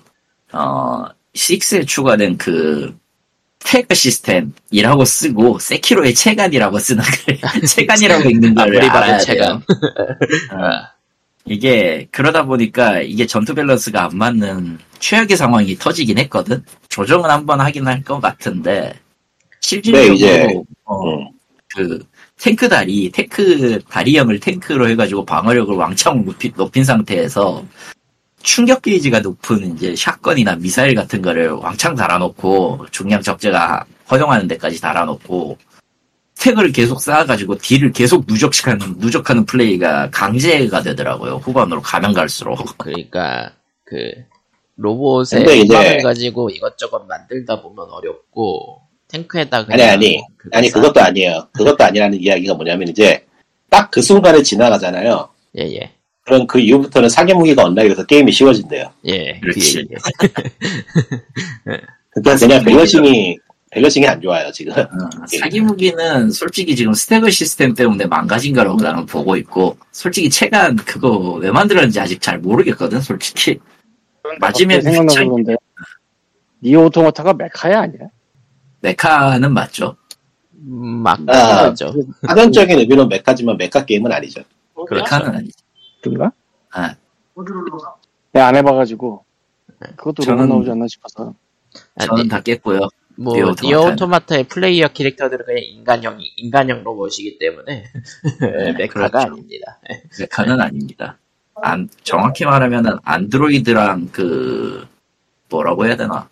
어, 0.52 1.04
6에 1.34 1.86
추가된 1.86 2.38
그, 2.38 2.96
stagger 3.60 3.94
시스템이라고 3.94 5.04
쓰고, 5.04 5.58
세키로의 5.58 6.14
체간이라고 6.14 6.78
쓰는 6.78 7.02
걸, 7.04 7.38
체간이라고 7.66 8.30
읽는 8.30 8.54
걸 8.54 8.76
알아야 8.80 9.18
체간. 9.18 9.56
어. 9.56 9.62
이게 11.44 12.08
그러다 12.10 12.44
보니까 12.44 13.00
이게 13.00 13.26
전투 13.26 13.54
밸런스가 13.54 14.04
안 14.06 14.16
맞는 14.18 14.78
최악의 14.98 15.36
상황이 15.36 15.76
터지긴 15.76 16.18
했거든. 16.18 16.64
조정은 16.88 17.30
한번 17.30 17.60
하긴 17.60 17.86
할 17.86 18.02
것 18.02 18.20
같은데 18.20 18.94
실질적으로 19.60 20.08
네, 20.10 20.14
이제, 20.14 20.48
어, 20.84 21.18
음. 21.18 21.28
그 21.74 22.04
탱크 22.40 22.68
다리, 22.68 23.10
탱크 23.10 23.80
다리형을 23.88 24.40
탱크로 24.40 24.88
해가지고 24.90 25.24
방어력을 25.24 25.74
왕창 25.74 26.24
높이, 26.24 26.52
높인 26.54 26.84
상태에서 26.84 27.64
충격 28.42 28.82
게이지가 28.82 29.20
높은 29.20 29.74
이제 29.74 29.96
샷건이나 29.96 30.56
미사일 30.56 30.94
같은 30.94 31.22
거를 31.22 31.50
왕창 31.50 31.94
달아놓고 31.94 32.86
중량 32.90 33.22
적재가 33.22 33.84
허용하는 34.10 34.46
데까지 34.46 34.80
달아놓고 34.80 35.58
스택을 36.46 36.70
계속 36.70 37.00
쌓아가지고 37.00 37.58
딜을 37.58 37.92
계속 37.92 38.24
누적시하는 38.28 38.96
누적하는 38.98 39.44
플레이가 39.46 40.10
강제가 40.10 40.82
되더라고요. 40.82 41.36
후반으로 41.36 41.82
가면 41.82 42.12
갈수록. 42.12 42.78
그러니까 42.78 43.50
그 43.84 43.96
로봇의 44.76 45.62
음악을 45.62 46.02
가지고 46.02 46.50
이것저것 46.50 47.04
만들다 47.06 47.62
보면 47.62 47.86
어렵고 47.90 48.82
탱크에다 49.08 49.58
아니 49.58 49.66
그냥 49.66 49.90
아니 49.90 50.20
그거 50.36 50.56
아니 50.58 50.68
쌓- 50.68 50.80
그것도 50.80 51.00
아니에요. 51.00 51.48
그것도 51.52 51.84
아니라는 51.84 52.20
이야기가 52.20 52.54
뭐냐면 52.54 52.88
이제 52.88 53.24
딱 53.70 53.90
그 53.90 54.00
순간을 54.02 54.42
지나가잖아요. 54.44 55.28
예예 55.58 55.90
그럼 56.22 56.46
그 56.46 56.58
이후부터는 56.58 57.08
사기 57.08 57.32
무기가 57.34 57.64
온라인에서 57.64 58.04
게임이 58.04 58.32
쉬워진대요. 58.32 58.90
예. 59.06 59.38
그렇지. 59.40 59.78
예, 59.78 59.84
예. 59.92 59.96
그러니까 62.10 62.36
그냥 62.46 62.64
balancing이 62.64 63.38
balancing이 63.70 64.06
안 64.08 64.20
좋아요 64.20 64.50
지금. 64.52 64.72
어, 64.72 64.86
사기 65.40 65.60
무기는 65.60 66.30
솔직히 66.30 66.74
지금 66.74 66.92
stagger 66.94 67.30
시스템 67.30 67.74
때문에 67.74 68.06
망가진 68.06 68.54
거라고 68.54 68.80
나는 68.80 69.06
보고 69.06 69.36
있고 69.36 69.76
솔직히 69.92 70.30
체간 70.30 70.76
그거 70.76 71.10
왜 71.34 71.50
만들었는지 71.50 72.00
아직 72.00 72.20
잘 72.20 72.38
모르겠거든 72.38 73.00
솔직히 73.00 73.58
맞으면 74.40 74.80
진짜- 74.80 75.24
그런데 75.24 75.56
니어 76.62 76.86
오토마타가 76.86 77.34
메카야 77.34 77.80
아니야? 77.82 78.08
메카는 78.80 79.52
맞죠 79.52 79.96
음, 80.58 81.02
막 81.02 81.20
아, 81.28 81.62
그러죠. 81.62 81.92
사전적인 82.26 82.78
의미로 82.78 83.06
메카지만 83.06 83.56
메카 83.58 83.84
게임은 83.84 84.10
아니죠. 84.10 84.42
그렇죠. 84.74 84.94
메카는 85.04 85.34
아니지 85.36 85.54
그런가? 86.02 86.32
아. 86.72 86.94
내가 88.32 88.46
안 88.48 88.56
해봐가지고 88.56 89.24
그것도 89.96 90.22
저는- 90.22 90.48
나오지 90.48 90.70
않나 90.70 90.86
싶어서 90.88 91.34
저는 92.00 92.28
다 92.28 92.40
깼고요 92.40 92.88
뭐 93.18 93.34
니오 93.34 93.44
니오 93.62 93.78
오토마타는. 93.78 93.92
오토마타의 93.92 94.44
플레이어 94.44 94.88
캐릭터들은 94.88 95.44
그냥 95.44 95.62
인간형 95.64 96.18
인간형 96.36 96.82
로봇이기 96.84 97.38
때문에 97.38 97.84
메카가 98.78 99.08
그렇죠. 99.08 99.18
아닙니다. 99.18 99.78
메카는 100.18 100.60
아닙니다 100.60 101.18
안, 101.62 101.88
정확히 102.02 102.44
말하면은 102.44 102.96
안드로이드랑 103.04 104.08
그 104.12 104.86
뭐라고 105.50 105.86
해야 105.86 105.96
되나 105.96 106.28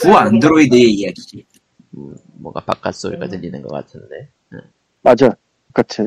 구 0.00 0.16
안드로이드의 0.16 0.84
이야기지 0.90 1.44
음, 1.96 2.14
뭐가 2.34 2.60
바깥 2.64 2.94
소리가 2.94 3.26
들리는 3.28 3.62
것 3.62 3.68
같은데. 3.72 4.28
맞아. 5.02 5.30
같아 5.74 6.04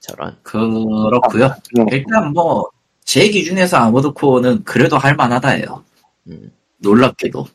저런. 0.00 0.36
그렇고요. 0.42 1.46
어, 1.46 1.86
일단 1.90 2.32
뭐 2.32 2.70
제 3.04 3.28
기준에서 3.28 3.78
아모드코어는 3.78 4.62
그래도 4.64 4.96
할만하다예요. 4.96 5.84
음, 6.28 6.52
놀랍게도. 6.78 7.46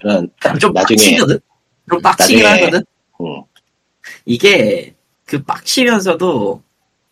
그런 0.00 0.28
좀 0.60 0.72
나중에 0.72 0.96
빡치거든? 0.96 1.38
좀 1.88 2.02
빡치긴 2.02 2.44
나중에- 2.44 2.60
하거든? 2.60 2.84
음, 3.20 3.42
이게 4.26 4.94
그 5.24 5.42
빡치면서도 5.44 6.62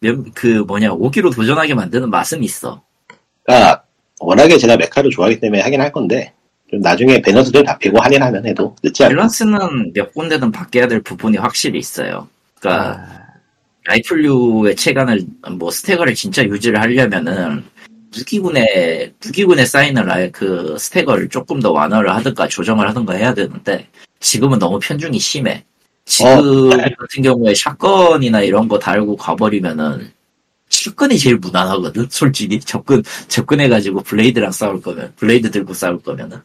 몇- 0.00 0.34
그 0.34 0.46
뭐냐 0.66 0.92
오기로 0.92 1.30
도전하게 1.30 1.74
만드는 1.74 2.10
맛은 2.10 2.42
있어. 2.42 2.82
그러니까 3.44 3.84
워낙에 4.20 4.58
제가 4.58 4.76
메카를 4.76 5.10
좋아하기 5.10 5.40
때문에 5.40 5.62
하긴 5.62 5.80
할 5.80 5.92
건데 5.92 6.34
좀 6.70 6.80
나중에 6.80 7.20
밸런스를 7.20 7.64
다 7.64 7.76
피고 7.78 7.98
할인하면 8.00 8.46
해도 8.46 8.76
늦지 8.82 9.04
않아. 9.04 9.10
밸런스는 9.10 9.92
몇 9.92 10.14
군데든 10.14 10.52
바뀌어야 10.52 10.86
될 10.86 11.00
부분이 11.02 11.36
확실히 11.36 11.78
있어요 11.78 12.28
그러니까 12.60 13.00
아, 13.00 13.20
라이플류의 13.84 14.76
체간을 14.76 15.26
뭐 15.58 15.70
stagger를 15.70 16.14
진짜 16.14 16.44
유지를 16.44 16.80
하려면은 16.80 17.64
무기군에 18.16 19.12
무기군에 19.24 19.64
쌓이는 19.64 20.04
라이 20.04 20.30
그 20.32 20.76
stagger를 20.78 21.28
조금 21.28 21.60
더 21.60 21.72
완화를 21.72 22.14
하든가 22.16 22.48
조정을 22.48 22.88
하든가 22.88 23.14
해야 23.14 23.34
되는데 23.34 23.88
지금은 24.20 24.58
너무 24.58 24.78
편중이 24.78 25.18
심해. 25.18 25.64
지금 26.04 26.70
같은 26.98 27.22
경우에 27.22 27.54
shotgun이나 27.54 28.40
이런 28.42 28.68
거 28.68 28.78
달고 28.78 29.16
가버리면은 29.16 30.10
shotgun이 30.68 31.18
제일 31.18 31.36
무난하거든. 31.36 32.08
솔직히 32.10 32.58
접근 32.60 33.02
접근해가지고 33.28 34.02
blade랑 34.02 34.50
싸울 34.52 34.80
거면 34.80 35.12
blade 35.16 35.50
들고 35.50 35.72
싸울 35.74 36.00
거면은 36.00 36.38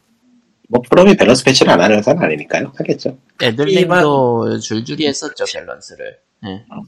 뭐 0.68 0.82
프롬이 0.88 1.16
밸런스 1.16 1.44
패치를 1.44 1.72
안 1.72 1.80
하는 1.80 1.98
회사는 1.98 2.22
아니니까요. 2.22 2.72
하겠죠. 2.76 3.18
애들님도 3.42 4.58
줄줄이 4.58 5.06
했었죠 5.06 5.44
밸런스를. 5.52 6.18
예, 6.46 6.64
어. 6.70 6.82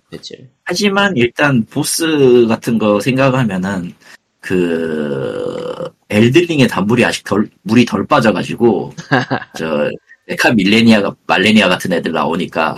하지만 0.64 1.16
일단 1.16 1.64
보스 1.64 2.46
같은 2.48 2.78
거 2.78 3.00
생각하면은 3.00 3.94
그 4.40 5.90
엘든링의 6.10 6.68
단물이 6.68 7.04
아직 7.04 7.24
덜 7.24 7.48
물이 7.62 7.84
덜 7.86 8.06
빠져가지고 8.06 8.92
저 9.58 9.90
메카 10.26 10.52
밀레니아가 10.52 11.14
말레니아 11.26 11.68
같은 11.68 11.92
애들 11.92 12.12
나오니까 12.12 12.76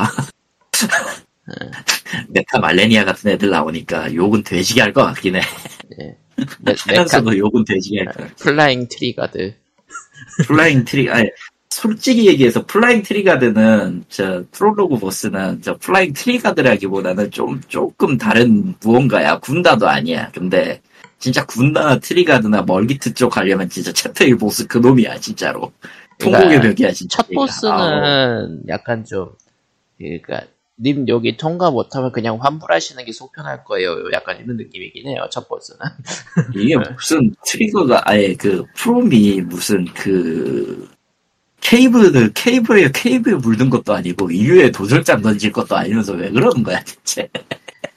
메카 2.28 2.58
말레니아 2.60 3.04
같은 3.04 3.30
애들 3.30 3.50
나오니까 3.50 4.14
욕은 4.14 4.42
돼지게 4.44 4.80
할 4.80 4.92
것 4.92 5.02
같긴 5.04 5.36
해. 5.36 5.40
예. 6.00 6.16
메, 6.60 6.74
메카 6.86 7.00
하면서도 7.00 7.36
욕은 7.38 7.64
돼지게 7.64 7.98
할 8.04 8.06
것. 8.14 8.36
플라잉 8.36 8.88
트리가드. 8.88 9.54
플라잉 10.46 10.84
트리 10.84 11.10
아니 11.10 11.28
솔직히 11.70 12.26
얘기해서 12.26 12.66
플라잉 12.66 13.02
트리가드는 13.02 14.04
저 14.08 14.44
프롤로그 14.50 14.98
보스는 14.98 15.62
저 15.62 15.76
플라잉 15.78 16.12
트리가드라기보다는 16.12 17.30
좀 17.30 17.60
조금 17.68 18.18
다른 18.18 18.74
무언가야. 18.82 19.38
군다도 19.38 19.88
아니야. 19.88 20.30
근데 20.32 20.80
진짜 21.18 21.44
군다나 21.46 21.98
트리가드나 21.98 22.62
멀기트 22.62 23.14
쪽 23.14 23.30
가려면 23.30 23.68
진짜 23.68 23.92
챕터 23.92 24.24
1 24.24 24.36
보스 24.38 24.66
그 24.66 24.78
놈이야 24.78 25.18
진짜로. 25.20 25.72
통곡의 26.18 26.48
그러니까 26.48 26.68
벽이야 26.68 26.92
진짜. 26.92 27.22
첫. 27.22 27.28
보스는 27.32 28.62
약간 28.68 29.04
좀 29.04 29.30
그러니까 29.98 30.42
님 30.82 31.06
여기 31.08 31.36
통과 31.36 31.70
못하면 31.70 32.10
그냥 32.10 32.38
환불하시는 32.40 33.04
게 33.04 33.12
속편할 33.12 33.64
거예요. 33.64 34.10
약간 34.12 34.38
이런 34.38 34.56
느낌이긴 34.56 35.08
해요. 35.08 35.28
첫 35.30 35.48
보스는. 35.48 35.80
이게 36.56 36.76
무슨 36.76 37.34
트리거가 37.44 38.02
아예 38.04 38.34
그 38.34 38.64
프롬이 38.76 39.42
무슨 39.42 39.84
그 39.94 40.88
케이블을 41.60 42.32
케이블에 42.32 42.90
케이블에 42.92 43.34
물든 43.34 43.68
것도 43.68 43.92
아니고 43.92 44.30
인류에 44.30 44.70
도전장 44.70 45.20
던질 45.20 45.52
것도 45.52 45.76
아니면서 45.76 46.14
왜 46.14 46.30
그러는 46.30 46.62
거야 46.62 46.82
대체 46.82 47.28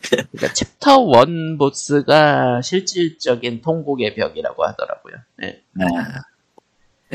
그러니까 0.10 0.54
챕터 0.54 1.10
1 1.26 1.58
보스가 1.58 2.62
실질적인 2.62 3.62
통곡의 3.62 4.16
벽이라고 4.16 4.66
하더라고요. 4.66 5.16
예. 5.44 5.62
아, 5.80 6.22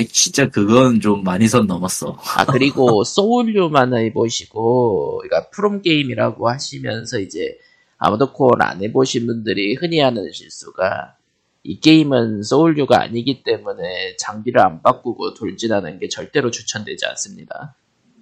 진짜 0.06 0.48
그건 0.48 1.00
좀 1.00 1.24
많이 1.24 1.48
선 1.48 1.66
넘었어. 1.66 2.18
아 2.36 2.44
그리고 2.46 3.02
소울류만 3.04 3.94
해보시고 3.94 5.18
그러니까 5.22 5.50
프롬 5.50 5.82
게임이라고 5.82 6.48
하시면서 6.48 7.18
이제 7.18 7.58
아무도 7.98 8.32
코어를 8.32 8.64
안 8.64 8.82
해보신 8.82 9.26
분들이 9.26 9.74
흔히 9.74 9.98
하는 10.00 10.30
실수가 10.32 11.16
이 11.64 11.80
게임은 11.80 12.44
소울류가 12.44 13.00
아니기 13.00 13.42
때문에 13.42 14.16
장비를 14.16 14.60
안 14.60 14.80
바꾸고 14.82 15.34
돌진하는 15.34 15.98
게 15.98 16.08
절대로 16.08 16.50
추천되지 16.50 17.04
않습니다. 17.06 17.74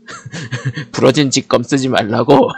부러진 0.92 1.30
직검 1.30 1.62
쓰지 1.62 1.88
말라고. 1.88 2.50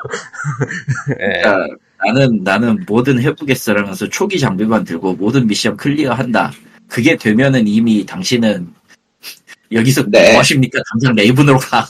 예. 1.20 1.42
그러니까 1.42 1.76
나는 2.04 2.44
나는 2.44 2.84
뭐든 2.86 3.20
해보겠어라면서 3.20 4.08
초기 4.08 4.38
장비만 4.38 4.84
들고 4.84 5.14
모든 5.14 5.46
미션 5.46 5.76
클리어한다. 5.76 6.52
그게 6.86 7.16
되면은 7.16 7.66
이미 7.66 8.06
당신은 8.06 8.72
여기서 9.72 10.04
네. 10.08 10.30
뭐 10.32 10.40
하십니까? 10.40 10.78
당장 10.90 11.14
레이븐으로 11.14 11.58
가. 11.58 11.86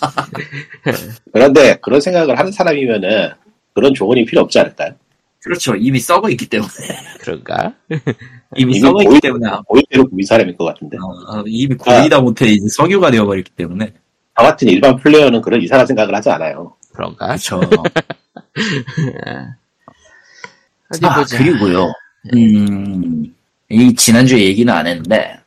그런데 1.32 1.76
그런 1.82 2.00
생각을 2.00 2.38
하는 2.38 2.50
사람이면은 2.50 3.30
그런 3.74 3.94
조언이 3.94 4.24
필요 4.24 4.42
없지 4.42 4.58
않을까요? 4.58 4.94
그렇죠. 5.40 5.74
이미 5.76 6.00
썩어 6.00 6.28
있기 6.30 6.46
때문에 6.48 6.70
그런가? 7.20 7.72
이미 8.56 8.72
이미 8.72 8.80
썩어 8.80 8.94
보이- 8.94 9.04
있기 9.04 9.20
때문에 9.20 9.48
오히려 9.68 10.04
보인 10.04 10.26
사람일 10.26 10.56
것 10.56 10.64
같은데. 10.64 10.96
어, 10.98 11.38
어, 11.38 11.44
이미 11.46 11.74
고이다 11.76 12.20
못해 12.20 12.46
이제 12.46 12.66
석유가 12.70 13.10
되어버렸기 13.10 13.52
때문에 13.52 13.92
저 14.36 14.42
같은 14.44 14.68
일반 14.68 14.96
플레이어는 14.96 15.40
그런 15.40 15.62
이상한 15.62 15.86
생각을 15.86 16.14
하지 16.14 16.30
않아요. 16.30 16.74
그런가? 16.92 17.26
그렇죠. 17.28 17.60
아, 21.02 21.14
보자. 21.20 21.38
그리고요. 21.38 21.92
음, 22.34 23.32
이 23.68 23.94
지난주에 23.94 24.40
얘기는 24.40 24.72
안 24.72 24.86
했는데 24.86 25.38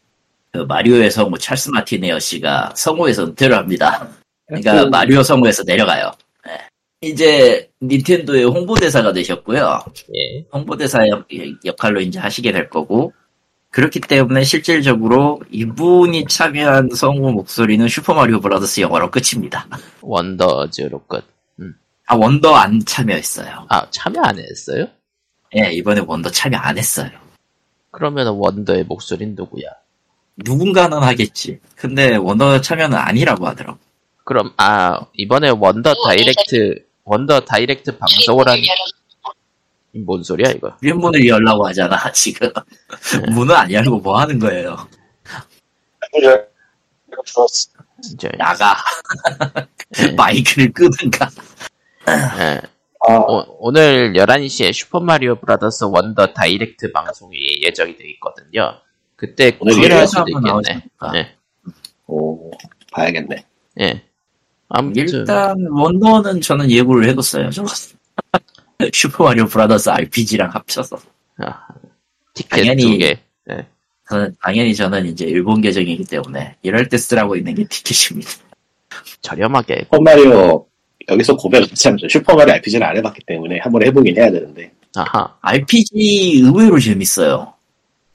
그 0.51 0.59
마리오의 0.59 1.11
성우 1.11 1.37
찰스 1.37 1.69
마티네어 1.69 2.19
씨가 2.19 2.73
성우에서 2.75 3.25
은퇴를 3.25 3.55
합니다. 3.55 4.07
그러니까 4.47 4.85
마리오 4.89 5.23
성우에서 5.23 5.63
내려가요. 5.63 6.11
네. 6.45 6.57
이제 7.01 7.69
닌텐도의 7.81 8.43
홍보대사가 8.45 9.13
되셨고요. 9.13 9.79
예. 10.13 10.45
홍보대사 10.51 11.07
역, 11.07 11.27
역할로 11.63 12.01
이제 12.01 12.19
하시게 12.19 12.51
될 12.51 12.69
거고 12.69 13.13
그렇기 13.69 14.01
때문에 14.01 14.43
실질적으로 14.43 15.39
이분이 15.49 16.25
참여한 16.27 16.89
성우 16.93 17.31
목소리는 17.31 17.87
슈퍼마리오 17.87 18.41
브라더스 18.41 18.81
영화로 18.81 19.09
끝입니다. 19.09 19.67
원더즈로 20.01 21.05
끝. 21.07 21.23
아 22.07 22.15
원더 22.15 22.53
안 22.53 22.81
참여했어요. 22.85 23.67
아 23.69 23.89
참여 23.89 24.21
안 24.21 24.37
했어요? 24.37 24.87
예 25.55 25.71
이번에 25.71 26.01
원더 26.05 26.29
참여 26.31 26.57
안 26.57 26.77
했어요. 26.77 27.09
그러면 27.91 28.27
원더의 28.27 28.83
목소리는 28.83 29.35
누구야? 29.35 29.69
누군가는 30.37 30.97
하겠지. 30.97 31.59
근데 31.75 32.15
원더 32.15 32.61
참여는 32.61 32.97
아니라고 32.97 33.47
하더라고. 33.47 33.79
그럼 34.23 34.53
아 34.57 34.99
이번에 35.13 35.49
원더 35.49 35.93
다이렉트 36.05 36.85
원더 37.03 37.41
다이렉트 37.41 37.97
방송을 37.97 38.47
한 38.47 38.57
뭔 40.05 40.23
소리야 40.23 40.51
이거? 40.51 40.73
문을 40.81 41.27
열라고 41.27 41.67
하잖아 41.67 41.97
지금. 42.13 42.49
문은 43.33 43.53
안 43.53 43.69
열고 43.69 43.99
뭐 43.99 44.17
하는 44.19 44.39
거예요. 44.39 44.87
이제 48.13 48.29
나가. 48.37 48.77
예, 49.99 50.11
마이크를 50.15 50.71
끄든가. 50.71 51.29
예. 52.07 52.61
아, 53.07 53.13
오, 53.17 53.43
오늘 53.59 54.13
11시에 54.13 54.71
슈퍼마리오 54.73 55.35
브라더스 55.41 55.85
원더 55.85 56.33
다이렉트 56.33 56.91
방송이 56.93 57.61
예정이 57.63 57.97
돼 57.97 58.05
있거든요. 58.11 58.79
그때 59.21 59.55
오늘 59.59 59.73
구매를 59.75 59.97
할 59.97 60.07
수도 60.07 60.21
한번 60.21 60.57
있겠네. 60.57 60.81
나오니까. 60.97 61.11
예. 61.19 61.35
오, 62.07 62.49
봐야겠네. 62.91 63.45
예. 63.81 64.01
아무튼 64.67 65.07
일단 65.07 65.55
원더는 65.69 66.41
저는 66.41 66.71
예구를 66.71 67.07
해뒀어요. 67.09 67.51
저 67.51 67.63
슈퍼 68.91 69.25
마리오 69.25 69.45
브라더스 69.45 69.91
RPG랑 69.91 70.49
합쳐서. 70.49 70.97
아, 71.37 71.67
티켓 72.33 72.49
당연히- 72.63 72.81
두 72.93 72.97
개. 72.97 73.19
예. 73.51 73.67
저는 74.09 74.35
당연히 74.41 74.73
저는 74.73 75.05
이제 75.05 75.25
일본 75.25 75.61
계정이기 75.61 76.05
때문에 76.05 76.55
이럴 76.63 76.89
때 76.89 76.97
쓰라고 76.97 77.35
있는 77.35 77.53
게 77.53 77.63
티켓입니다. 77.65 78.31
저렴하게 79.21 79.81
슈퍼 79.83 80.01
마리오, 80.01 80.65
여기서 81.09 81.37
고백을 81.37 81.67
참, 81.75 81.95
슈퍼 82.09 82.33
마리오 82.35 82.55
RPG를 82.55 82.87
안 82.87 82.97
해봤기 82.97 83.21
때문에 83.27 83.59
한번 83.59 83.83
해보긴 83.83 84.17
해야 84.17 84.31
되는데. 84.31 84.71
아하 84.95 85.37
RPG 85.41 86.41
의외로 86.43 86.79
재밌어요. 86.79 87.50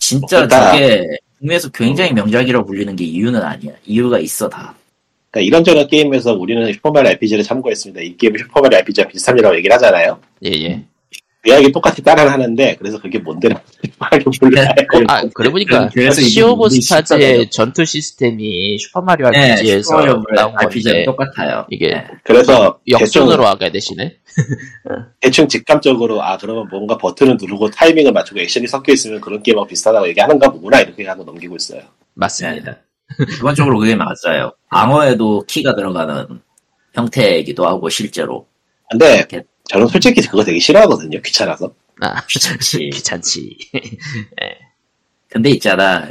진짜 0.06 0.46
그러니까- 0.46 0.72
저게 0.72 1.04
국내에서 1.40 1.68
굉장히 1.70 2.12
명작이라고 2.12 2.64
불리는 2.66 2.94
게 2.96 3.04
이유는 3.04 3.42
아니야. 3.42 3.72
이유가 3.84 4.18
있어 4.20 4.48
다. 4.48 4.74
그러니까 5.30 5.46
이런저런 5.48 5.88
게임에서 5.88 6.34
우리는 6.34 6.72
슈퍼마리오 6.72 7.10
RPG를 7.10 7.42
참고했습니다. 7.44 8.00
이 8.02 8.16
게임은 8.16 8.38
슈퍼마리오 8.38 8.78
RPG와 8.78 9.08
비슷합니다라고 9.08 9.56
얘기를 9.56 9.74
하잖아요. 9.74 10.18
예예. 10.44 10.82
이야기 11.46 11.70
똑같이 11.70 12.02
따라 12.02 12.30
하는데, 12.32 12.76
그래서 12.76 13.00
그게 13.00 13.18
뭔데라고 13.18 13.62
몰라요. 14.40 14.68
아 15.08 15.22
그러고 15.34 15.52
보니까 15.52 15.88
그래서 15.92 16.20
이게 16.20 16.30
시 16.30 16.42
오브 16.42 16.64
우리 16.64 16.80
스타즈의. 16.80 17.50
전투 17.50 17.84
시스템이 17.84 18.78
슈퍼 18.78 19.00
마리오 19.00 19.30
네, 19.30 19.52
RPG에서 19.52 19.82
슈퍼마리오 19.82 20.22
나온 20.34 20.54
RPG랑 20.56 21.04
건데 21.04 21.04
똑같아요. 21.04 21.66
이게 21.70 21.88
네. 21.88 22.06
그래서 22.24 22.78
대충, 22.84 23.00
역순으로 23.00 23.46
하게 23.46 23.70
되시네. 23.70 24.16
대충 25.20 25.48
직감적으로, 25.48 26.22
아, 26.22 26.36
그러면 26.36 26.68
뭔가 26.70 26.98
버튼을 26.98 27.36
누르고 27.40 27.70
타이밍을 27.70 28.12
맞추고 28.12 28.40
액션이 28.40 28.66
섞여 28.66 28.92
있으면 28.92 29.20
그런 29.20 29.42
게임하고 29.42 29.66
비슷하다고 29.66 30.08
얘기하는가 30.08 30.50
보구나, 30.50 30.80
이렇게 30.80 31.06
하고 31.06 31.24
넘기고 31.24 31.56
있어요. 31.56 31.80
맞습니다. 32.14 32.76
기본적으로 33.36 33.78
그게 33.78 33.94
맞아요. 33.94 34.52
방어에도 34.70 35.44
키가 35.46 35.74
들어가는 35.74 36.40
형태이기도 36.94 37.66
하고 37.66 37.88
실제로 37.88 38.46
근데, 38.90 39.16
이렇게. 39.16 39.42
저는 39.68 39.86
솔직히 39.88 40.20
그거 40.22 40.44
되게 40.44 40.58
싫어하거든요, 40.58 41.20
귀찮아서. 41.22 41.72
아 42.00 42.24
귀찮지. 42.28 42.90
귀찮지. 42.94 43.56
근데 45.28 45.50
있잖아 45.50 46.08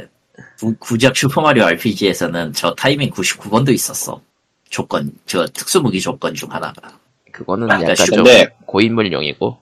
구, 0.58 0.74
구작 0.78 1.16
슈퍼마리오 1.16 1.64
RPG에서는 1.64 2.52
저 2.52 2.74
타이밍 2.74 3.10
99번도 3.10 3.72
있었어. 3.72 4.20
조건 4.68 5.12
저 5.26 5.46
특수무기 5.46 6.00
조건 6.00 6.34
중 6.34 6.50
하나가. 6.52 6.98
그거는 7.32 7.68
약간 7.68 7.94
좀 7.94 8.16
근데, 8.16 8.48
고인물용이고. 8.64 9.58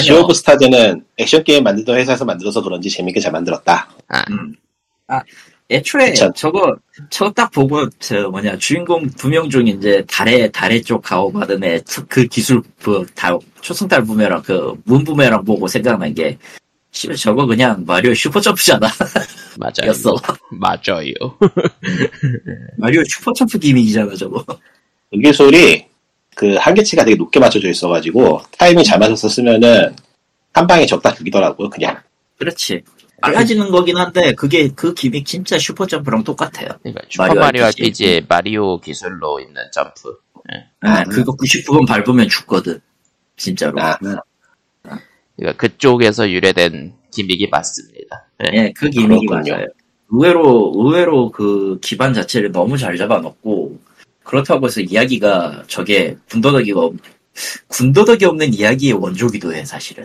시 0.00 0.12
오브 0.12 0.32
스타즈는 0.34 1.04
액션 1.18 1.42
게임 1.42 1.64
만들던 1.64 1.96
회사에서 1.96 2.24
만들어서 2.24 2.62
그런지 2.62 2.88
재밌게 2.90 3.18
잘 3.20 3.32
만들었다. 3.32 3.90
아 4.08 4.24
음. 4.30 4.54
아, 5.08 5.20
애초에 5.72 6.10
그쵸. 6.10 6.30
저거, 6.36 6.76
저거 7.10 7.30
딱 7.32 7.50
보고, 7.52 7.88
저 7.98 8.28
뭐냐, 8.30 8.56
주인공 8.58 9.08
두 9.10 9.28
명 9.28 9.48
중 9.48 9.66
이제 9.66 10.04
달에, 10.08 10.50
달에 10.50 10.80
쪽 10.82 11.02
가호 11.02 11.32
받은 11.32 11.62
애, 11.64 11.80
그 12.08 12.26
기술, 12.26 12.62
그, 12.82 13.06
달, 13.14 13.38
초승달 13.60 14.04
부메랑, 14.04 14.42
그, 14.42 14.74
문 14.84 15.02
부메랑 15.04 15.44
보고 15.44 15.66
생각난 15.68 16.12
게, 16.14 16.36
씨발, 16.92 17.16
저거 17.16 17.46
그냥 17.46 17.82
마리오 17.86 18.12
슈퍼점프잖아. 18.14 18.86
맞아요. 19.58 19.88
였어. 19.88 20.14
맞아요. 20.50 21.12
마리오 22.76 23.02
슈퍼점프 23.04 23.58
기믹이잖아, 23.58 24.14
저거. 24.16 24.44
그 25.10 25.18
기술이 25.18 25.86
그 26.34 26.54
한계치가 26.56 27.04
되게 27.04 27.16
높게 27.16 27.38
맞춰져 27.38 27.68
있어가지고 27.68 28.40
타이밍 28.56 28.82
잘 28.82 28.98
맞춰서 28.98 29.28
쓰면은 29.28 29.94
한 30.54 30.66
방에 30.66 30.86
적 30.86 31.03
다 31.03 31.12
죽이더라고요 31.14 31.68
그냥 31.68 31.98
그렇지. 32.38 32.82
빨라지는 33.22 33.70
거긴 33.70 33.96
한데, 33.96 34.34
그게, 34.34 34.68
그 34.74 34.92
기믹 34.94 35.24
진짜 35.26 35.58
슈퍼 35.58 35.86
점프랑 35.86 36.24
똑같아요. 36.24 36.68
그러니까 36.82 37.02
마리오 37.18 37.32
슈퍼 37.34 37.34
마리오 37.40 37.64
RPG. 37.64 38.26
마리오 38.28 38.80
기술로 38.80 39.40
있는 39.40 39.62
점프. 39.72 40.16
아, 40.80 41.04
그거 41.04 41.34
99번 41.36 41.86
밟으면 41.86 42.28
죽거든. 42.28 42.80
진짜로. 43.36 43.80
아. 43.80 43.96
그러니까 45.36 45.56
그쪽에서 45.56 46.30
유래된 46.30 46.94
기믹이 47.10 47.48
맞습니다. 47.48 48.26
예. 48.44 48.56
예, 48.56 48.72
그 48.76 48.90
기믹이 48.90 49.26
그렇군요. 49.26 49.54
맞아요. 49.54 49.66
의외로, 50.10 50.72
의외로 50.76 51.30
그 51.30 51.78
기반 51.80 52.12
자체를 52.12 52.52
너무 52.52 52.76
잘 52.76 52.96
잡아놓고, 52.98 53.78
그렇다고 54.24 54.66
해서 54.66 54.80
이야기가 54.80 55.64
저게 55.68 56.16
군더더기가, 56.30 56.80
없- 56.80 56.96
군더더기 57.68 58.24
없는 58.26 58.52
이야기의 58.52 58.92
원조기도 58.94 59.54
해, 59.54 59.64
사실은. 59.64 60.04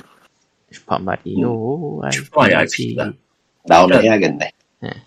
슈퍼마리오 0.72 2.02
음. 2.04 2.12
슈퍼마리오 2.12 2.58
RPG가. 2.60 3.14
나오면 3.66 4.00
그러니까- 4.00 4.02
해야겠네. 4.12 4.52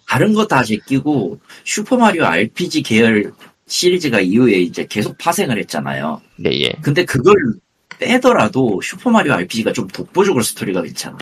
다른 0.08 0.34
거 0.34 0.46
다 0.46 0.64
제끼고, 0.64 1.38
슈퍼마리오 1.64 2.24
RPG 2.24 2.82
계열 2.82 3.32
시리즈가 3.66 4.20
이후에 4.20 4.58
이제 4.58 4.84
계속 4.88 5.16
파생을 5.18 5.58
했잖아요. 5.58 6.20
네, 6.38 6.50
예. 6.62 6.72
근데 6.82 7.04
그걸 7.04 7.36
빼더라도 8.00 8.80
슈퍼마리오 8.82 9.32
RPG가 9.32 9.72
좀 9.72 9.86
독보적으로 9.86 10.42
스토리가 10.42 10.82
괜찮아. 10.82 11.18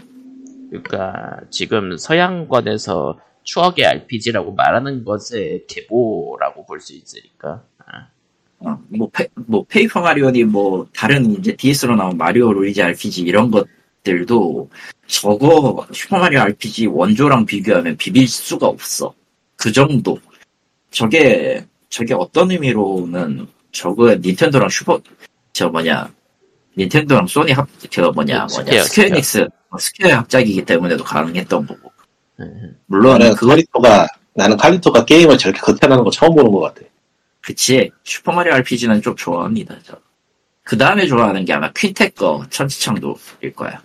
그러니까 0.70 1.41
지금 1.51 1.97
서양권에서 1.99 3.18
추억의 3.45 3.84
RPG라고 3.86 4.53
말하는 4.55 5.05
것의 5.05 5.64
계보라고 5.68 6.64
볼 6.66 6.80
수 6.80 6.95
있으니까. 6.95 7.62
아, 7.78 8.09
어, 8.61 8.78
뭐, 8.89 9.09
페, 9.12 9.28
뭐, 9.34 9.64
페이퍼 9.68 10.01
마리오니 10.01 10.45
뭐, 10.45 10.86
다른 10.95 11.30
이제 11.32 11.55
DS로 11.57 11.97
나온 11.97 12.16
마리오 12.16 12.53
루이지 12.53 12.82
RPG 12.82 13.22
이런 13.22 13.51
것 13.51 13.66
들도 14.03 14.68
저거 15.07 15.86
슈퍼마리오 15.92 16.40
RPG 16.40 16.86
원조랑 16.86 17.46
비교하면 17.46 17.96
비빌 17.96 18.28
수가 18.28 18.66
없어. 18.66 19.14
그 19.57 19.72
정도. 19.72 20.18
저게, 20.90 21.64
저게 21.90 22.14
어떤 22.14 22.51
의미로는 22.51 23.46
저거 23.72 24.14
닌텐도랑 24.14 24.68
슈퍼, 24.68 24.99
저 25.53 25.68
뭐냐, 25.68 26.11
닌텐도랑 26.76 27.26
소니 27.26 27.53
합, 27.53 27.68
저 27.90 28.11
뭐냐, 28.11 28.46
뭐냐, 28.46 28.49
스퀘어, 28.49 28.82
스퀘어에닉스, 28.85 29.49
어, 29.70 29.78
스퀘어 29.78 30.16
합작이기 30.16 30.64
때문에도 30.64 31.05
가능했던 31.05 31.66
거고. 31.66 31.92
음, 32.40 32.76
물론, 32.86 33.18
나는 33.18 33.34
그거, 33.34 33.49
칼리토가 33.49 34.07
나는 34.34 34.57
칼리토가 34.57 35.05
게임을 35.05 35.36
저렇게 35.36 35.61
거쳐나는 35.61 36.05
거 36.05 36.11
처음 36.11 36.34
보는 36.34 36.51
것 36.53 36.61
같아. 36.61 36.86
그치. 37.40 37.90
슈퍼마리오 38.05 38.53
RPG는 38.55 39.03
좀 39.03 39.16
좋아합니다, 39.16 39.76
저. 39.82 39.99
그 40.69 40.77
다음에 40.77 41.07
좋아하는 41.07 41.47
게 41.47 41.55
아마 41.55 41.73
퀸텍 41.73 42.14
거 42.14 42.45
천지창도일 42.51 43.55
거야. 43.57 43.81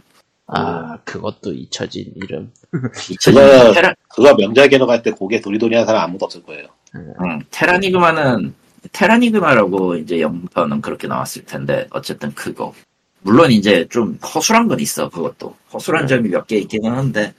아, 0.48 0.98
그것도 1.06 1.54
잊혀진 1.54 2.12
이름. 2.18 2.52
그거- 3.24 3.72
테라, 3.74 3.94
그거 4.10 4.36
명작이라고 4.36 4.92
할때 4.92 5.12
고개 5.12 5.40
도리도리 5.40 5.74
하는 5.76 5.86
사람 5.86 6.04
아무도 6.04 6.26
없을 6.26 6.44
거예요. 6.44 6.68
응, 6.96 7.40
테라니그마는, 7.52 8.54
테라니그마라고 8.92 9.96
이제 9.96 10.20
영문판은 10.20 10.82
그렇게 10.82 11.08
나왔을 11.08 11.46
텐데, 11.46 11.88
어쨌든 11.92 12.34
그거. 12.36 12.74
물론 13.22 13.50
이제 13.52 13.88
좀 13.90 14.20
허술한 14.22 14.68
건 14.68 14.82
있어, 14.82 15.08
그것도. 15.10 15.56
허술한 15.72 16.08
점이 16.08 16.28
몇 16.28 16.46
개 16.48 16.58
있기는 16.58 16.92
한데, 16.92 17.34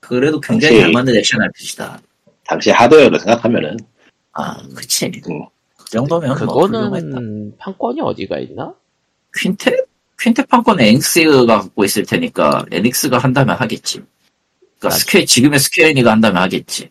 그래도 0.00 0.40
굉장히 0.40 0.74
혹시- 0.74 0.82
잘 0.82 0.92
만든 0.92 1.16
액션 1.16 1.40
RPG다. 1.42 2.00
당시 2.44 2.70
하드웨어를 2.72 3.20
생각하면은 3.20 3.76
아, 4.32 4.56
그치. 4.74 5.06
음. 5.30 5.44
그 5.88 5.92
정도면 5.92 6.28
뭐. 6.30 6.36
그거는 6.36 7.56
판권이 7.58 8.00
어디가 8.00 8.38
있나? 8.40 8.74
퀸텟? 9.38 9.86
퀸텟 10.20 10.48
판권은 10.48 10.84
에닉스가 10.84 11.46
갖고 11.46 11.84
있을 11.84 12.04
테니까, 12.04 12.64
에닉스가 12.70 13.18
한다면 13.18 13.56
하겠지. 13.56 13.98
그니까 13.98 14.88
맞아. 14.88 14.98
스퀘, 14.98 15.24
지금의 15.24 15.58
스퀘어에닉스가 15.60 16.10
한다면 16.10 16.42
하겠지. 16.42 16.90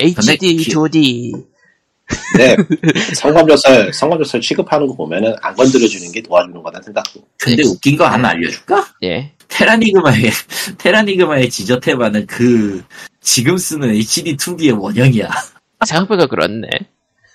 HD, 0.00 0.56
기- 0.56 0.70
2D. 0.70 1.44
근데 2.32 2.56
성검전설 3.14 3.92
성검전설 3.92 4.40
취급하는 4.40 4.86
거 4.86 4.94
보면은 4.94 5.34
안 5.40 5.54
건드려 5.54 5.86
주는 5.86 6.10
게 6.12 6.20
도와주는 6.20 6.60
거다 6.62 6.82
생각도. 6.82 7.22
근데 7.38 7.62
웃긴 7.64 7.96
거 7.96 8.04
하나 8.06 8.30
알려줄까? 8.30 8.86
예. 9.04 9.32
테라니그마의, 9.48 10.30
테라니그마의 10.78 11.48
지저테마는 11.50 12.26
그, 12.26 12.82
지금 13.20 13.56
쓰는 13.56 13.92
HD2D의 13.94 14.78
원형이야. 14.78 15.30
생각보다 15.86 16.26
그렇네. 16.26 16.68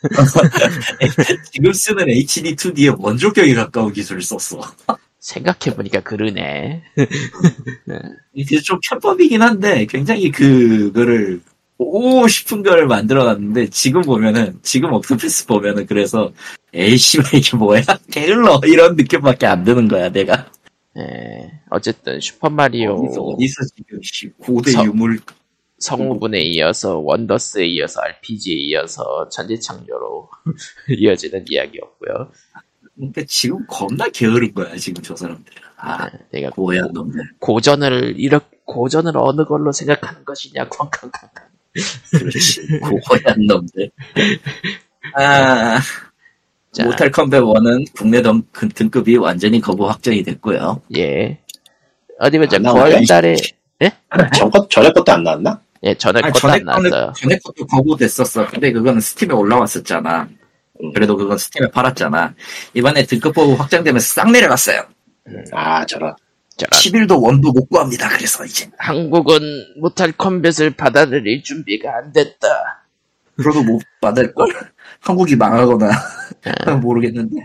지금 1.51 1.73
쓰는 1.73 2.05
HD2D의 2.05 2.95
원조격에 2.99 3.53
가까운 3.53 3.91
기술을 3.93 4.21
썼어. 4.21 4.61
생각해보니까 5.19 6.01
그러네. 6.01 6.83
이게 8.33 8.59
좀 8.59 8.79
편법이긴 8.87 9.41
한데, 9.41 9.85
굉장히 9.87 10.31
그거를, 10.31 11.41
오 11.79 12.27
싶은 12.27 12.63
걸 12.63 12.87
만들어놨는데, 12.87 13.69
지금 13.69 14.01
보면은, 14.01 14.59
지금 14.61 14.93
옥토패스 14.93 15.45
보면은, 15.47 15.85
그래서, 15.85 16.31
에이, 16.73 16.97
씨발, 16.97 17.35
이게 17.35 17.57
뭐야? 17.57 17.81
게을러! 18.11 18.61
이런 18.65 18.95
느낌밖에 18.95 19.45
안 19.47 19.63
드는 19.63 19.87
거야, 19.87 20.09
내가. 20.09 20.49
예. 20.97 21.51
어쨌든 21.69 22.19
슈퍼마리오 22.19 22.93
어디서, 22.93 23.21
어디서 23.21 23.55
지금, 23.75 23.99
씨, 24.01 24.29
고대 24.39 24.71
서- 24.71 24.83
유물, 24.85 25.19
성우분에 25.80 26.41
이어서 26.41 26.97
원더스에 26.99 27.65
이어서 27.67 28.01
RPG에 28.01 28.55
이어서 28.55 29.30
전지창조로 29.30 30.30
이어지는 30.97 31.45
이야기였고요. 31.47 32.32
그러니까 32.95 33.21
지금 33.28 33.65
겁나 33.67 34.07
게으른 34.09 34.53
거야 34.53 34.75
지금 34.75 35.03
저 35.03 35.15
사람들. 35.15 35.53
아 35.78 36.09
내가 36.32 36.49
고얀 36.49 36.91
놈들. 36.93 37.21
고전을 37.39 38.15
이렇게 38.17 38.57
고전을 38.65 39.13
어느 39.15 39.45
걸로 39.45 39.71
생각하는 39.71 40.25
것이냐 40.25 40.67
쾅쾅쾅. 40.69 41.30
그렇지. 42.11 42.80
고얀 42.80 43.45
놈들. 43.45 43.91
아 45.13 45.80
자, 46.71 46.84
모탈 46.86 47.11
컴뱃 47.11 47.41
1은 47.41 47.86
국내 47.93 48.21
등, 48.21 48.43
그 48.51 48.67
등급이 48.69 49.17
완전히 49.17 49.61
거부 49.61 49.88
확정이 49.89 50.23
됐고요. 50.23 50.82
예. 50.97 51.39
어디 52.19 52.38
보자. 52.39 52.57
안 52.57 52.63
나오네. 52.63 52.95
9월 52.95 53.07
달에 53.07 53.36
전것 54.38 54.69
전에 54.69 54.91
것도 54.91 55.11
안 55.11 55.23
나왔나? 55.23 55.61
예 55.84 55.93
전에 55.95 56.21
아니, 56.23 56.34
것도 56.34 56.51
안 56.51 56.63
나왔어요. 56.63 57.13
전에 57.15 57.38
것도 57.43 57.65
거부됐었어. 57.67 58.47
근데 58.47 58.71
그거는 58.71 58.99
스팀에 58.99 59.34
올라왔었잖아. 59.34 60.30
음. 60.82 60.93
그래도 60.93 61.15
그건 61.17 61.38
스팀에 61.38 61.69
팔았잖아. 61.71 62.34
이번에 62.73 63.05
등급 63.05 63.36
거부 63.36 63.53
확정되면서 63.53 64.05
싹 64.05 64.32
내려갔어요. 64.32 64.84
아 65.53 65.86
저런. 65.86 66.13
저런 66.57 66.69
11도 66.71 67.21
원도 67.21 67.51
못 67.51 67.67
구합니다. 67.69 68.09
그래서 68.09 68.43
이제 68.45 68.69
한국은 68.78 69.39
모탈 69.80 70.11
컴뱃을 70.13 70.71
받아들일 70.75 71.43
준비가 71.43 71.95
안 71.95 72.11
됐다. 72.11 72.47
그래도 73.36 73.63
못 73.63 73.82
받을 74.01 74.34
걸. 74.34 74.47
한국이 75.01 75.36
망하거나 75.36 75.91
모르겠는데. 76.82 77.36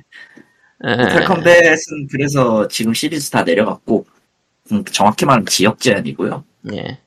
예. 0.87 0.97
모탈 0.97 1.25
컴뱃은 1.27 2.09
그래서 2.11 2.67
지금 2.69 2.95
시리즈 2.95 3.31
다 3.31 3.43
내려갔고 3.43 4.07
음, 4.73 4.85
정확히 4.85 5.27
말하면 5.27 5.47
지역 5.47 5.79
제한이고요. 5.79 6.45
예. 6.73 6.99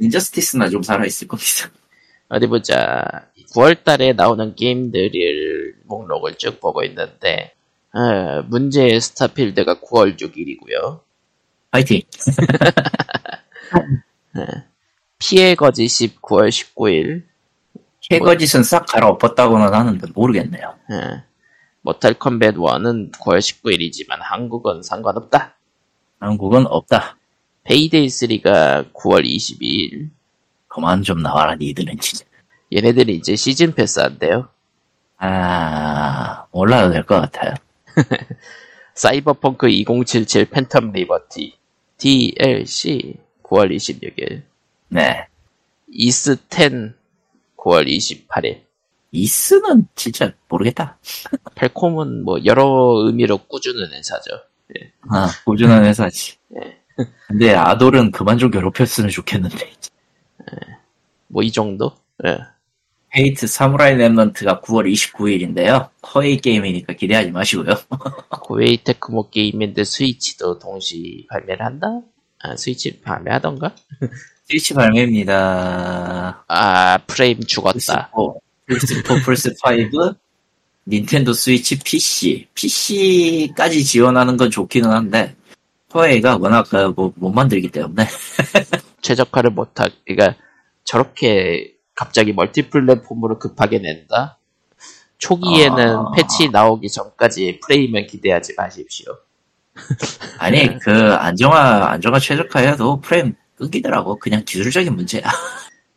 인저스티스나 0.00 0.68
좀 0.68 0.82
살아있을 0.82 1.28
겁니다. 1.28 1.70
어디 2.28 2.46
보자. 2.46 3.26
9월 3.54 3.84
달에 3.84 4.14
나오는 4.14 4.54
게임들을 4.54 5.76
목록을 5.84 6.36
쭉 6.36 6.60
보고 6.60 6.82
있는데 6.84 7.52
어, 7.92 8.42
문제의 8.48 9.00
스타필드가 9.00 9.80
9월 9.80 10.18
6일이고요. 10.18 11.00
파이팅! 11.70 12.02
P의 15.18 15.54
거짓이 15.54 16.14
9월 16.20 16.48
19일. 16.48 17.24
P의 18.10 18.24
거짓은 18.24 18.64
싹 18.64 18.86
갈아엎었다고는 18.86 19.72
하는데 19.72 20.06
모르겠네요. 20.14 20.74
예. 20.90 21.22
모탈 21.82 22.14
컴뱃 22.14 22.56
1은 22.56 23.12
9월 23.12 23.38
19일이지만 23.38 24.16
한국은 24.20 24.82
상관없다. 24.82 25.56
한국은 26.20 26.66
없다. 26.66 27.16
페이데이 27.64 28.06
3가 28.06 28.92
9월 28.92 29.24
22일. 29.24 30.10
그만 30.68 31.02
좀 31.02 31.22
나와라 31.22 31.54
니들은 31.56 31.98
진짜. 31.98 32.24
얘네들이 32.74 33.14
이제 33.16 33.36
시즌 33.36 33.74
패스 33.74 34.00
한대요. 34.00 34.48
아 35.18 36.46
몰라도 36.52 36.90
될 36.92 37.04
것 37.04 37.20
같아요. 37.20 37.54
사이버펑크 38.94 39.68
2077 39.68 40.46
팬텀 40.46 40.92
리버티 40.92 41.54
DLC 41.98 43.14
9월 43.42 43.74
26일. 43.74 44.42
네. 44.88 45.26
이스 45.88 46.36
10 46.50 46.94
9월 47.56 47.86
28일. 47.86 48.62
이스는 49.12 49.86
진짜 49.94 50.32
모르겠다. 50.48 50.98
팔콤은 51.54 52.24
뭐 52.24 52.38
여러 52.44 53.02
의미로 53.06 53.38
꾸준한 53.38 53.92
회사죠. 53.92 54.30
아 55.10 55.28
꾸준한 55.44 55.84
회사지. 55.86 56.36
네. 56.48 56.78
근데 57.28 57.54
아돌은 57.54 58.10
그만 58.12 58.38
좀 58.38 58.50
괴롭혔으면 58.50 59.10
좋겠는데. 59.10 59.72
뭐 61.28 61.42
이 61.42 61.50
정도? 61.50 61.92
예. 62.26 62.38
Fate 63.16 63.46
Samurai 63.46 63.94
Remnant가 63.96 64.62
9월 64.62 64.90
29일인데요. 64.90 65.90
코에이 66.00 66.38
게임이니까 66.38 66.94
기대하지 66.94 67.30
마시고요. 67.30 67.74
코에이 68.42 68.82
테크모 68.82 69.28
게임인데 69.30 69.84
스위치도 69.84 70.58
동시 70.58 71.26
발매를 71.28 71.64
한다? 71.64 72.00
아, 72.40 72.56
스위치 72.56 73.00
발매하던가? 73.00 73.74
스위치 74.48 74.72
발매입니다. 74.74 76.44
아, 76.48 76.98
프레임 77.06 77.40
죽었다. 77.40 78.10
플스4, 78.68 79.04
플스4, 79.22 79.22
플스5, 79.24 80.16
닌텐도 80.88 81.32
스위치 81.34 81.78
PC. 81.78 82.48
PC까지 82.54 83.84
지원하는 83.84 84.36
건 84.36 84.50
좋기는 84.50 84.90
한데, 84.90 85.36
코에이가 85.92 86.38
워낙 86.38 86.66
그 86.70 86.92
뭐, 86.96 87.12
못 87.16 87.30
만들기 87.30 87.70
때문에. 87.70 88.06
최적화를 89.02 89.50
못하, 89.50 89.88
그니까, 90.06 90.34
저렇게 90.84 91.74
갑자기 91.94 92.32
멀티 92.32 92.70
플랫폼으로 92.70 93.38
급하게 93.38 93.78
낸다? 93.78 94.38
초기에는 95.18 95.96
아. 95.96 96.10
패치 96.16 96.48
나오기 96.48 96.88
전까지 96.88 97.60
프레임은 97.60 98.06
기대하지 98.06 98.54
마십시오. 98.56 99.18
아니, 100.38 100.78
그, 100.78 100.90
안정화, 101.14 101.90
안정화 101.92 102.18
최적화해도 102.18 103.00
프레임 103.00 103.34
끊기더라고. 103.56 104.18
그냥 104.18 104.44
기술적인 104.44 104.94
문제야. 104.96 105.22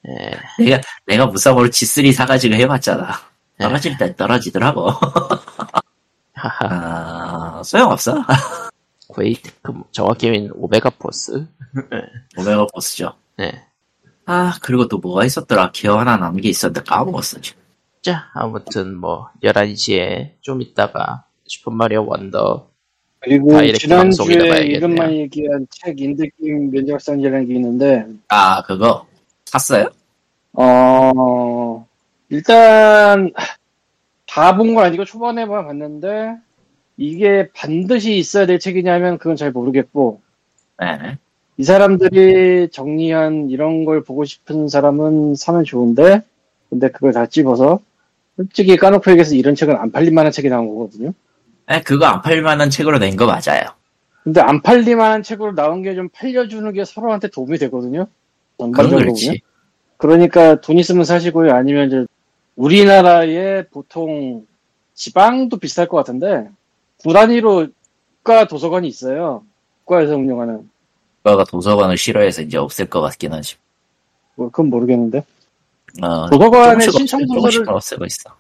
예. 0.08 0.32
내가, 0.64 0.82
내가 1.06 1.26
무쌍 1.28 1.70
오로치3 1.70 2.12
사가지고 2.12 2.56
해봤잖아. 2.56 3.08
네. 3.58 3.66
떨어질 3.66 3.98
땐 3.98 4.14
떨어지더라고. 4.16 4.92
하하. 6.34 7.60
아, 7.60 7.64
소용없어. 7.64 8.24
테크모, 9.14 9.86
정확히는 9.92 10.52
Omega 10.56 10.90
Force. 10.92 11.46
Omega 12.38 12.68
Force죠. 12.74 13.14
네. 13.38 13.52
아, 14.26 14.58
그리고 14.62 14.88
또 14.88 14.98
뭐가 14.98 15.26
있었더라. 15.26 15.72
기억 15.72 16.00
하나 16.00 16.18
남은 16.18 16.42
게 16.42 16.50
있었는데 16.50 16.82
까먹었어, 16.88 17.40
지금. 17.42 17.62
자, 18.02 18.30
아무튼 18.34 18.96
뭐, 18.98 19.30
11시에 19.44 20.32
좀 20.42 20.62
있다가, 20.62 21.26
슈퍼마리오 21.46 22.06
Wonder, 22.08 22.70
그리고 23.20 23.60
지난주에. 23.74 24.66
이름만 24.68 25.12
얘기한 25.12 25.66
책 25.72 26.00
인드게임 26.00 26.70
면접상이라는 26.72 27.48
게 27.48 27.56
있는데 27.56 28.06
아, 28.30 28.62
그거. 28.64 29.08
샀어요? 29.46 29.88
어 30.54 31.86
일단 32.30 33.32
다 34.28 34.56
본 34.56 34.76
건 34.76 34.86
아니고 34.86 35.06
초반에만 35.06 35.66
봤는데 35.66 36.36
이게 36.98 37.50
반드시 37.54 38.18
있어야 38.18 38.46
될 38.46 38.60
책이냐면 38.60 39.18
그건 39.18 39.36
잘 39.36 39.52
모르겠고 39.52 40.22
네. 40.80 41.18
이 41.58 41.64
사람들이 41.64 42.70
정리한 42.72 43.50
이런 43.50 43.86
걸 43.86 44.04
보고 44.04 44.26
싶은 44.26 44.68
사람은 44.68 45.36
사면 45.36 45.64
좋은데 45.64 46.22
근데 46.70 46.90
그걸 46.90 47.14
다 47.14 47.26
집어서 47.28 47.80
솔직히 48.36 48.76
까놓고 48.78 49.10
얘기해서 49.12 49.36
이런 49.36 49.56
책은 49.56 49.76
안 49.76 49.92
팔릴 49.92 50.12
만한 50.12 50.32
책이 50.32 50.50
나온 50.50 50.68
거거든요. 50.68 51.14
네, 51.68 51.82
그거 51.82 52.06
안 52.06 52.22
팔만한 52.22 52.70
책으로 52.70 52.98
낸 53.00 53.16
거 53.16 53.26
맞아요. 53.26 53.62
근데 54.24 54.42
안 54.42 54.62
팔릴 54.62 54.96
만한 54.96 55.24
책으로 55.24 55.54
나온 55.56 55.82
게 55.84 55.96
좀 55.96 56.10
팔려주는 56.10 56.74
게 56.74 56.84
서로한테 56.84 57.30
도움이 57.30 57.58
되거든요. 57.60 58.08
전반적으로 58.58 59.14
보면. 59.14 59.38
그러니까 59.98 60.60
돈 60.62 60.78
있으면 60.78 61.06
사시고요. 61.06 61.54
아니면 61.54 61.88
이제 61.88 62.06
우리나라의 62.58 63.68
보통 63.70 64.46
지방도 64.94 65.58
비슷할 65.58 65.88
것 65.88 65.98
같은데 65.98 66.50
구 67.06 67.14
단위로 67.14 67.68
국가 68.18 68.48
도서관이 68.48 68.88
있어요. 68.88 69.44
국가에서 69.84 70.16
운영하는. 70.16 70.68
국가가 71.18 71.44
도서관을 71.44 71.98
싫어해서 71.98 72.42
이제 72.42 72.58
없앨 72.58 72.90
것 72.90 73.02
같긴 73.02 73.32
하지. 73.32 73.58
뭐 74.34 74.50
그건 74.50 74.72
모르겠는데 74.72 75.24
어, 76.02 76.28
도서관에 76.32 76.84
조금씩 76.84 77.08
신청 77.08 77.28
도서를 77.28 78.08
있어. 78.08 78.36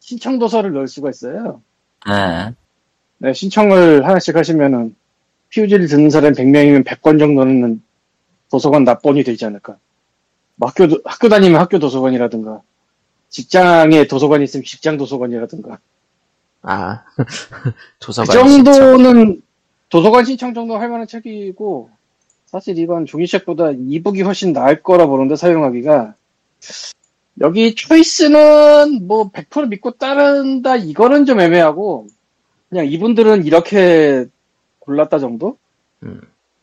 신청 0.00 0.38
도서를 0.38 0.72
넣을 0.72 0.88
수가 0.88 1.10
있어요. 1.10 1.60
아, 2.06 2.50
네, 3.18 3.34
신청을 3.34 4.06
하나씩 4.06 4.34
하시면은 4.34 4.96
PUG를 5.50 5.86
듣는 5.88 6.08
사람 6.08 6.32
100명이면 6.32 6.86
100권 6.86 7.18
정도는 7.18 7.82
도서관 8.50 8.84
납본이 8.84 9.22
되지 9.22 9.44
않을까. 9.44 9.76
뭐 10.56 10.70
학교, 10.70 10.88
학교 11.04 11.28
다니면 11.28 11.60
학교 11.60 11.78
도서관이라든가, 11.78 12.62
직장에 13.28 14.06
도서관이 14.06 14.44
있으면 14.44 14.64
직장 14.64 14.96
도서관이라든가. 14.96 15.78
아, 16.62 17.02
그 17.16 17.72
도서관. 17.98 18.62
정도는 18.64 19.42
도서관 19.88 20.24
신청 20.24 20.54
정도 20.54 20.76
할 20.76 20.88
만한 20.88 21.06
책이고, 21.06 21.90
사실 22.46 22.78
이건 22.78 23.06
종이책보다 23.06 23.72
이북이 23.72 24.22
훨씬 24.22 24.52
나을 24.52 24.82
거라 24.82 25.06
보는데, 25.06 25.36
사용하기가. 25.36 26.14
여기 27.40 27.74
초이스는 27.74 29.06
뭐 29.06 29.30
100% 29.30 29.68
믿고 29.68 29.92
따른다, 29.92 30.76
이거는 30.76 31.24
좀 31.24 31.40
애매하고, 31.40 32.06
그냥 32.68 32.86
이분들은 32.86 33.46
이렇게 33.46 34.26
골랐다 34.80 35.18
정도? 35.18 35.56
음. 36.02 36.20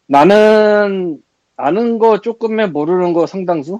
나는 0.08 1.22
아는 1.58 1.98
거 2.00 2.22
조금에 2.22 2.68
모르는 2.68 3.14
거 3.14 3.26
상당수? 3.26 3.80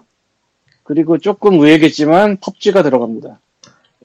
그리고 0.84 1.18
조금 1.18 1.56
의외겠지만 1.56 2.38
펍지가 2.38 2.84
들어갑니다. 2.84 3.40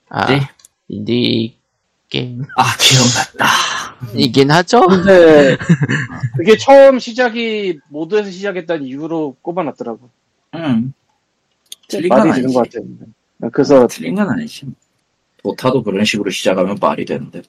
아, 0.09 0.27
네. 0.27 0.41
인디 0.89 1.60
게임. 2.11 2.43
아, 2.57 2.65
기억났다. 2.77 3.47
이긴 4.15 4.51
하죠? 4.51 4.81
근데 4.87 5.57
그게 6.37 6.57
처음 6.57 6.99
시작이 6.99 7.79
모드에서 7.89 8.31
시작했다는 8.31 8.85
이유로 8.85 9.37
꼽아놨더라고. 9.41 10.11
음, 10.57 10.93
틀린 11.89 12.09
건 12.09 12.19
말이 12.29 12.33
되는 12.33 12.53
것 12.53 12.61
아니지. 12.61 12.79
같아요. 12.79 13.51
그래서 13.53 13.87
틀린 13.87 14.17
건 14.17 14.29
아니지. 14.29 14.67
도타도 15.43 15.83
그런 15.85 16.05
식으로 16.05 16.31
시작하면 16.31 16.77
말이 16.81 17.05
되는데. 17.05 17.43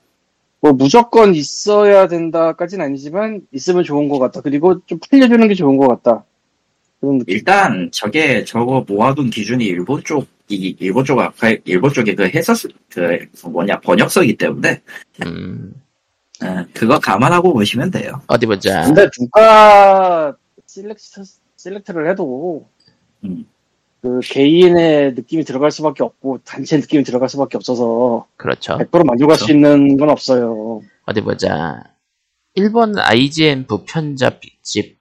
뭐 0.62 0.74
무조건 0.74 1.34
있어야 1.34 2.08
된다까지는 2.08 2.86
아니지만 2.86 3.42
있으면 3.52 3.84
좋은 3.84 4.08
것 4.10 4.20
같다. 4.20 4.42
그리고 4.42 4.86
좀 4.86 5.00
풀려주는 5.10 5.48
게 5.48 5.56
좋은 5.56 5.78
것 5.78 5.88
같다. 5.88 6.24
일단 7.26 7.90
저게 7.92 8.46
저거 8.46 8.86
모아둔 8.88 9.32
기준이 9.32 9.66
일본 9.66 10.04
쪽 10.04 10.28
이 10.56 10.76
일본 10.80 11.06
쪽 11.06 11.20
아까 11.20 11.56
일본 11.66 11.92
쪽에 11.92 12.16
그 12.16 12.26
해서 12.28 12.54
그 12.90 13.26
뭐냐 13.48 13.80
번역서기 13.80 14.38
때문에 14.38 14.82
음, 15.26 15.74
예, 16.44 16.66
그거 16.74 17.00
감안하고 17.00 17.54
보시면 17.54 17.92
돼요. 17.92 18.22
어디 18.28 18.46
보자. 18.46 18.84
근데 18.84 19.10
누가 19.12 20.36
셀렉트, 20.66 21.24
셀렉트를 21.58 22.10
해도 22.10 22.68
음. 23.24 23.46
그 24.02 24.20
개인의 24.24 25.14
느낌이 25.14 25.44
들어갈 25.44 25.70
수밖에 25.72 26.04
없고 26.04 26.40
단체 26.44 26.78
느낌이 26.78 27.04
들어갈 27.04 27.30
수밖에 27.30 27.58
없어서 27.58 28.26
그렇죠. 28.36 28.78
100% 28.78 29.06
만족할 29.06 29.38
수 29.38 29.52
있는 29.52 29.96
건 29.98 30.10
없어요. 30.10 30.82
어디 31.06 31.22
보자. 31.22 31.84
일본 32.56 32.98
IGN 32.98 33.68
부편집집 33.68 34.98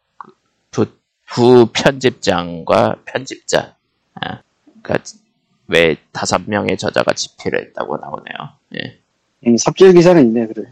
부, 0.71 0.87
부편집장과 1.31 2.97
편집자. 3.07 3.77
아, 4.15 4.43
그러니까 4.83 5.05
왜 5.71 5.97
다섯 6.13 6.43
명의 6.47 6.77
저자가 6.77 7.15
집필을 7.15 7.67
했다고 7.69 7.97
나오네요. 7.99 8.35
예. 8.77 8.99
음, 9.47 9.57
삽질 9.57 9.95
기사는 9.95 10.21
있네, 10.23 10.47
그래. 10.49 10.69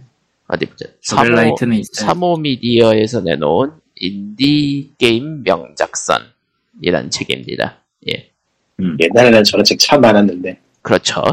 어디 0.48 0.66
보자. 0.66 0.86
사모. 1.00 1.56
사모 1.92 2.36
미디어에서 2.38 3.20
내놓은 3.20 3.70
인디 3.96 4.92
게임 4.98 5.42
명작선이란 5.44 7.10
책입니다. 7.10 7.78
예. 8.08 8.30
옛날에는 8.80 9.44
저런 9.44 9.64
책 9.64 9.78
참 9.78 10.00
많았는데 10.00 10.58
그렇죠. 10.82 11.22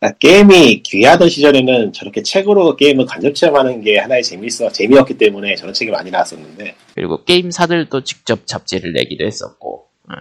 아, 0.00 0.12
게임이 0.12 0.82
귀하던 0.82 1.28
시절에는 1.28 1.92
저렇게 1.92 2.22
책으로 2.22 2.76
게임을 2.76 3.06
간접 3.06 3.34
체험하는 3.34 3.80
게 3.80 3.98
하나의 3.98 4.22
재미있어 4.22 4.70
재미였기 4.70 5.16
때문에 5.16 5.54
저런 5.54 5.72
책이 5.72 5.90
많이 5.90 6.10
나왔었는데 6.10 6.76
그리고 6.94 7.24
게임사들도 7.24 8.04
직접 8.04 8.46
잡지를 8.46 8.92
내기도 8.92 9.24
했었고. 9.24 9.86
응. 10.10 10.16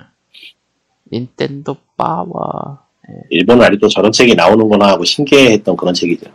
닌텐도 1.12 1.76
빠와. 1.98 2.86
일본은 3.30 3.66
아직도 3.66 3.88
저런 3.90 4.12
책이 4.12 4.36
나오는구나 4.36 4.88
하고 4.88 5.04
신기해했던 5.04 5.78
그런 5.78 5.94
책이죠. 5.94 6.32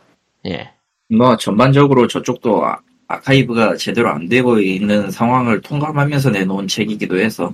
예. 0.46 0.70
뭐 1.08 1.36
전반적으로 1.36 2.06
저쪽도 2.06 2.64
아, 2.64 2.78
아카이브가 3.08 3.76
제대로 3.76 4.08
안 4.08 4.28
되고 4.28 4.58
있는 4.60 5.10
상황을 5.10 5.60
통감하면서 5.60 6.30
내놓은 6.30 6.68
책이기도 6.68 7.18
해서 7.18 7.52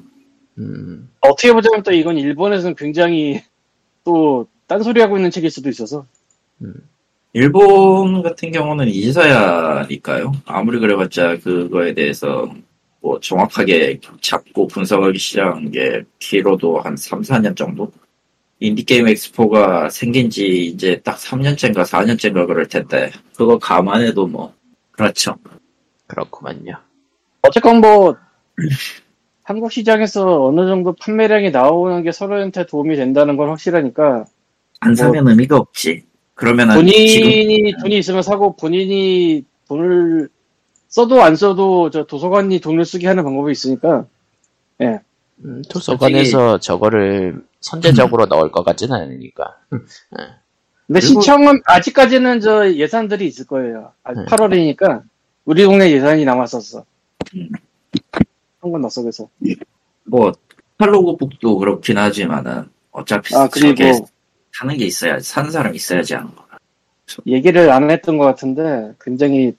음, 0.59 1.11
어떻게 1.21 1.53
보자면 1.53 1.83
또 1.83 1.93
이건 1.93 2.19
일본에서는 2.19 2.75
굉장히 2.77 3.43
또 4.05 4.47
딴소리 4.67 5.01
하고 5.01 5.17
있는 5.17 5.31
책일 5.31 5.51
수도 5.51 5.69
있어서 5.69 6.07
일본 7.33 8.23
같은 8.23 8.51
경우는 8.51 8.89
이제서야니까요. 8.89 10.33
아무리 10.47 10.79
그래봤자 10.79 11.39
그거에 11.39 11.95
대해서 11.95 12.51
뭐 13.01 13.21
정확하게 13.21 14.01
잡고 14.21 14.67
분석하기 14.69 15.19
시작한 15.19 15.71
게 15.71 16.03
길어도 16.19 16.81
한 16.81 16.97
3, 16.97 17.23
4년 17.23 17.57
정도? 17.57 17.91
인디게임 18.59 19.07
엑스포가 19.09 19.91
생긴 19.91 20.31
지 20.31 20.67
이제 20.67 21.01
딱 21.05 21.19
3년째인가 21.19 21.85
4년째인가 21.85 22.47
그럴 22.47 22.67
텐데 22.67 23.11
그거 23.37 23.59
감안해도 23.59 24.27
뭐 24.27 24.55
그렇죠. 24.93 25.37
그렇구만요. 26.07 26.75
어쨌건 27.43 27.81
뭐 27.81 28.17
한국 29.45 29.71
시장에서 29.71 30.47
어느 30.47 30.67
정도 30.67 30.95
판매량이 30.95 31.51
나오는 31.51 32.03
게 32.03 32.11
서로한테 32.13 32.67
도움이 32.67 32.97
된다는 32.97 33.37
건 33.37 33.51
확실하니까 33.51 34.25
안 34.81 34.95
사면 34.95 35.29
의미가 35.29 35.57
없지. 35.57 36.05
그러면은 36.35 36.87
지금 36.87 37.29
본인이 37.29 37.73
돈이 37.81 37.99
있으면 37.99 38.23
사고 38.23 38.57
본인이 38.57 39.45
돈을 39.69 40.29
써도 40.97 41.23
안 41.23 41.37
써도 41.37 41.91
저 41.91 42.07
도서관이 42.07 42.59
돈을 42.61 42.87
쓰게 42.87 43.07
하는 43.07 43.23
방법이 43.23 43.53
있으니까 43.53 44.07
음, 44.81 45.61
도서관에서 45.69 46.59
저거를 46.59 47.43
선제적으로 47.61 48.25
넣을 48.33 48.51
것 48.51 48.65
같지는 48.65 48.97
않으니까. 48.97 49.59
근데 49.69 51.01
그리고- 51.01 51.21
시청은 51.21 51.61
아직까지는 51.67 52.41
저 52.41 52.73
예산들이 52.73 53.27
있을 53.27 53.45
거예요. 53.47 53.93
아, 54.05 54.15
네. 54.15 54.25
8월이니까 54.25 55.03
우리 55.45 55.65
동네 55.65 55.91
예산이 55.91 56.25
남았었어. 56.25 56.83
음. 57.35 57.49
한건 58.63 58.81
났어 58.81 59.03
그래서. 59.03 59.29
뭐 60.05 60.33
칼로그 60.79 61.17
북도 61.19 61.59
그렇긴 61.59 61.99
하지만은 61.99 62.71
어차피 62.91 63.37
아 63.37 63.47
그리고 63.53 64.09
사는 64.51 64.75
게 64.79 64.87
있어야 64.87 65.21
사는 65.21 65.51
사람 65.51 65.75
있어야지 65.75 66.15
하는 66.15 66.35
거. 66.35 66.47
얘기를 67.27 67.71
안 67.71 67.91
했던 67.91 68.17
것 68.17 68.25
같은데 68.25 68.95
굉장히 68.99 69.55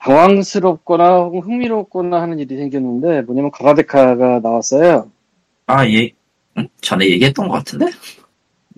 당황스럽거나 0.00 1.18
혹은 1.18 1.40
흥미롭거나 1.40 2.20
하는 2.20 2.38
일이 2.38 2.56
생겼는데 2.56 3.22
뭐냐면 3.22 3.50
가라데카가 3.50 4.40
나왔어요. 4.40 5.10
아 5.66 5.86
예. 5.88 6.10
응? 6.58 6.68
전에 6.80 7.06
얘기했던 7.10 7.48
것 7.48 7.54
같은데 7.54 7.86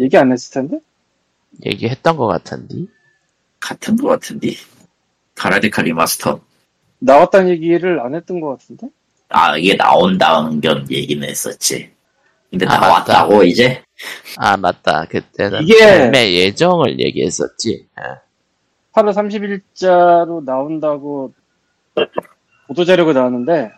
얘기 0.00 0.16
안 0.16 0.30
했을 0.32 0.52
텐데? 0.52 0.78
얘기했던 1.64 2.16
것 2.16 2.26
같은데. 2.26 2.74
같은 3.60 3.96
것 3.96 4.08
같은데 4.08 4.54
가라데카 5.36 5.82
remaster. 5.82 6.40
나왔다는 6.98 7.50
얘기를 7.50 8.00
안 8.00 8.14
했던 8.14 8.40
것 8.40 8.50
같은데? 8.58 8.88
아 9.28 9.56
이게 9.56 9.74
나온다는 9.76 10.60
건 10.60 10.86
얘기는 10.90 11.26
했었지. 11.26 11.90
근데 12.50 12.66
아, 12.66 12.78
나왔다고 12.78 13.44
이제 13.44 13.82
아, 14.36 14.56
맞다. 14.56 15.06
그때는 15.08 15.62
이게- 15.62 16.10
예정을 16.14 17.00
얘기했었지. 17.00 17.86
예. 17.98 18.02
8월 18.92 19.12
30일자로 19.12 20.44
나온다고 20.44 21.32
보도자료가 22.68 23.12
나왔는데 23.12 23.70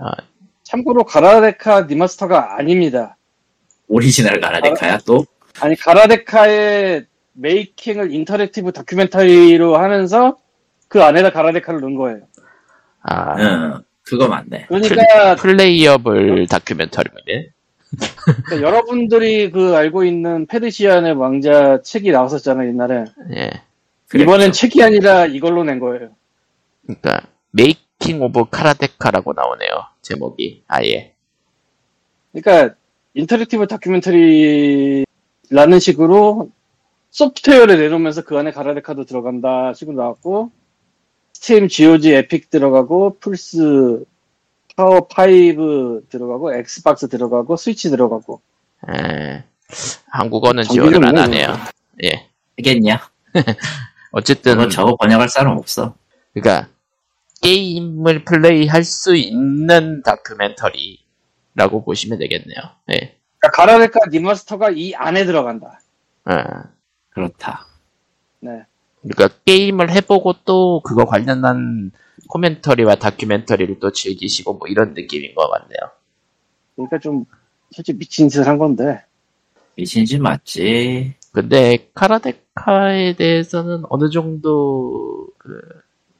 아, 0.00 0.12
참고로 0.62 1.04
가라데카 1.04 1.82
remaster가 1.82 2.56
아닙니다. 2.56 3.16
오리지널 3.88 4.40
가라데카야 4.40 4.98
또. 5.06 5.24
아니 5.60 5.76
가라데카의 5.76 7.06
making을 7.34 8.12
interactive 8.12 8.72
다큐멘터리로 8.72 9.76
하면서 9.76 10.36
그 10.88 11.02
안에다 11.02 11.30
가라데카를 11.30 11.80
넣은 11.80 11.94
거예요. 11.96 12.20
아, 13.02 13.36
응 13.38 13.82
그거 14.04 14.28
맞네. 14.28 14.66
그러니까, 14.68 15.36
playable 15.36 16.46
다큐멘터리네. 16.48 17.48
그러니까 18.44 18.66
여러분들이 18.66 19.50
그 19.50 19.74
알고 19.76 20.04
있는 20.04 20.46
페르시아의 20.46 21.12
왕자 21.14 21.80
책이 21.82 22.10
나왔었잖아요 22.10 22.68
옛날에. 22.68 23.04
예. 23.36 23.50
이번엔 24.18 24.52
책이 24.52 24.82
아니라 24.82 25.26
이걸로 25.26 25.64
낸 25.64 25.78
거예요. 25.78 26.10
그러니까 26.84 27.22
Making 27.50 28.22
of 28.22 28.50
카라데카라고 28.50 29.32
나오네요. 29.32 29.70
제목이 30.02 30.64
아예. 30.66 31.14
그러니까 32.32 32.74
interactive 33.14 33.66
다큐멘터리라는 33.66 35.06
식으로 35.80 36.50
소프트웨어를 37.10 37.78
내놓으면서 37.78 38.24
그 38.24 38.38
안에 38.38 38.52
가라데카도 38.52 39.04
들어간다 39.04 39.74
식으로 39.74 39.96
나왔고 39.96 40.50
스팀, 41.34 41.68
GOG, 41.68 42.14
에픽 42.14 42.50
들어가고 42.50 43.18
플스, 43.18 44.04
파워 44.76 44.98
5 44.98 46.02
들어가고 46.08 46.54
엑스박스 46.54 47.08
들어가고 47.08 47.56
스위치 47.56 47.90
들어가고 47.90 48.40
예. 48.94 49.44
한국어는 50.08 50.64
지원을 50.64 51.04
안 51.04 51.14
뭐, 51.14 51.22
하네요. 51.22 51.54
예. 52.04 52.28
하겠냐? 52.58 53.00
어쨌든 54.12 54.70
저거 54.70 54.96
번역할 54.96 55.28
사람 55.28 55.56
없어. 55.56 55.94
그러니까 56.32 56.68
게임을 57.42 58.24
플레이할 58.24 58.84
수 58.84 59.16
있는 59.16 60.02
다큐멘터리라고 60.02 61.84
보시면 61.84 62.18
되겠네요. 62.18 62.56
예. 62.92 63.18
그러니까 63.38 63.50
가라데카 63.52 64.00
remaster가 64.10 64.70
이 64.70 64.94
안에 64.94 65.24
들어간다. 65.24 65.80
예. 66.30 66.44
그렇다. 67.10 67.66
네. 68.40 68.64
그러니까 69.02 69.36
게임을 69.44 69.90
해보고 69.90 70.34
또 70.44 70.80
그거 70.82 71.04
관련한 71.04 71.90
코멘터리와 72.28 72.94
다큐멘터리를 72.96 73.80
또 73.80 73.90
즐기시고 73.90 74.54
뭐 74.54 74.68
이런 74.68 74.94
느낌인 74.94 75.34
것 75.34 75.50
같네요. 75.50 75.90
그러니까 76.76 76.98
좀 76.98 77.24
솔직히 77.72 77.98
미친 77.98 78.28
짓을 78.28 78.46
한 78.46 78.58
건데 78.58 79.02
미친 79.74 80.04
짓 80.04 80.18
맞지. 80.18 81.14
근데 81.32 81.88
카라데카에 81.94 83.16
대해서는 83.16 83.84
어느 83.88 84.10
정도 84.10 85.26
그 85.38 85.60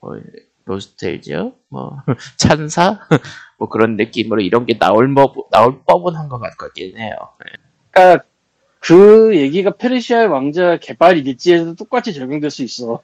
뭐, 0.00 0.18
로스테이지요? 0.64 1.52
뭐 1.68 1.98
찬사? 2.36 3.00
뭐 3.58 3.68
그런 3.68 3.96
느낌으로 3.96 4.40
이런 4.40 4.64
게 4.66 4.78
나올 4.78 5.12
법 5.14 5.50
나올 5.50 5.82
법은 5.84 6.16
한 6.16 6.28
것 6.28 6.40
같긴 6.40 6.96
해요. 6.98 7.14
예. 7.46 7.52
그러니까 7.90 8.24
그 8.80 9.36
얘기가 9.36 9.72
페르시아의 9.72 10.26
왕자 10.28 10.78
개발 10.78 11.18
일지에도 11.18 11.74
똑같이 11.74 12.14
적용될 12.14 12.50
수 12.50 12.62
있어. 12.62 13.00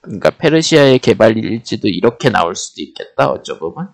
그러니까 0.00 0.30
페르시아의 0.30 0.98
개발 0.98 1.36
일지도 1.36 1.88
이렇게 1.88 2.30
나올 2.30 2.56
수도 2.56 2.82
있겠다. 2.82 3.30
어쩌 3.30 3.58
보면. 3.58 3.90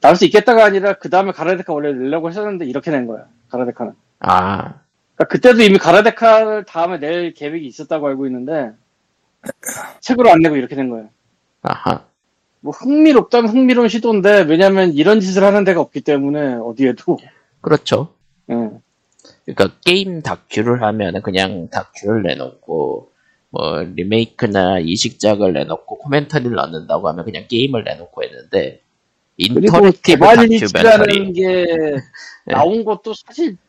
나올 0.00 0.14
수 0.14 0.24
있겠다가 0.26 0.64
아니라 0.64 0.92
그 0.94 1.10
다음에 1.10 1.32
가라데카 1.32 1.72
원래 1.72 1.92
내려고 1.92 2.28
했었는데 2.28 2.66
이렇게 2.66 2.90
낸 2.92 3.06
거야. 3.08 3.24
가라데카는. 3.48 3.94
아, 4.20 4.74
그러니까 5.18 5.24
그때도 5.32 5.62
이미 5.62 5.78
가라데카를 5.78 6.64
다음에 6.64 6.98
낼 6.98 7.34
계획이 7.34 7.66
있었다고 7.66 8.06
알고 8.06 8.26
있는데 8.26 8.70
책으로 10.00 10.30
안 10.30 10.40
내고 10.40 10.56
이렇게 10.56 10.76
된 10.76 10.90
거야. 10.90 11.08
아하. 11.62 12.04
뭐 12.60 12.72
흥미롭다면 12.72 13.50
흥미로운 13.50 13.88
시도인데 13.88 14.42
왜냐면 14.42 14.92
이런 14.92 15.20
짓을 15.20 15.42
하는 15.42 15.64
데가 15.64 15.80
없기 15.80 16.02
때문에 16.02 16.54
어디에도 16.54 17.18
그렇죠. 17.60 18.14
예. 18.50 18.54
그러니까 19.44 19.76
게임 19.84 20.22
다큐를 20.22 20.82
하면 20.82 21.20
그냥 21.22 21.68
다큐를 21.68 22.22
내놓고 22.22 23.10
뭐 23.50 23.82
리메이크나 23.82 24.80
이식작을 24.80 25.52
내놓고 25.52 25.98
commentary를 25.98 26.54
넣는다고 26.54 27.08
하면 27.08 27.24
그냥 27.24 27.44
게임을 27.48 27.82
내놓고 27.82 28.22
했는데 28.22 28.82
그리고 29.36 29.60
interactive 29.60 30.18
다큐멘터리 30.18 30.58
개발일지라는 30.60 31.32
게 31.32 31.66
나온 32.46 32.84
것도 32.84 33.14
사실 33.14 33.56
그 33.56 33.67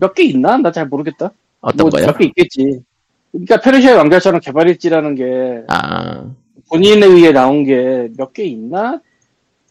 몇 0.00 0.14
개 0.14 0.24
있나? 0.24 0.56
나 0.58 0.70
잘 0.72 0.86
모르겠다. 0.88 1.32
어떤 1.60 1.90
거요? 1.90 2.06
몇개 2.06 2.24
있겠지. 2.26 2.82
그러니까 3.30 3.60
페르시아 3.60 3.96
왕자처럼 3.96 4.40
개발일지라는 4.40 5.14
게 5.14 5.64
아 5.68 6.24
본인에 6.68 7.06
의해 7.06 7.32
나온 7.32 7.64
게 7.64 8.08
몇 8.18 8.32
개 8.32 8.44
있나? 8.44 9.00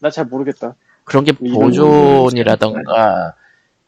나 0.00 0.10
잘 0.10 0.26
모르겠다. 0.26 0.74
그런 1.04 1.24
게 1.24 1.32
이런 1.40 1.60
보존이라던가 1.70 3.34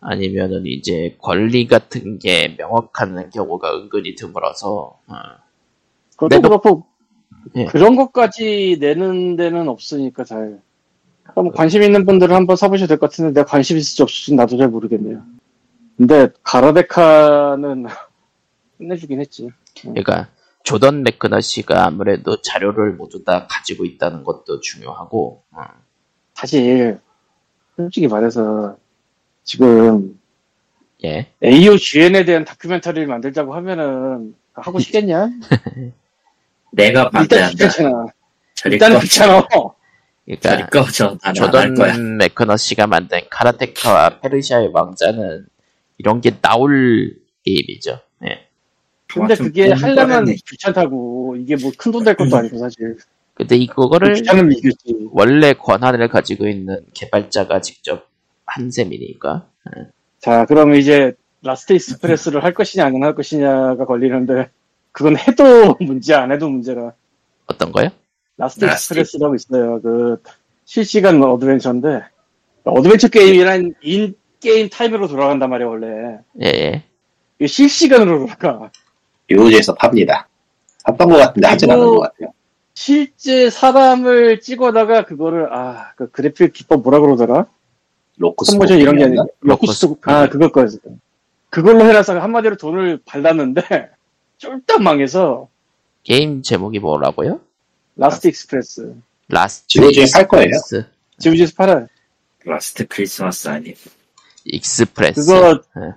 아니면은 0.01 0.67
이제 0.67 1.17
권리 1.21 1.67
같은 1.67 2.19
게 2.19 2.55
명확한 2.59 3.31
경우가 3.31 3.75
은근히 3.77 4.15
드물어서 4.15 4.99
어. 5.07 5.15
그것도 6.17 6.37
매도- 6.37 6.49
그렇고 6.49 6.87
예. 7.57 7.65
그런 7.67 7.97
것까지 7.97 8.77
내는 8.81 9.37
데는 9.37 9.69
없으니까 9.69 10.25
잘. 10.25 10.61
그럼 11.25 11.51
관심 11.53 11.83
있는 11.83 12.05
분들은 12.07 12.35
한번 12.35 12.55
사보셔도 12.57 12.89
될것 12.89 13.11
같은데 13.11 13.33
내가 13.33 13.47
관심 13.47 13.77
있을지 13.77 14.03
없을지 14.03 14.35
나도 14.35 14.57
잘 14.59 14.69
모르겠네요. 14.69 15.23
근데 15.97 16.29
가라데카는 16.43 17.87
끝내주긴 18.79 19.21
했지. 19.21 19.51
그러니까 19.81 20.29
조던 20.65 21.03
맥크너시가 21.03 21.87
아무래도 21.87 22.41
자료를 22.41 22.93
모두 22.95 23.25
다 23.25 23.47
가지고 23.49 23.85
있다는 23.85 24.25
것도 24.25 24.61
중요하고 24.61 25.43
어. 25.53 25.63
사실 26.35 26.99
솔직히 27.77 28.09
말해서 28.09 28.77
지금 29.45 30.19
예 31.05 31.31
AOGN에 31.43 32.25
대한 32.25 32.45
다큐멘터리를 32.45 33.07
만들자고 33.07 33.55
하면은 33.55 34.35
하고 34.55 34.79
싶겠냐? 34.79 35.29
내가 36.73 37.01
일단 37.03 37.11
반대한다. 37.11 37.65
일단은 38.67 38.97
꺼. 39.51 39.75
귀찮아. 40.27 40.69
그러니까. 40.71 41.33
조던 41.35 42.17
메크너 42.17 42.60
씨가 42.60 42.87
만든 42.87 43.21
카라테카와 43.31 44.21
페르시아의 44.21 44.71
왕자는 44.73 45.47
이런 45.99 46.21
게 46.21 46.39
나올 46.41 47.17
게임이죠 47.45 48.01
예 48.25 48.49
근데 49.13 49.35
좀 49.37 49.47
그게 49.47 49.73
아, 49.73 49.77
좀 49.77 49.85
하려면 49.85 50.09
꺼냈네. 50.25 50.37
귀찮다고. 50.49 51.37
이게 51.39 51.57
뭐 51.57 51.71
큰 51.79 51.93
돈 51.93 52.05
될 52.05 52.15
것도 52.17 52.37
아니고 52.37 52.59
사실. 52.59 52.97
근데 53.35 53.57
이거를 53.57 54.17
이겼지. 54.19 55.09
원래 55.13 55.53
권한을 55.53 56.09
가지고 56.09 56.49
있는 56.49 56.85
개발자가 56.95 57.61
직접 57.61 58.09
한 58.47 58.71
셈이니까 58.71 59.49
자, 60.21 60.47
그러면 60.47 60.77
이제 60.79 61.13
Last 61.43 61.75
Express를 61.75 62.43
할 62.43 62.55
것이냐 62.55 62.87
안 62.87 63.03
할 63.03 63.15
것이냐가 63.15 63.85
걸리는데 63.85 64.49
그건 64.93 65.17
해도 65.17 65.77
문제 65.81 66.15
안 66.15 66.33
해도 66.33 66.49
문제라. 66.49 66.93
어떤 67.47 67.71
거요? 67.73 67.91
라스트 68.37 68.65
라스트 68.65 68.95
익스프레스라고 68.95 69.35
있어요. 69.37 69.81
그 69.83 70.21
실시간 70.65 71.23
어드벤처인데 71.23 72.03
어드벤처 72.65 73.09
게임이란 73.09 73.75
인 73.83 74.15
게임 74.45 74.69
타임으로 74.69 75.09
돌아간단 75.09 75.49
말이야 75.49 75.67
원래. 75.67 76.19
예, 76.43 76.47
예. 76.47 76.85
이게 77.39 77.47
실시간으로 77.47 78.19
돌아가. 78.21 78.71
유호지에서 79.31 79.75
팝니다. 79.75 80.29
팠던 80.85 81.09
것 81.11 81.17
같은데 81.17 81.49
하진 81.49 81.71
않은 81.71 81.83
것 81.87 82.01
같아요. 82.01 82.29
실제 82.75 83.49
사람을 83.49 84.41
찍어다가 84.41 85.05
그거를 85.07 85.51
아 85.53 85.93
그 85.97 86.11
그래픽 86.11 86.53
기법 86.53 86.83
뭐라 86.83 87.01
그러더라? 87.01 87.47
로크스 88.19 88.53
스모션 88.53 88.79
이런 88.81 88.99
게 88.99 89.05
아니라 89.05 89.25
로커스 89.41 89.87
로커스 89.87 90.01
아 90.11 90.29
그거 90.29 90.49
거였어. 90.53 90.79
그걸로 91.49 91.85
해놔서 91.87 92.19
한마디로 92.21 92.57
돈을 92.57 93.01
발랐는데 93.07 93.63
쫄딱 94.39 94.83
망해서 94.83 95.49
게임 96.03 96.43
제목이 96.43 96.81
뭐라고요? 96.81 97.41
Last 97.97 98.29
Express 98.29 98.95
Last 99.29 99.67
GOG에 99.69 100.05
팔 100.13 100.29
거예요? 100.29 100.47
Express. 100.49 100.87
GOG에서 101.19 101.53
팔아. 101.57 101.87
Last 102.45 102.87
Christmas 102.87 103.49
아니. 103.49 103.73
Express. 104.45 105.21
그거 105.21 105.61
예. 105.79 105.93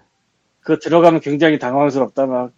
그 0.62 0.80
들어가면 0.80 1.22
굉장히 1.22 1.60
당황스럽다 1.60 2.26
막. 2.26 2.52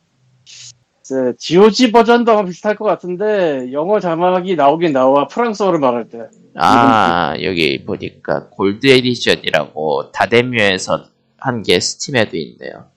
이제 1.02 1.34
GOG 1.40 1.92
버전도 1.92 2.32
아마 2.32 2.46
비슷할 2.46 2.76
것 2.76 2.86
같은데 2.86 3.72
영어 3.72 4.00
자막이 4.00 4.56
나오긴 4.56 4.94
나와 4.94 5.28
프랑스어를 5.28 5.80
말할 5.80 6.08
때. 6.10 6.28
아 6.56 7.34
여기 7.42 7.84
보니까 7.86 8.48
Gold 8.50 8.86
Edition이라고 8.88 10.12
DotEmu에서 10.12 11.06
한 11.38 11.64
게 11.64 11.80
스팀에도 11.80 12.38
있네요. 12.38 12.90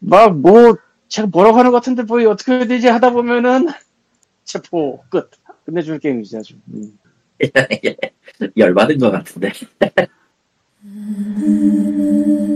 막뭐 0.00 0.76
제가 1.08 1.28
뭐라고 1.28 1.58
하는 1.58 1.70
것 1.70 1.76
같은데 1.78 2.02
뭐 2.02 2.20
어떻게 2.28 2.52
해야 2.52 2.66
되지 2.66 2.88
하다 2.88 3.10
보면은 3.10 3.68
체포 4.44 5.02
끝. 5.08 5.30
끝내주는 5.64 5.98
게임이지 6.00 6.36
아주. 6.36 6.54
음. 6.74 6.98
열받은 8.56 8.98
것 8.98 9.10
같은데. 9.10 9.52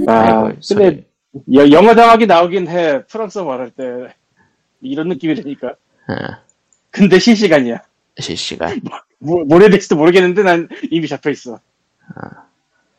아 0.07 0.13
아이고, 0.47 0.59
근데. 0.69 1.07
여- 1.55 1.71
영어 1.71 1.95
자막이 1.95 2.27
나오긴 2.27 2.69
해 2.69 3.05
프랑스어 3.07 3.45
말할 3.45 3.71
때 3.71 4.15
이런 4.81 5.09
느낌이라니까. 5.09 5.69
예. 6.11 6.15
근데 6.91 7.19
실시간이야. 7.19 7.83
실시간. 8.19 8.81
뭐, 9.19 9.45
뭘 9.45 9.63
해야 9.63 9.71
될지도 9.71 9.97
모르겠는데 9.97 10.43
난 10.43 10.69
이미 10.91 11.07
잡혀 11.07 11.31
있어. 11.31 11.61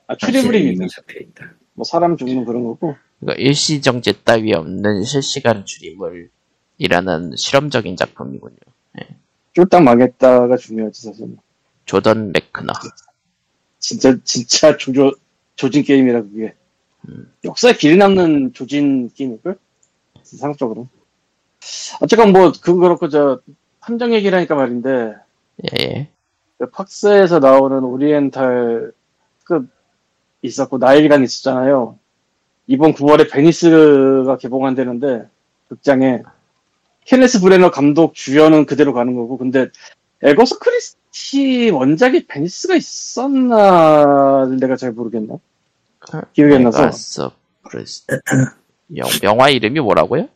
아 0.07 0.15
추리물입니다. 0.15 0.71
이미 0.83 0.87
잡혀 0.89 1.19
있다. 1.19 1.51
뭐 1.73 1.83
사람 1.83 2.17
죽는 2.17 2.45
그런 2.45 2.63
거고. 2.63 2.95
그러니까 3.19 3.41
일시 3.41 3.81
정지 3.81 4.13
따위 4.23 4.53
없는 4.53 5.03
실시간 5.03 5.65
줄임물이라는 5.65 7.35
실험적인 7.35 7.95
작품이군요. 7.95 8.55
쫄딱 9.53 9.83
망했다가 9.83 10.55
중요하지 10.57 11.01
사실. 11.01 11.27
조던 11.85 12.31
맥크너. 12.31 12.71
진짜 13.79 14.15
진짜 14.23 14.77
조조 14.77 15.13
조진 15.55 15.83
게임이라 15.83 16.21
그게. 16.23 16.53
역사에 17.43 17.73
길이 17.73 17.97
남는 17.97 18.53
조진 18.53 19.09
게임일걸? 19.13 19.57
상적으로. 20.23 20.87
어쨌건 22.01 22.31
뭐 22.31 22.51
그건 22.51 22.79
그렇고 22.79 23.09
저 23.09 23.41
함정 23.79 24.13
얘기라니까 24.13 24.55
말인데 24.55 25.15
예, 25.63 25.83
예. 25.83 26.09
그 26.57 26.69
팍스에서 26.69 27.39
나오는 27.39 27.83
오리엔탈 27.83 28.91
급 29.45 29.67
있었고 30.41 30.77
나일간 30.77 31.23
있었잖아요. 31.23 31.97
이번 32.67 32.93
9월에 32.93 33.31
베니스가 33.31 34.37
개봉한다는데 34.37 35.27
극장에 35.69 36.21
케네스 37.05 37.41
브레너 37.41 37.71
감독 37.71 38.13
주연은 38.13 38.65
그대로 38.65 38.93
가는 38.93 39.15
거고 39.15 39.37
근데 39.37 39.69
에거스 40.21 40.59
크리스 40.59 40.98
티 41.11 41.69
원작이 41.69 42.27
베니스가 42.27 42.75
있었나 42.75 44.45
내가 44.59 44.75
잘 44.75 44.91
모르겠나 44.91 45.37
기억이 46.33 46.55
안 46.55 46.63
나서 46.63 46.79
메가서 46.81 47.31
프레스. 47.69 48.05
영, 48.95 49.07
영화 49.23 49.49
이름이 49.49 49.79
뭐라고요? 49.79 50.27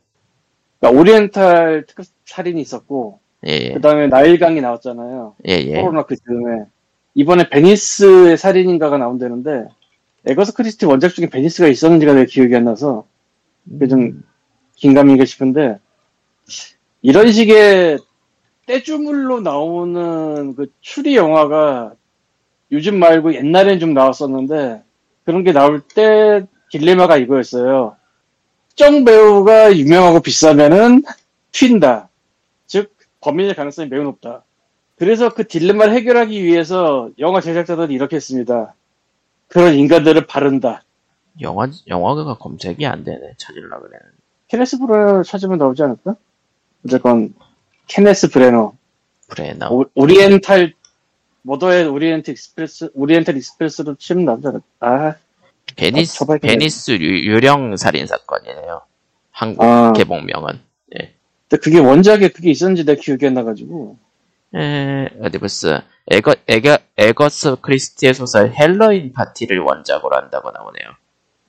그러니까 0.79 0.99
오리엔탈 1.01 1.85
특급 1.87 2.05
살인이 2.25 2.59
있었고 2.61 3.19
예, 3.45 3.73
그 3.73 3.81
다음에 3.81 4.07
나일강이 4.07 4.61
나왔잖아요 4.61 5.35
예, 5.47 5.53
예. 5.53 5.81
코로나 5.81 6.03
그 6.03 6.15
즈음에 6.15 6.65
이번에 7.15 7.49
베니스의 7.49 8.37
살인인가가 8.37 8.97
나온다는데 8.97 9.67
애거서 10.25 10.53
크리스티 10.53 10.85
원작 10.85 11.13
중에 11.13 11.29
베니스가 11.29 11.67
있었는지가 11.67 12.13
내 12.13 12.25
기억이 12.25 12.55
안 12.55 12.65
나서 12.65 13.05
그게 13.69 13.87
좀 13.87 14.23
긴가민가 14.75 15.25
싶은데 15.25 15.79
이런 17.01 17.31
식의 17.31 17.99
떼주물로 18.65 19.41
나오는 19.41 20.55
그 20.55 20.67
추리 20.81 21.15
영화가 21.15 21.93
요즘 22.71 22.97
말고 22.97 23.35
옛날엔 23.35 23.79
좀 23.79 23.93
나왔었는데 23.93 24.83
그런 25.25 25.43
게 25.43 25.51
나올 25.51 25.81
때 25.81 26.45
딜레마가 26.71 27.17
이거였어요. 27.17 27.95
특정 28.69 29.05
배우가 29.05 29.75
유명하고 29.75 30.21
비싸면은 30.21 31.03
튄다. 31.51 32.07
즉 32.65 32.95
범인일 33.21 33.55
가능성이 33.55 33.89
매우 33.89 34.03
높다. 34.03 34.43
그래서 34.95 35.33
그 35.33 35.47
딜레마를 35.47 35.93
해결하기 35.93 36.43
위해서 36.43 37.09
영화 37.19 37.41
제작자들이 37.41 37.93
이렇게 37.93 38.15
했습니다. 38.15 38.73
그런 39.47 39.75
인간들을 39.75 40.25
바른다. 40.25 40.83
영화, 41.41 41.67
영화가 41.87 42.37
검색이 42.37 42.85
안 42.85 43.03
되네. 43.03 43.33
찾으려고 43.37 43.83
그랬는데. 43.83 44.17
케네스 44.47 44.79
브레너 44.79 45.23
찾으면 45.23 45.57
나오지 45.57 45.83
않을까? 45.83 46.15
어쨌건 46.85 47.33
케네스 47.87 48.29
브레너 48.29 48.73
브레너. 49.29 49.69
오, 49.69 49.85
Oriental 49.95 50.73
Murder의 51.43 51.87
Orient 51.87 52.31
Express 52.31 52.91
Oriental 52.93 53.35
Express로 53.37 53.95
치면 53.95 54.25
남자 54.25 54.53
아 54.79 55.15
베니스 55.75 56.15
쳐봐야겠네. 56.15 56.53
베니스 56.53 56.91
유, 56.91 57.31
유령 57.31 57.77
살인 57.77 58.07
사건이네요. 58.07 58.81
한국 59.31 59.63
아. 59.63 59.91
개봉명은. 59.93 60.61
근데 60.89 61.61
그게 61.61 61.79
원작에 61.79 62.29
그게 62.29 62.51
있었는지 62.51 62.85
내가 62.85 62.99
기억이 62.99 63.27
안 63.27 63.33
나가지고 63.33 63.97
에, 64.55 65.09
어디 65.21 65.37
보스 65.37 65.81
에거 66.09 66.35
에거 66.47 66.77
애거서 66.97 67.57
크리스티의 67.61 68.13
소설 68.13 68.53
헬로윈 68.53 69.13
파티를 69.13 69.59
원작으로 69.59 70.15
한다고 70.15 70.51
나오네요. 70.51 70.89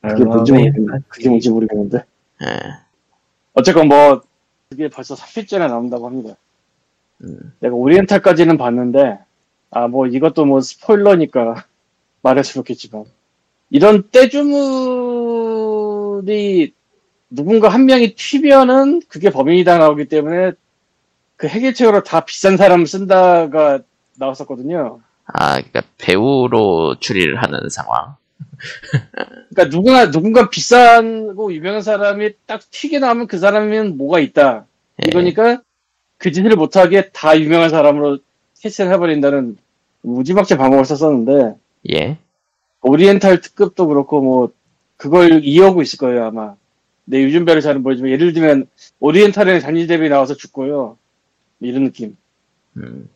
그게 0.02 0.24
뭔지 0.24 0.52
모르겠는데 0.52 0.98
그게 1.08 1.28
뭔지 1.28 1.50
모르겠는데 1.50 1.98
에, 1.98 2.44
어쨌건 3.54 3.88
뭐 3.88 4.22
그게 4.70 4.88
벌써 4.88 5.14
3편째나 5.14 5.68
나온다고 5.68 6.06
합니다. 6.06 6.36
음, 7.22 7.52
내가 7.60 7.74
오리엔탈까지는 7.74 8.56
봤는데 8.58 9.18
아 9.70 9.88
뭐 9.88 10.06
이것도 10.06 10.44
뭐 10.44 10.60
스포일러니까 10.60 11.64
말해서 12.22 12.52
그렇겠지만 12.54 13.04
이런 13.70 14.08
떼주물이 15.44 16.72
누군가 17.30 17.68
한 17.68 17.86
명이 17.86 18.14
튀면은 18.14 19.02
그게 19.08 19.30
범인이다 19.30 19.78
나오기 19.78 20.06
때문에 20.06 20.52
그 21.36 21.48
해결책으로 21.48 22.04
다 22.04 22.24
비싼 22.24 22.56
사람을 22.56 22.86
쓴다가 22.86 23.80
나왔었거든요. 24.16 25.00
아, 25.26 25.54
그러니까 25.60 25.82
배우로 25.98 26.96
추리를 27.00 27.42
하는 27.42 27.68
상황. 27.70 28.14
그러니까 29.50 29.76
누구나 29.76 30.10
누군가 30.10 30.50
비싸고 30.50 31.52
유명한 31.52 31.82
사람이 31.82 32.30
딱 32.46 32.62
튀게 32.70 32.98
나오면 32.98 33.26
그 33.26 33.38
사람은 33.38 33.96
뭐가 33.96 34.20
있다. 34.20 34.66
예, 35.04 35.08
이거니까 35.08 35.62
그 36.18 36.32
짓을 36.32 36.56
못하게 36.56 37.10
다 37.10 37.38
유명한 37.38 37.70
사람으로 37.70 38.18
캐스팅 38.60 38.90
해버린다는 38.90 39.56
무지막지 40.02 40.56
방법을 40.56 40.84
썼었는데 40.84 41.56
예, 41.92 42.18
오리엔탈 42.82 43.40
특급도 43.40 43.86
그렇고 43.88 44.20
뭐 44.20 44.52
그걸 44.96 45.44
이어오고 45.44 45.82
있을 45.82 45.98
거예요 45.98 46.24
아마. 46.24 46.54
내 47.06 47.22
유준별을 47.22 47.60
잘은 47.60 47.82
모르지만 47.82 48.10
예를 48.12 48.32
들면 48.32 48.66
오리엔탈에 49.00 49.60
뎁이 49.86 50.08
나와서 50.08 50.34
죽고요. 50.34 50.96
이런 51.60 51.84
느낌. 51.84 52.16
음, 52.76 53.08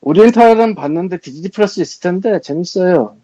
오리엔탈은 0.00 0.74
봤는데 0.74 1.18
디즈니 1.18 1.48
플러스 1.48 1.80
있을 1.80 2.00
텐데 2.00 2.40
재밌어요. 2.40 3.16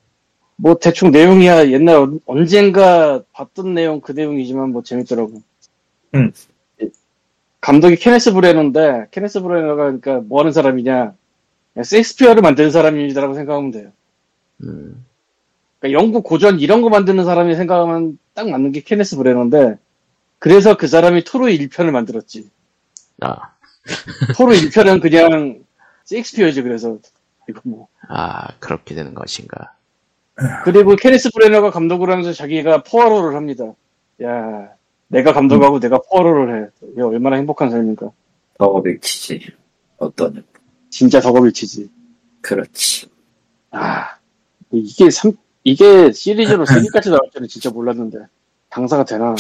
뭐 0.60 0.74
대충 0.78 1.10
내용이야 1.10 1.70
옛날 1.70 1.96
언- 1.96 2.20
언젠가 2.26 3.22
봤던 3.32 3.74
내용 3.74 4.00
그 4.00 4.12
내용이지만 4.12 4.70
뭐 4.70 4.82
재밌더라고. 4.82 5.42
음. 6.14 6.32
감독이 7.60 7.96
케네스 7.96 8.32
브레너인데 8.32 9.08
케네스 9.10 9.40
브레너가 9.42 9.76
그러니까 9.84 10.20
뭐 10.20 10.40
하는 10.40 10.52
사람이냐? 10.52 11.14
그냥 11.74 11.84
셰익스피어를 11.84 12.42
만드는 12.42 12.70
사람이라고 12.70 13.34
생각하면 13.34 13.70
돼요. 13.70 13.92
음, 14.62 15.04
그러니까 15.78 15.98
영국 16.00 16.24
고전 16.24 16.58
이런 16.58 16.80
거 16.82 16.88
만드는 16.88 17.24
사람이 17.24 17.54
생각하면 17.56 18.18
딱 18.34 18.48
맞는 18.48 18.72
게 18.72 18.80
케네스 18.80 19.16
브레너인데 19.16 19.76
그래서 20.38 20.76
그 20.76 20.86
사람이 20.88 21.24
토르 21.24 21.46
1편을 21.46 21.90
만들었지. 21.90 22.48
아, 23.20 23.36
토르 24.36 24.54
1편은 24.54 25.00
그냥 25.02 25.62
셰익스피어지 26.04 26.62
그래서 26.62 26.98
이거 27.48 27.60
뭐 27.64 27.88
아 28.08 28.48
그렇게 28.58 28.94
되는 28.94 29.14
것인가. 29.14 29.74
그리고 30.64 30.96
케네스 30.96 31.30
브레너가 31.30 31.70
감독을 31.70 32.10
하면서 32.10 32.32
자기가 32.32 32.82
포화로를 32.82 33.36
합니다. 33.36 33.72
야, 34.22 34.70
내가 35.08 35.32
감독하고 35.32 35.80
내가 35.80 36.00
포화로를 36.02 36.64
해. 36.64 36.68
이게 36.92 37.02
얼마나 37.02 37.36
행복한 37.36 37.70
삶입니까? 37.70 38.10
더 38.58 38.80
밀치지. 38.80 39.52
어떤, 39.98 40.44
진짜 40.88 41.20
덕업일치지. 41.20 41.88
그렇지. 42.40 43.08
아, 43.70 44.16
이게 44.70 45.10
삼, 45.10 45.32
이게 45.64 46.12
시리즈로 46.12 46.64
3개까지 46.64 47.10
나올 47.10 47.28
줄은 47.32 47.48
진짜 47.48 47.70
몰랐는데. 47.70 48.18
당사가 48.70 49.04
되나? 49.04 49.34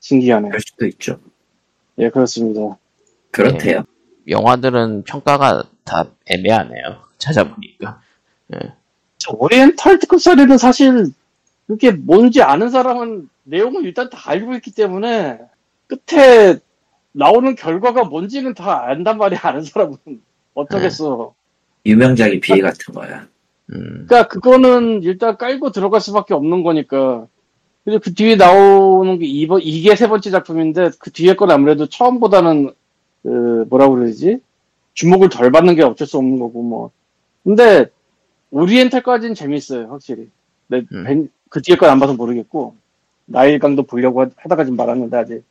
신기하네. 0.00 0.48
그럴 0.48 0.60
수도 0.60 0.86
있죠. 0.86 1.18
예, 1.98 2.10
그렇습니다. 2.10 2.78
그렇대요. 3.32 3.82
영화들은 4.28 5.04
평가가 5.04 5.64
다 5.84 6.06
애매하네요. 6.26 7.02
찾아보니까. 7.18 8.00
저 8.52 8.58
오리엔탈 9.34 9.98
특급 9.98 10.20
사례는 10.20 10.58
사실 10.58 11.06
그게 11.66 11.90
뭔지 11.90 12.42
아는 12.42 12.70
사람은 12.70 13.28
내용을 13.44 13.84
일단 13.84 14.08
다 14.10 14.18
알고 14.30 14.54
있기 14.56 14.72
때문에 14.72 15.38
끝에 15.86 16.58
나오는 17.12 17.54
결과가 17.54 18.04
뭔지는 18.04 18.54
다 18.54 18.84
안단 18.86 19.18
말이야 19.18 19.40
아는 19.42 19.62
사람은 19.62 19.96
어쩌겠어. 20.54 21.34
유명작이 21.84 22.40
비애 22.40 22.60
같은 22.60 22.94
거야. 22.94 23.26
음, 23.72 24.06
그러니까 24.06 24.28
그거는 24.28 25.02
일단 25.02 25.36
깔고 25.36 25.72
들어갈 25.72 26.00
수밖에 26.00 26.34
없는 26.34 26.62
거니까. 26.62 27.26
그리고 27.84 28.00
그 28.00 28.14
뒤에 28.14 28.34
나오는 28.34 29.18
게 29.18 29.26
이번 29.26 29.62
이게 29.62 29.94
세 29.94 30.08
번째 30.08 30.30
작품인데 30.30 30.90
그 30.98 31.12
뒤에 31.12 31.36
건 31.36 31.52
아무래도 31.52 31.86
처음보다는 31.86 32.72
그 33.22 33.64
뭐라 33.70 33.88
그러지 33.88 34.40
주목을 34.94 35.28
덜 35.28 35.52
받는 35.52 35.76
게 35.76 35.82
어쩔 35.84 36.06
수 36.06 36.18
없는 36.18 36.38
거고 36.38 36.62
뭐. 36.62 36.90
근데 37.44 37.86
오리엔탈까지는 38.50 39.34
재밌어요 39.34 39.88
확실히. 39.88 40.30
내 40.68 40.78
음. 40.92 41.04
벤- 41.04 41.30
그 41.48 41.62
뒤에 41.62 41.76
건 41.76 41.88
안 41.90 42.00
봐서 42.00 42.14
모르겠고 42.14 42.76
나일강도 43.26 43.82
보려고 43.84 44.22
하- 44.22 44.30
하다가 44.36 44.64
지금 44.64 44.76
말았는데 44.76 45.16
아직. 45.16 45.44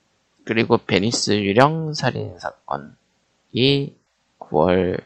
그리고 0.43 0.77
베니스 0.77 1.31
유령 1.31 1.93
살인 1.93 2.37
사건이 2.39 3.95
9월 4.39 5.01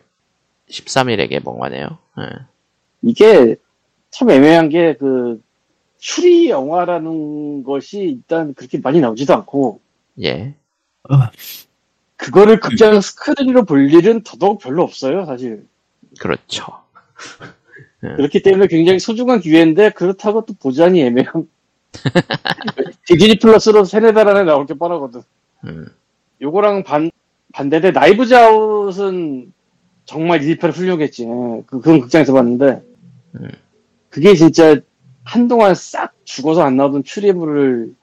13일에 0.69 1.29
개봉하네요. 1.29 1.97
예. 2.19 2.23
이게 3.01 3.55
참 4.11 4.29
애매한 4.29 4.69
게 4.69 4.95
그 4.99 5.41
추리 5.97 6.49
영화라는 6.49 7.63
것이 7.63 7.99
일단 7.99 8.53
그렇게 8.53 8.77
많이 8.79 8.99
나오지도 9.01 9.33
않고 9.33 9.79
예. 10.23 10.55
그거를 12.17 12.59
극장 12.59 12.99
스크린으로 13.01 13.63
볼 13.65 13.91
일은 13.91 14.23
더더욱 14.23 14.59
별로 14.59 14.83
없어요, 14.83 15.25
사실. 15.25 15.65
그렇죠. 16.19 16.65
그렇기 18.15 18.41
때문에 18.43 18.67
굉장히 18.67 18.99
소중한 18.99 19.39
기회인데, 19.41 19.91
그렇다고 19.91 20.45
또 20.45 20.53
보자니 20.53 21.01
애매한. 21.01 21.47
디즈니 23.05 23.37
플러스로 23.39 23.83
세네 23.85 24.13
달 24.13 24.27
안에 24.27 24.43
나올 24.43 24.65
게 24.65 24.73
뻔하거든. 24.73 25.21
음, 25.65 25.87
요거랑 26.41 26.83
반, 26.83 27.11
반대대 27.53 27.91
나이브즈 27.91 28.33
아웃은 28.35 29.53
정말 30.05 30.41
1편 30.41 30.71
훌륭했지. 30.75 31.23
예, 31.25 31.27
그, 31.67 31.81
그건 31.81 32.01
극장에서 32.01 32.33
봤는데, 32.33 32.81
음. 33.35 33.49
그게 34.09 34.35
진짜 34.35 34.79
한동안 35.23 35.75
싹 35.75 36.13
죽어서 36.25 36.63
안 36.63 36.77
나오던 36.77 37.03
추리물을 37.03 37.93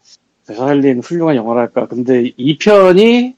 되살린 0.46 1.00
훌륭한 1.00 1.36
영화랄까. 1.36 1.86
근데 1.88 2.32
2편이, 2.38 3.34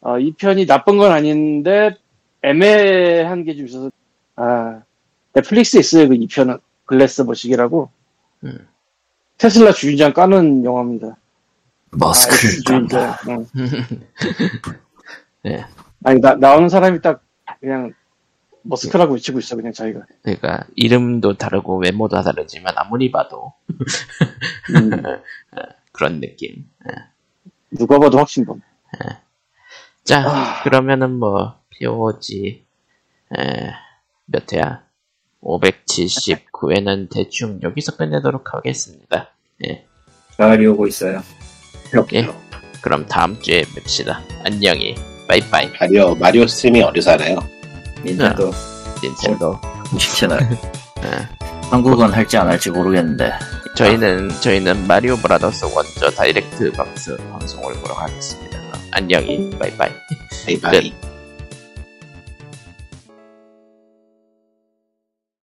어, 0.00 0.18
2편이 0.18 0.66
나쁜 0.66 0.98
건 0.98 1.12
아닌데, 1.12 1.96
애매한 2.42 3.44
게 3.44 3.54
좀 3.56 3.66
있어서, 3.66 3.90
아, 4.36 4.82
넷플릭스에 5.32 5.80
있어요, 5.80 6.08
그 6.08 6.14
2편은. 6.14 6.60
글래스 6.86 7.22
머시기라고. 7.22 7.90
음. 8.44 8.68
테슬라 9.36 9.72
주인장 9.72 10.12
까는 10.12 10.64
영화입니다. 10.64 11.16
머스크를 11.90 12.54
아. 12.66 12.70
깐다. 12.70 13.18
응. 13.28 13.46
예. 15.46 15.64
아니, 16.04 16.20
나, 16.20 16.34
나오는 16.34 16.68
사람이 16.68 17.00
딱, 17.02 17.22
그냥, 17.60 17.92
머스크라고 18.62 19.14
외치고 19.14 19.38
있어, 19.38 19.56
그냥 19.56 19.72
자기가. 19.72 20.00
그러니까 20.22 20.66
이름도 20.76 21.38
다르고 21.38 21.78
외모도 21.78 22.20
다르지만 22.22 22.74
아무리 22.76 23.10
봐도 23.10 23.54
음, 23.70 24.90
그런 25.92 26.20
느낌. 26.20 26.68
누가 27.70 27.98
봐도 27.98 28.18
확신범. 28.18 28.60
자, 30.04 30.22
아. 30.26 30.62
그러면은 30.64 31.12
뭐 31.18 31.60
POG 31.70 32.66
에, 33.38 33.70
몇 34.26 34.52
회야? 34.52 34.84
579회는 35.42 37.08
대충 37.10 37.60
여기서 37.62 37.96
끝내도록 37.96 38.54
하겠습니다. 38.54 39.30
예. 39.66 39.84
가을이 40.36 40.66
오고 40.66 40.86
있어요. 40.86 41.22
예. 42.14 42.28
그럼 42.80 43.06
다음 43.06 43.40
주에 43.40 43.62
뵙시다. 43.74 44.20
안녕히. 44.44 44.94
빠이빠이. 45.28 45.68
마리오, 45.80 46.14
마리오 46.14 46.46
스트리밍 46.46 46.84
어디서 46.84 47.12
하나요? 47.12 47.38
닌텐도 48.04 48.50
닌텐도. 49.02 49.60
공식 49.90 50.14
채널. 50.16 50.40
예. 51.04 51.38
한국은 51.70 52.12
할지 52.12 52.36
안 52.36 52.48
할지 52.48 52.70
모르겠는데. 52.70 53.32
저희는 53.76 54.30
저희는 54.40 54.86
마리오 54.86 55.16
브라더스 55.16 55.66
원조 55.66 56.10
Direct 56.10 56.72
박스 56.72 57.16
방송을 57.16 57.74
보러 57.74 57.94
가겠습니다. 57.94 58.58
안녕히. 58.92 59.50
빠이빠이. 59.58 59.90
바이바이. 60.46 60.90
끝. 60.90 61.07